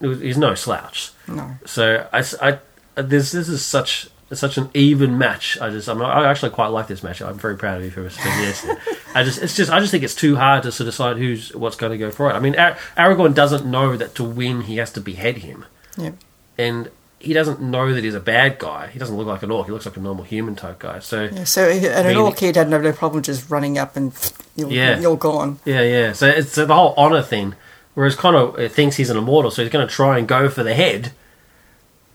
he's 0.00 0.36
no 0.36 0.54
slouch. 0.56 1.12
No. 1.28 1.52
So 1.64 2.08
I, 2.12 2.24
I- 2.40 2.58
this 3.00 3.30
this 3.32 3.48
is 3.48 3.64
such 3.64 4.08
such 4.40 4.56
an 4.58 4.70
even 4.74 5.18
match. 5.18 5.58
I 5.60 5.70
just 5.70 5.88
I'm, 5.88 6.00
I 6.02 6.28
actually 6.28 6.50
quite 6.50 6.68
like 6.68 6.86
this 6.86 7.02
match. 7.02 7.20
I'm 7.22 7.38
very 7.38 7.56
proud 7.56 7.78
of 7.78 7.84
you 7.84 7.90
for 7.90 8.08
for 8.08 8.28
yes. 8.28 8.66
I 9.14 9.22
just 9.24 9.42
it's 9.42 9.56
just 9.56 9.70
I 9.70 9.80
just 9.80 9.90
think 9.90 10.04
it's 10.04 10.14
too 10.14 10.36
hard 10.36 10.62
to 10.64 10.72
sort 10.72 10.86
of 10.88 10.94
decide 10.94 11.16
who's 11.18 11.54
what's 11.54 11.76
going 11.76 11.92
to 11.92 11.98
go 11.98 12.10
for 12.10 12.30
it. 12.30 12.34
I 12.34 12.40
mean, 12.40 12.58
Ar- 12.58 12.76
Aragorn 12.96 13.34
doesn't 13.34 13.64
know 13.64 13.96
that 13.96 14.14
to 14.16 14.24
win 14.24 14.62
he 14.62 14.76
has 14.76 14.92
to 14.92 15.00
behead 15.00 15.38
him, 15.38 15.64
Yep. 15.98 16.14
and 16.58 16.90
he 17.20 17.32
doesn't 17.32 17.60
know 17.60 17.94
that 17.94 18.02
he's 18.02 18.14
a 18.16 18.20
bad 18.20 18.58
guy. 18.58 18.88
He 18.88 18.98
doesn't 18.98 19.16
look 19.16 19.28
like 19.28 19.44
an 19.44 19.50
orc. 19.52 19.66
He 19.66 19.72
looks 19.72 19.86
like 19.86 19.96
a 19.96 20.00
normal 20.00 20.24
human 20.24 20.56
type 20.56 20.80
guy. 20.80 20.98
So 20.98 21.28
Yeah, 21.32 21.44
so 21.44 21.68
and 21.68 22.08
an 22.08 22.16
orc 22.16 22.36
kid 22.36 22.56
had 22.56 22.68
no, 22.68 22.80
no 22.80 22.90
problem 22.92 23.22
just 23.22 23.48
running 23.48 23.78
up 23.78 23.94
and 23.96 24.12
you're, 24.56 24.68
Yeah. 24.70 24.98
you're 24.98 25.16
gone. 25.16 25.60
Yeah, 25.64 25.82
yeah. 25.82 26.12
So 26.14 26.26
it's 26.26 26.58
uh, 26.58 26.64
the 26.64 26.74
whole 26.74 26.94
honor 26.96 27.22
thing. 27.22 27.54
Whereas 27.94 28.16
Connor 28.16 28.58
uh, 28.58 28.68
thinks 28.68 28.96
he's 28.96 29.10
an 29.10 29.16
immortal, 29.18 29.50
so 29.52 29.62
he's 29.62 29.70
going 29.70 29.86
to 29.86 29.94
try 29.94 30.18
and 30.18 30.26
go 30.26 30.48
for 30.48 30.62
the 30.64 30.74
head. 30.74 31.12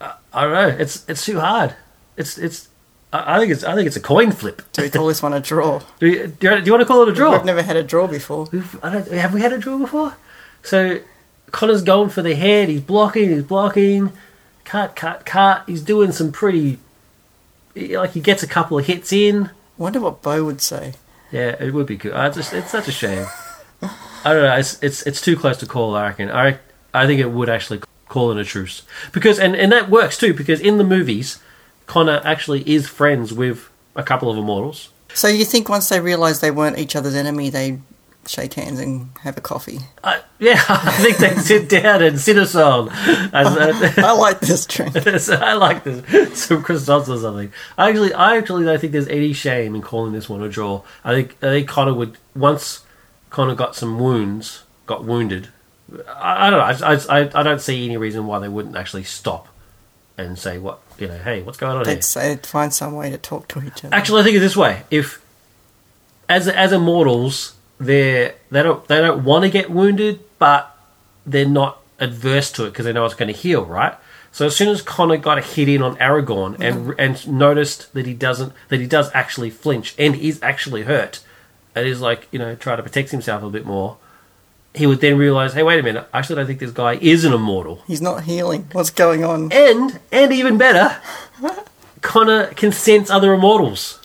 I, 0.01 0.13
I 0.33 0.41
don't 0.43 0.53
know. 0.53 0.67
It's 0.83 1.07
it's 1.07 1.23
too 1.23 1.39
hard. 1.39 1.75
It's 2.17 2.37
it's. 2.37 2.67
I 3.13 3.39
think 3.39 3.51
it's 3.53 3.63
I 3.63 3.73
think 3.75 3.87
it's 3.87 3.95
a 3.95 4.01
coin 4.01 4.31
flip. 4.31 4.61
Do 4.73 4.81
we 4.81 4.89
call 4.89 5.07
this 5.07 5.23
one 5.23 5.33
a 5.33 5.39
draw? 5.39 5.81
Do 5.99 6.07
you, 6.07 6.27
do 6.27 6.49
you, 6.49 6.59
do 6.59 6.65
you 6.65 6.71
want 6.73 6.81
to 6.81 6.85
call 6.85 7.03
it 7.03 7.09
a 7.09 7.13
draw? 7.13 7.31
I've 7.33 7.45
never 7.45 7.61
had 7.63 7.77
a 7.77 7.83
draw 7.83 8.05
before. 8.07 8.47
We've- 8.51 8.77
I 8.83 8.89
don't, 8.91 9.07
have 9.11 9.33
we 9.33 9.39
had 9.41 9.53
a 9.53 9.57
draw 9.57 9.77
before? 9.77 10.15
So 10.63 10.99
Connor's 11.51 11.83
going 11.83 12.09
for 12.09 12.21
the 12.21 12.35
head. 12.35 12.67
He's 12.67 12.81
blocking. 12.81 13.29
He's 13.29 13.43
blocking. 13.43 14.11
Cut, 14.65 14.95
cut, 14.97 15.25
cut. 15.25 15.63
He's 15.67 15.81
doing 15.81 16.11
some 16.11 16.31
pretty. 16.33 16.79
Like 17.75 18.11
he 18.11 18.19
gets 18.19 18.43
a 18.43 18.47
couple 18.47 18.77
of 18.79 18.85
hits 18.87 19.13
in. 19.13 19.51
Wonder 19.77 20.01
what 20.01 20.21
Bo 20.21 20.43
would 20.43 20.59
say. 20.61 20.93
Yeah, 21.31 21.55
it 21.59 21.73
would 21.73 21.85
be 21.87 21.95
good. 21.97 22.13
I 22.13 22.29
just, 22.29 22.51
it's 22.53 22.71
such 22.71 22.87
a 22.87 22.91
shame. 22.91 23.27
I 23.81 24.33
don't 24.33 24.43
know. 24.43 24.55
It's, 24.57 24.81
it's 24.81 25.03
it's 25.03 25.21
too 25.21 25.37
close 25.37 25.57
to 25.57 25.65
call. 25.67 25.95
I 25.95 26.07
reckon. 26.07 26.29
I 26.31 26.57
I 26.93 27.05
think 27.05 27.21
it 27.21 27.31
would 27.31 27.49
actually 27.49 27.81
call 28.09 28.31
it 28.31 28.37
a 28.37 28.43
truce 28.43 28.83
because 29.11 29.37
and 29.39 29.55
and 29.55 29.71
that 29.71 29.89
works 29.89 30.17
too 30.17 30.33
because 30.33 30.59
in 30.59 30.77
the 30.77 30.83
movies, 30.83 31.39
Connor 31.87 32.21
actually 32.23 32.69
is 32.69 32.87
friends 32.87 33.33
with 33.33 33.69
a 33.95 34.03
couple 34.03 34.29
of 34.29 34.37
immortals. 34.37 34.89
So 35.13 35.27
you 35.27 35.45
think 35.45 35.67
once 35.69 35.89
they 35.89 35.99
realised 35.99 36.41
they 36.41 36.51
weren't 36.51 36.77
each 36.77 36.95
other's 36.95 37.15
enemy, 37.15 37.49
they 37.49 37.79
shake 38.29 38.53
hands 38.53 38.79
and 38.79 39.09
have 39.21 39.37
a 39.37 39.41
coffee? 39.41 39.79
I, 40.03 40.21
yeah, 40.39 40.61
I 40.69 40.91
think 40.91 41.17
they 41.17 41.35
sit 41.35 41.69
down 41.69 42.03
and 42.03 42.19
sit 42.19 42.37
a 42.37 42.45
song. 42.45 42.89
Uh, 42.89 43.31
I 43.97 44.11
like 44.13 44.39
this 44.39 44.65
drink. 44.65 44.95
I 45.07 45.53
like 45.53 45.83
this. 45.83 46.43
Some 46.43 46.63
croissants 46.63 47.07
or 47.07 47.17
something. 47.17 47.51
I 47.77 47.89
actually, 47.89 48.13
I 48.13 48.37
actually 48.37 48.65
don't 48.65 48.79
think 48.79 48.93
there's 48.93 49.07
any 49.07 49.33
shame 49.33 49.75
in 49.75 49.81
calling 49.81 50.13
this 50.13 50.29
one 50.29 50.43
a 50.43 50.49
draw. 50.49 50.83
I 51.03 51.13
think, 51.13 51.37
I 51.41 51.47
think 51.47 51.67
Connor 51.67 51.93
would 51.93 52.17
once 52.35 52.85
Connor 53.29 53.55
got 53.55 53.75
some 53.75 53.99
wounds, 53.99 54.63
got 54.85 55.03
wounded. 55.03 55.49
I, 56.07 56.47
I 56.47 56.49
don't 56.49 56.59
know. 56.59 56.87
I, 56.87 57.19
I, 57.21 57.39
I 57.39 57.43
don't 57.43 57.61
see 57.61 57.85
any 57.85 57.97
reason 57.97 58.27
why 58.27 58.39
they 58.39 58.49
wouldn't 58.49 58.75
actually 58.75 59.03
stop 59.03 59.47
and 60.17 60.37
say 60.37 60.57
what 60.57 60.81
you 60.99 61.07
know. 61.07 61.17
Hey, 61.17 61.41
what's 61.41 61.57
going 61.57 61.77
on 61.77 61.85
here? 61.85 61.95
They'd 61.95 62.03
say 62.03 62.29
they'd 62.29 62.45
find 62.45 62.73
some 62.73 62.95
way 62.95 63.09
to 63.09 63.17
talk 63.17 63.47
to 63.49 63.63
each 63.63 63.83
other. 63.85 63.95
Actually, 63.95 64.21
I 64.21 64.23
think 64.23 64.35
it's 64.35 64.43
this 64.43 64.57
way: 64.57 64.83
if 64.91 65.21
as 66.29 66.47
as 66.47 66.71
immortals, 66.73 67.55
they're 67.79 68.35
they 68.51 68.63
don't 68.63 68.87
they 68.87 68.97
don't 69.01 69.23
want 69.23 69.43
to 69.43 69.49
get 69.49 69.69
wounded, 69.69 70.19
but 70.39 70.75
they're 71.25 71.47
not 71.47 71.81
adverse 71.99 72.51
to 72.53 72.65
it 72.65 72.69
because 72.69 72.85
they 72.85 72.93
know 72.93 73.05
it's 73.05 73.15
going 73.15 73.33
to 73.33 73.39
heal, 73.39 73.65
right? 73.65 73.95
So 74.31 74.45
as 74.45 74.55
soon 74.55 74.69
as 74.69 74.81
Connor 74.81 75.17
got 75.17 75.37
a 75.37 75.41
hit 75.41 75.67
in 75.67 75.81
on 75.81 75.95
Aragorn 75.97 76.59
and 76.59 76.87
mm-hmm. 76.87 76.99
and 76.99 77.27
noticed 77.27 77.93
that 77.93 78.05
he 78.05 78.13
doesn't 78.13 78.53
that 78.69 78.79
he 78.79 78.87
does 78.87 79.09
actually 79.13 79.49
flinch 79.49 79.95
and 79.97 80.15
is 80.15 80.41
actually 80.43 80.83
hurt, 80.83 81.21
and 81.75 81.87
is 81.87 82.01
like 82.01 82.27
you 82.31 82.39
know 82.39 82.55
try 82.55 82.75
to 82.75 82.83
protect 82.83 83.11
himself 83.11 83.43
a 83.43 83.49
bit 83.49 83.65
more, 83.65 83.97
he 84.77 84.87
would 84.87 85.01
then 85.01 85.17
realize, 85.17 85.53
hey, 85.53 85.63
wait 85.63 85.79
a 85.79 85.83
minute, 85.83 86.07
I 86.13 86.19
actually 86.19 86.37
don't 86.37 86.47
think 86.47 86.59
this 86.59 86.71
guy 86.71 86.93
is 86.95 87.25
an 87.25 87.33
immortal. 87.33 87.83
He's 87.87 88.01
not 88.01 88.23
healing. 88.23 88.67
What's 88.71 88.89
going 88.89 89.23
on? 89.23 89.51
And 89.51 89.99
and 90.11 90.31
even 90.31 90.57
better, 90.57 91.01
Connor 92.01 92.47
can 92.53 92.71
sense 92.71 93.09
other 93.09 93.33
immortals. 93.33 93.99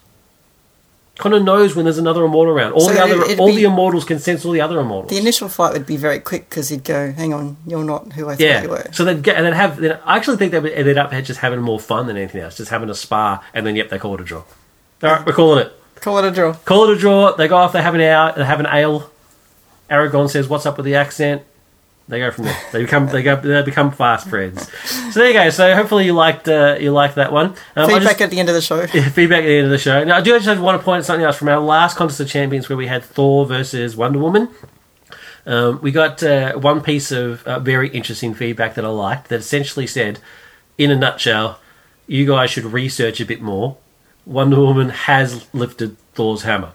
Connor 1.18 1.41
knows 1.41 1.77
when 1.77 1.85
there's 1.85 1.99
another 1.99 2.25
immortal 2.25 2.55
around. 2.55 2.73
All 2.73 2.81
So 2.81 2.95
the 2.95 3.01
other 3.01 3.37
all 3.39 3.49
be- 3.49 3.57
the 3.57 3.64
immortals 3.64 4.05
can 4.05 4.18
sense 4.18 4.45
all 4.45 4.53
the 4.53 4.62
other 4.62 4.81
immortals. 4.81 5.11
The 5.11 5.18
initial 5.18 5.49
fight 5.49 5.73
would 5.73 5.87
be 5.87 5.97
very 5.97 6.18
quick 6.18 6.49
because 6.49 6.70
he'd 6.70 6.85
go, 6.85 7.12
"Hang 7.12 7.33
on, 7.33 7.59
you're 7.66 7.85
not 7.85 8.14
who 8.14 8.29
I 8.29 8.33
thought 8.33 8.41
yeah. 8.41 8.62
you 8.62 8.70
were." 8.70 8.87
So 8.93 9.05
they'd 9.05 9.23
get 9.23 9.37
and 9.37 9.47
they'd 9.47 9.55
have. 9.55 9.77
They'd, 9.77 9.93
I 10.05 10.16
actually 10.16 10.39
think 10.39 10.53
they 10.53 10.59
would 10.59 10.73
ended 10.73 10.99
up 10.99 11.12
just 11.23 11.41
having 11.41 11.61
more 11.61 11.79
fun 11.79 12.07
than 12.07 12.16
anything 12.16 12.41
else, 12.41 12.57
just 12.57 12.70
having 12.70 12.91
a 12.91 12.95
spa, 12.95 13.45
and 13.55 13.66
then 13.66 13.77
yep, 13.77 13.91
they 13.91 13.99
call 13.99 14.14
it 14.14 14.20
a 14.20 14.25
draw. 14.25 14.43
All 15.03 15.11
right, 15.11 15.27
we're 15.27 15.33
calling 15.33 15.66
it. 15.66 15.73
Call 15.97 16.18
it 16.18 16.25
a 16.25 16.33
draw. 16.33 16.55
Call 16.55 16.91
it 16.91 16.97
a 16.97 16.99
draw. 16.99 17.37
They 17.37 17.47
go 17.47 17.57
off. 17.57 17.73
They 17.73 17.83
have 17.83 17.95
an 17.95 18.01
hour. 18.01 18.33
They 18.37 18.45
have 18.45 18.59
an 18.59 18.66
ale. 18.66 19.12
Aragorn 19.93 20.30
says, 20.30 20.49
"What's 20.49 20.66
up 20.66 20.76
with 20.78 20.86
the 20.86 20.95
accent?" 20.97 21.43
They 22.09 22.18
go 22.18 22.30
from 22.32 22.45
there. 22.45 22.59
They 22.72 22.82
become 22.82 23.07
they 23.09 23.22
go 23.22 23.36
they 23.36 23.62
become 23.62 23.93
fast 23.93 24.28
friends. 24.28 24.68
So 25.12 25.20
there 25.20 25.28
you 25.28 25.34
go. 25.34 25.51
So 25.51 25.74
hopefully 25.74 26.05
you 26.07 26.12
liked 26.14 26.49
uh, 26.49 26.76
you 26.80 26.90
liked 26.90 27.14
that 27.14 27.32
one. 27.32 27.55
Um, 27.76 27.88
Feedback 27.88 28.03
just- 28.18 28.20
at 28.22 28.30
the 28.30 28.40
end 28.40 28.49
of 28.49 28.55
the 28.55 28.61
show. 28.61 28.80
Yeah, 28.93 29.09
feedback 29.09 29.45
at 29.45 29.47
the 29.47 29.57
end 29.59 29.66
of 29.66 29.70
the 29.70 29.78
show. 29.78 30.03
Now, 30.05 30.16
I 30.16 30.20
do 30.20 30.38
just 30.40 30.61
want 30.61 30.80
to 30.80 30.84
point 30.84 30.99
out 30.99 31.05
something 31.05 31.24
else 31.24 31.36
from 31.36 31.49
our 31.49 31.61
last 31.61 31.97
Contest 31.97 32.18
of 32.20 32.28
Champions 32.28 32.68
where 32.68 32.76
we 32.76 32.88
had 32.88 33.05
Thor 33.05 33.47
versus 33.47 33.97
Wonder 33.97 34.18
Woman. 34.18 34.49
Um, 35.47 35.80
we 35.80 35.90
got 35.90 36.22
uh, 36.22 36.55
one 36.55 36.82
piece 36.82 37.12
of 37.12 37.45
uh, 37.47 37.59
very 37.61 37.88
interesting 37.88 38.34
feedback 38.34 38.74
that 38.74 38.84
I 38.84 38.88
liked 38.88 39.28
that 39.28 39.40
essentially 39.40 39.86
said, 39.86 40.18
in 40.78 40.90
a 40.90 40.97
nutshell, 40.97 41.61
you 42.07 42.26
guys 42.26 42.51
should 42.51 42.64
research 42.64 43.20
a 43.20 43.24
bit 43.24 43.40
more. 43.40 43.76
Wonder 44.26 44.61
Woman 44.61 44.88
has 44.90 45.47
lifted 45.55 45.97
Thor's 46.14 46.43
hammer. 46.43 46.72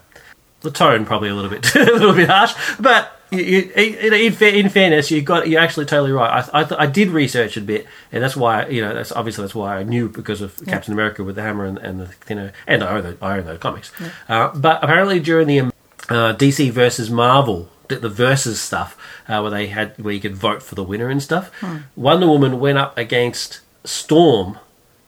The 0.61 0.71
tone 0.71 1.05
probably 1.05 1.29
a 1.29 1.35
little 1.35 1.51
bit 1.51 1.75
a 1.75 1.79
little 1.83 2.13
bit 2.13 2.29
harsh, 2.29 2.53
but 2.79 3.17
you, 3.29 3.39
you, 3.39 3.71
in, 3.75 4.33
in, 4.33 4.55
in 4.55 4.69
fairness, 4.69 5.11
you 5.11 5.21
got 5.21 5.47
you're 5.47 5.61
actually 5.61 5.85
totally 5.85 6.11
right. 6.11 6.45
I 6.51 6.61
I, 6.61 6.63
th- 6.63 6.79
I 6.79 6.85
did 6.87 7.09
research 7.09 7.57
a 7.57 7.61
bit, 7.61 7.85
and 8.11 8.23
that's 8.23 8.35
why 8.35 8.67
you 8.67 8.81
know 8.81 8.93
that's 8.93 9.11
obviously 9.11 9.43
that's 9.43 9.55
why 9.55 9.77
I 9.77 9.83
knew 9.83 10.09
because 10.09 10.41
of 10.41 10.59
Captain 10.65 10.93
America 10.93 11.23
with 11.23 11.35
the 11.35 11.41
hammer 11.43 11.65
and, 11.65 11.77
and 11.77 11.99
the 11.99 12.15
you 12.29 12.35
know 12.35 12.51
and 12.65 12.83
I 12.83 12.97
own 12.97 13.03
the, 13.03 13.17
I 13.21 13.37
own 13.37 13.45
those 13.45 13.59
comics. 13.59 13.91
Uh, 14.27 14.49
but 14.55 14.83
apparently 14.83 15.19
during 15.19 15.47
the 15.47 15.59
uh, 15.59 16.33
DC 16.35 16.71
versus 16.71 17.09
Marvel 17.09 17.69
the, 17.89 17.97
the 17.97 18.09
versus 18.09 18.59
stuff 18.61 18.97
uh, 19.27 19.39
where 19.41 19.51
they 19.51 19.67
had 19.67 19.97
where 20.03 20.13
you 20.13 20.19
could 20.19 20.35
vote 20.35 20.63
for 20.63 20.75
the 20.75 20.83
winner 20.83 21.09
and 21.09 21.21
stuff, 21.21 21.51
Wonder 21.95 22.27
Woman 22.27 22.59
went 22.59 22.77
up 22.77 22.97
against 22.97 23.59
Storm 23.83 24.57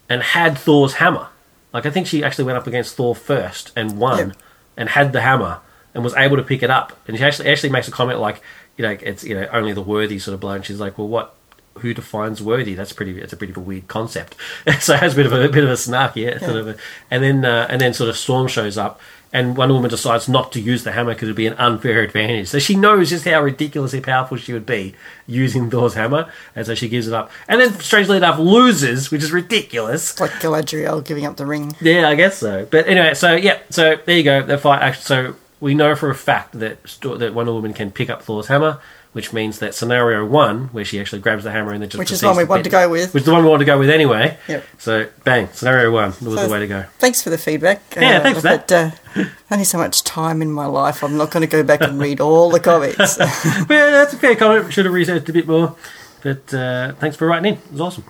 and 0.10 0.22
had 0.22 0.58
Thor's 0.58 0.96
hammer. 0.96 1.30
Like 1.74 1.86
I 1.86 1.90
think 1.90 2.08
she 2.08 2.24
actually 2.24 2.46
went 2.46 2.58
up 2.58 2.68
against 2.68 2.96
Thor 2.96 3.16
first 3.16 3.72
and 3.76 3.98
won. 3.98 4.36
And 4.80 4.90
had 4.90 5.14
the 5.14 5.22
hammer 5.22 5.60
and 5.94 6.04
was 6.04 6.16
able 6.16 6.38
to 6.38 6.44
pick 6.44 6.64
it 6.64 6.72
up. 6.72 6.98
And 7.08 7.18
she 7.18 7.24
actually 7.24 7.50
actually 7.50 7.70
makes 7.70 7.88
a 7.88 7.92
comment 7.92 8.20
like, 8.20 8.42
you 8.78 8.84
know, 8.84 8.98
it's 9.00 9.24
you 9.24 9.36
know 9.36 9.48
only 9.52 9.74
the 9.74 9.82
worthy 9.82 10.18
sort 10.18 10.34
of 10.34 10.40
blow. 10.40 10.54
And 10.54 10.66
she's 10.66 10.80
like, 10.80 10.98
well, 10.98 11.08
what? 11.08 11.36
Who 11.80 11.94
defines 11.94 12.42
worthy? 12.42 12.74
That's 12.74 12.92
pretty. 12.92 13.22
It's 13.22 13.32
a 13.32 13.38
pretty 13.38 13.52
of 13.52 13.58
a 13.58 13.62
weird 13.62 13.88
concept. 13.88 14.36
so 14.80 14.96
it 14.96 15.00
has 15.00 15.14
a 15.14 15.16
bit 15.16 15.26
of 15.28 15.34
a, 15.34 15.48
bit 15.48 15.64
of 15.64 15.70
a 15.70 15.78
snark, 15.78 16.16
yeah. 16.16 16.38
Sort 16.40 16.56
of 16.56 16.68
a, 16.68 16.78
and 17.12 17.24
then 17.24 17.46
uh, 17.46 17.68
and 17.70 17.80
then 17.80 17.94
sort 17.94 18.10
of 18.10 18.18
Storm 18.18 18.48
shows 18.48 18.78
up, 18.78 19.00
and 19.32 19.56
Wonder 19.56 19.76
Woman 19.76 19.90
decides 19.90 20.28
not 20.28 20.52
to 20.54 20.60
use 20.60 20.84
the 20.84 20.92
hammer 20.92 21.14
because 21.14 21.28
it'd 21.28 21.36
be 21.36 21.48
an 21.48 21.54
unfair 21.54 22.02
advantage. 22.02 22.48
So 22.48 22.60
she 22.60 22.76
knows 22.76 23.10
just 23.10 23.26
how 23.26 23.42
ridiculously 23.42 24.02
powerful 24.02 24.38
she 24.38 24.54
would 24.54 24.66
be 24.66 24.96
using 25.28 25.70
Thor's 25.70 25.94
hammer, 25.94 26.32
and 26.56 26.66
so 26.66 26.74
she 26.76 26.90
gives 26.90 27.08
it 27.08 27.14
up. 27.14 27.32
And 27.48 27.62
then, 27.62 27.74
strangely 27.80 28.18
enough, 28.18 28.40
loses, 28.40 29.12
which 29.12 29.24
is 29.24 29.32
ridiculous. 29.32 30.12
It's 30.12 30.22
like 30.22 30.32
Galadriel 30.32 31.06
giving 31.06 31.26
up 31.26 31.38
the 31.38 31.46
ring. 31.46 31.76
Yeah, 31.80 32.10
I 32.10 32.16
guess 32.16 32.38
so. 32.38 32.66
But 32.66 32.88
anyway, 32.88 33.14
so 33.14 33.36
yeah, 33.36 33.60
so 33.70 33.98
there 34.06 34.18
you 34.18 34.24
go. 34.24 34.44
The 34.44 34.58
fight. 34.58 34.82
Actually, 34.82 35.04
so 35.04 35.36
we 35.60 35.76
know 35.76 35.96
for 35.96 36.10
a 36.10 36.16
fact 36.16 36.60
that 36.60 36.84
that 37.02 37.34
Wonder 37.34 37.54
Woman 37.54 37.74
can 37.74 37.92
pick 37.92 38.10
up 38.10 38.24
Thor's 38.24 38.48
hammer, 38.48 38.80
which 39.12 39.34
means 39.34 39.60
that 39.60 39.74
scenario 39.74 40.24
one, 40.26 40.66
where 40.68 40.86
she 40.86 41.00
actually 41.00 41.20
grabs 41.22 41.44
the 41.44 41.52
hammer 41.52 41.74
and 41.74 41.82
then 41.82 41.90
just 41.90 41.98
Which 42.00 42.12
is 42.12 42.22
one 42.22 42.38
we 42.38 42.44
want 42.44 42.64
to 42.64 42.70
go 42.70 42.88
with. 42.90 43.14
which 43.14 43.22
is 43.22 43.26
the 43.26 43.32
one 43.34 43.44
we 43.44 43.50
want 43.50 43.60
to 43.62 43.66
go 43.66 43.80
with 43.80 43.90
anyway. 43.90 44.38
Yep. 44.48 44.64
So 44.78 45.08
bang, 45.24 45.50
scenario 45.54 45.92
one 45.92 46.10
was 46.10 46.20
So- 46.20 46.36
the 46.48 46.50
way 46.50 46.60
to 46.60 46.68
go. 46.68 46.86
Thanks 47.00 47.22
for 47.24 47.30
the 47.32 47.38
feedback. 47.38 47.82
Yeah, 47.96 48.20
thanks 48.22 48.40
for 48.40 48.44
that. 48.44 48.68
But, 48.68 48.72
uh, 49.18 49.26
only 49.52 49.64
so 49.66 49.78
much 49.80 50.04
time 50.04 50.42
in 50.42 50.52
my 50.52 50.66
life. 50.68 51.04
I'm 51.04 51.18
not 51.18 51.32
going 51.32 51.42
to 51.42 51.48
go 51.48 51.64
back 51.64 51.82
and 51.82 52.00
read 52.00 52.20
all 52.22 52.50
the 52.52 52.60
comics. 52.60 53.18
Yeah, 53.70 53.92
that's 53.92 54.14
a 54.14 54.18
fair 54.18 54.36
comment. 54.36 54.72
Should 54.74 54.86
have 54.86 54.94
researched 54.94 55.28
a 55.30 55.34
bit 55.34 55.48
more. 55.48 55.76
But 56.22 56.54
uh, 56.54 56.94
thanks 56.94 57.16
for 57.18 57.28
writing 57.28 57.54
in. 57.54 57.60
It 57.60 57.72
was 57.72 57.82
awesome. 57.82 58.04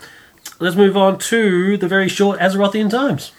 Let's 0.60 0.76
move 0.76 0.98
on 0.98 1.18
to 1.20 1.78
the 1.78 1.88
very 1.88 2.10
short 2.10 2.40
Azerothian 2.40 2.90
Times. 2.90 3.32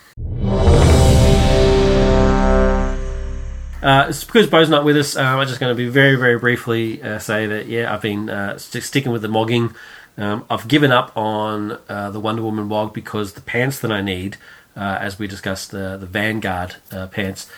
Uh, 3.82 4.06
it's 4.10 4.24
because 4.24 4.46
Bo's 4.46 4.68
not 4.68 4.84
with 4.84 4.96
us. 4.96 5.16
Um, 5.16 5.38
I'm 5.38 5.48
just 5.48 5.58
going 5.58 5.74
to 5.74 5.76
be 5.76 5.88
very, 5.88 6.16
very 6.16 6.38
briefly 6.38 7.02
uh, 7.02 7.18
say 7.18 7.46
that 7.46 7.66
yeah, 7.66 7.92
I've 7.92 8.02
been 8.02 8.28
uh, 8.28 8.58
st- 8.58 8.84
sticking 8.84 9.10
with 9.10 9.22
the 9.22 9.28
mogging. 9.28 9.74
Um, 10.18 10.44
I've 10.50 10.68
given 10.68 10.92
up 10.92 11.16
on 11.16 11.78
uh, 11.88 12.10
the 12.10 12.20
Wonder 12.20 12.42
Woman 12.42 12.66
mog 12.66 12.92
because 12.92 13.32
the 13.32 13.40
pants 13.40 13.80
that 13.80 13.90
I 13.90 14.02
need, 14.02 14.36
uh, 14.76 14.98
as 15.00 15.18
we 15.18 15.26
discussed, 15.26 15.70
the 15.70 15.96
the 15.96 16.04
Vanguard 16.04 16.76
pants, 17.10 17.50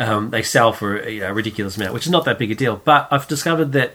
um, 0.00 0.30
they 0.30 0.42
sell 0.42 0.72
for 0.72 1.08
you 1.08 1.20
know, 1.20 1.28
a 1.28 1.32
ridiculous 1.32 1.76
amount, 1.76 1.94
which 1.94 2.06
is 2.06 2.12
not 2.12 2.24
that 2.24 2.40
big 2.40 2.50
a 2.50 2.56
deal. 2.56 2.80
But 2.84 3.06
I've 3.12 3.28
discovered 3.28 3.70
that 3.72 3.94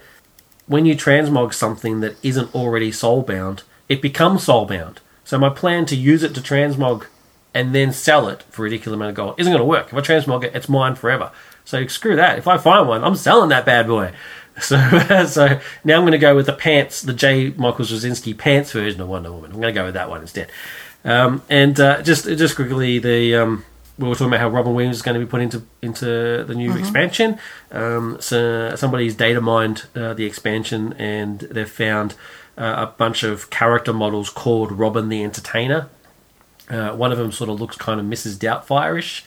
when 0.68 0.86
you 0.86 0.96
transmog 0.96 1.54
something 1.54 2.00
that 2.00 2.16
isn't 2.24 2.56
already 2.56 2.92
soulbound, 2.92 3.64
it 3.90 4.02
becomes 4.02 4.46
soulbound. 4.46 4.98
So 5.26 5.38
my 5.38 5.50
plan 5.50 5.86
to 5.88 5.98
use 5.98 6.24
it 6.24 6.34
to 6.36 6.42
transmog 6.42 7.08
and 7.54 7.76
then 7.76 7.92
sell 7.92 8.30
it 8.30 8.44
for 8.44 8.62
a 8.62 8.64
ridiculous 8.64 8.96
amount 8.96 9.10
of 9.10 9.16
gold 9.16 9.36
isn't 9.38 9.52
going 9.52 9.62
to 9.62 9.66
work. 9.66 9.88
If 9.88 9.94
I 9.94 10.02
transmog 10.02 10.44
it, 10.44 10.56
it's 10.56 10.70
mine 10.70 10.96
forever. 10.96 11.32
So 11.66 11.86
screw 11.88 12.16
that. 12.16 12.38
If 12.38 12.48
I 12.48 12.58
find 12.58 12.88
one, 12.88 13.04
I'm 13.04 13.16
selling 13.16 13.50
that 13.50 13.66
bad 13.66 13.88
boy. 13.88 14.14
So, 14.62 14.78
so 15.26 15.60
now 15.84 15.96
I'm 15.96 16.04
going 16.04 16.12
to 16.12 16.20
go 16.20 16.36
with 16.36 16.46
the 16.46 16.54
pants, 16.54 17.02
the 17.02 17.12
J. 17.12 17.50
Michael 17.58 17.86
Straczynski 17.86 18.38
pants 18.38 18.72
version 18.72 19.02
of 19.02 19.08
Wonder 19.10 19.32
Woman. 19.32 19.52
I'm 19.52 19.60
going 19.60 19.74
to 19.74 19.80
go 19.80 19.86
with 19.86 19.96
that 19.96 20.12
one 20.12 20.22
instead. 20.22 20.52
Um, 21.04 21.42
and 21.50 21.80
uh, 21.80 22.04
just 22.04 22.26
just 22.26 22.56
quickly, 22.56 23.00
the 23.00 23.36
um, 23.36 23.66
we 23.98 24.08
were 24.08 24.16
talking 24.16 24.28
about 24.28 24.40
how 24.40 24.50
Robin 24.50 24.74
Williams 24.74 24.98
is 24.98 25.02
going 25.02 25.20
to 25.20 25.26
be 25.26 25.30
put 25.30 25.42
into 25.42 25.64
into 25.82 26.44
the 26.44 26.56
new 26.56 26.76
expansion. 26.78 27.40
Um, 27.72 28.18
so 28.20 28.76
somebody's 28.76 29.16
data 29.16 29.42
mined 29.42 29.86
uh, 29.96 30.14
the 30.14 30.26
expansion, 30.26 30.94
and 30.94 31.40
they've 31.40 31.70
found 31.70 32.16
uh, 32.58 32.76
a 32.78 32.94
bunch 32.98 33.24
of 33.24 33.50
character 33.50 33.94
models 33.94 34.30
called 34.30 34.72
Robin 34.72 35.10
the 35.10 35.24
Entertainer. 35.24 35.90
Uh, 36.70 36.96
one 36.96 37.12
of 37.12 37.18
them 37.18 37.32
sort 37.32 37.50
of 37.50 37.60
looks 37.60 37.78
kind 37.78 38.00
of 38.00 38.06
Mrs. 38.06 38.38
Doubtfire-ish, 38.38 39.26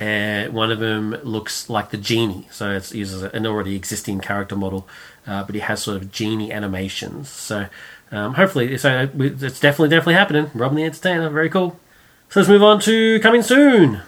and 0.00 0.52
one 0.52 0.70
of 0.70 0.78
them 0.78 1.10
looks 1.22 1.70
like 1.70 1.90
the 1.90 1.96
genie. 1.96 2.48
So 2.50 2.70
it's 2.72 2.92
uses 2.92 3.22
an 3.22 3.46
already 3.46 3.74
existing 3.74 4.20
character 4.20 4.56
model, 4.56 4.88
uh, 5.26 5.44
but 5.44 5.54
he 5.54 5.60
has 5.60 5.82
sort 5.82 5.96
of 5.96 6.12
genie 6.12 6.52
animations. 6.52 7.28
So 7.28 7.66
um, 8.12 8.34
hopefully, 8.34 8.76
so 8.78 9.08
it's 9.18 9.60
definitely 9.60 9.88
definitely 9.88 10.14
happening. 10.14 10.50
Robin 10.54 10.76
the 10.76 10.84
Entertainer, 10.84 11.28
very 11.28 11.50
cool. 11.50 11.78
So 12.28 12.40
let's 12.40 12.48
move 12.48 12.62
on 12.62 12.80
to 12.80 13.20
coming 13.20 13.42
soon. 13.42 14.02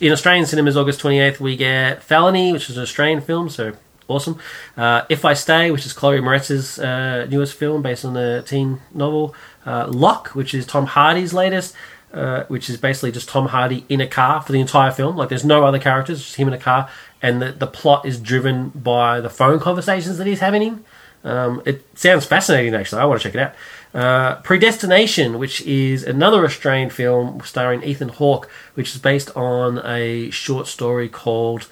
In 0.00 0.12
Australian 0.12 0.44
cinemas, 0.44 0.76
August 0.76 1.00
28th, 1.00 1.40
we 1.40 1.56
get 1.56 2.02
Felony, 2.02 2.52
which 2.52 2.68
is 2.68 2.76
an 2.76 2.82
Australian 2.82 3.20
film, 3.20 3.48
so 3.48 3.74
awesome. 4.08 4.38
Uh, 4.76 5.02
if 5.08 5.24
I 5.24 5.34
Stay, 5.34 5.70
which 5.70 5.86
is 5.86 5.92
Chloe 5.92 6.20
Moretz's 6.20 6.78
uh, 6.78 7.26
newest 7.30 7.54
film 7.54 7.82
based 7.82 8.04
on 8.04 8.14
the 8.14 8.44
teen 8.46 8.80
novel. 8.92 9.34
Uh, 9.66 9.86
Locke, 9.88 10.28
which 10.28 10.54
is 10.54 10.66
Tom 10.66 10.86
Hardy's 10.86 11.32
latest, 11.32 11.74
uh, 12.12 12.44
which 12.48 12.68
is 12.68 12.76
basically 12.76 13.12
just 13.12 13.28
Tom 13.28 13.48
Hardy 13.48 13.84
in 13.88 14.00
a 14.00 14.06
car 14.06 14.42
for 14.42 14.52
the 14.52 14.60
entire 14.60 14.90
film. 14.90 15.16
Like 15.16 15.28
there's 15.28 15.44
no 15.44 15.64
other 15.64 15.78
characters, 15.78 16.22
just 16.22 16.36
him 16.36 16.48
in 16.48 16.54
a 16.54 16.58
car, 16.58 16.88
and 17.22 17.40
the, 17.40 17.52
the 17.52 17.66
plot 17.66 18.04
is 18.04 18.20
driven 18.20 18.68
by 18.70 19.20
the 19.20 19.30
phone 19.30 19.58
conversations 19.58 20.18
that 20.18 20.26
he's 20.26 20.40
having. 20.40 20.84
Um, 21.24 21.62
it 21.64 21.82
sounds 21.98 22.26
fascinating, 22.26 22.74
actually. 22.74 23.00
I 23.00 23.06
want 23.06 23.22
to 23.22 23.28
check 23.28 23.34
it 23.34 23.40
out. 23.40 23.54
Uh, 23.94 24.42
Predestination, 24.42 25.38
which 25.38 25.62
is 25.62 26.02
another 26.02 26.44
Australian 26.44 26.90
film 26.90 27.40
starring 27.44 27.82
Ethan 27.82 28.10
Hawke, 28.10 28.50
which 28.74 28.94
is 28.94 29.00
based 29.00 29.34
on 29.34 29.78
a 29.86 30.30
short 30.30 30.66
story 30.66 31.08
called 31.08 31.66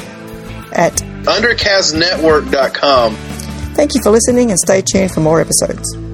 at 0.72 0.92
Undercastnetwork.com. 1.24 3.16
Thank 3.82 3.96
you 3.96 4.00
for 4.00 4.10
listening 4.12 4.50
and 4.50 4.58
stay 4.60 4.80
tuned 4.80 5.10
for 5.10 5.18
more 5.18 5.40
episodes. 5.40 6.11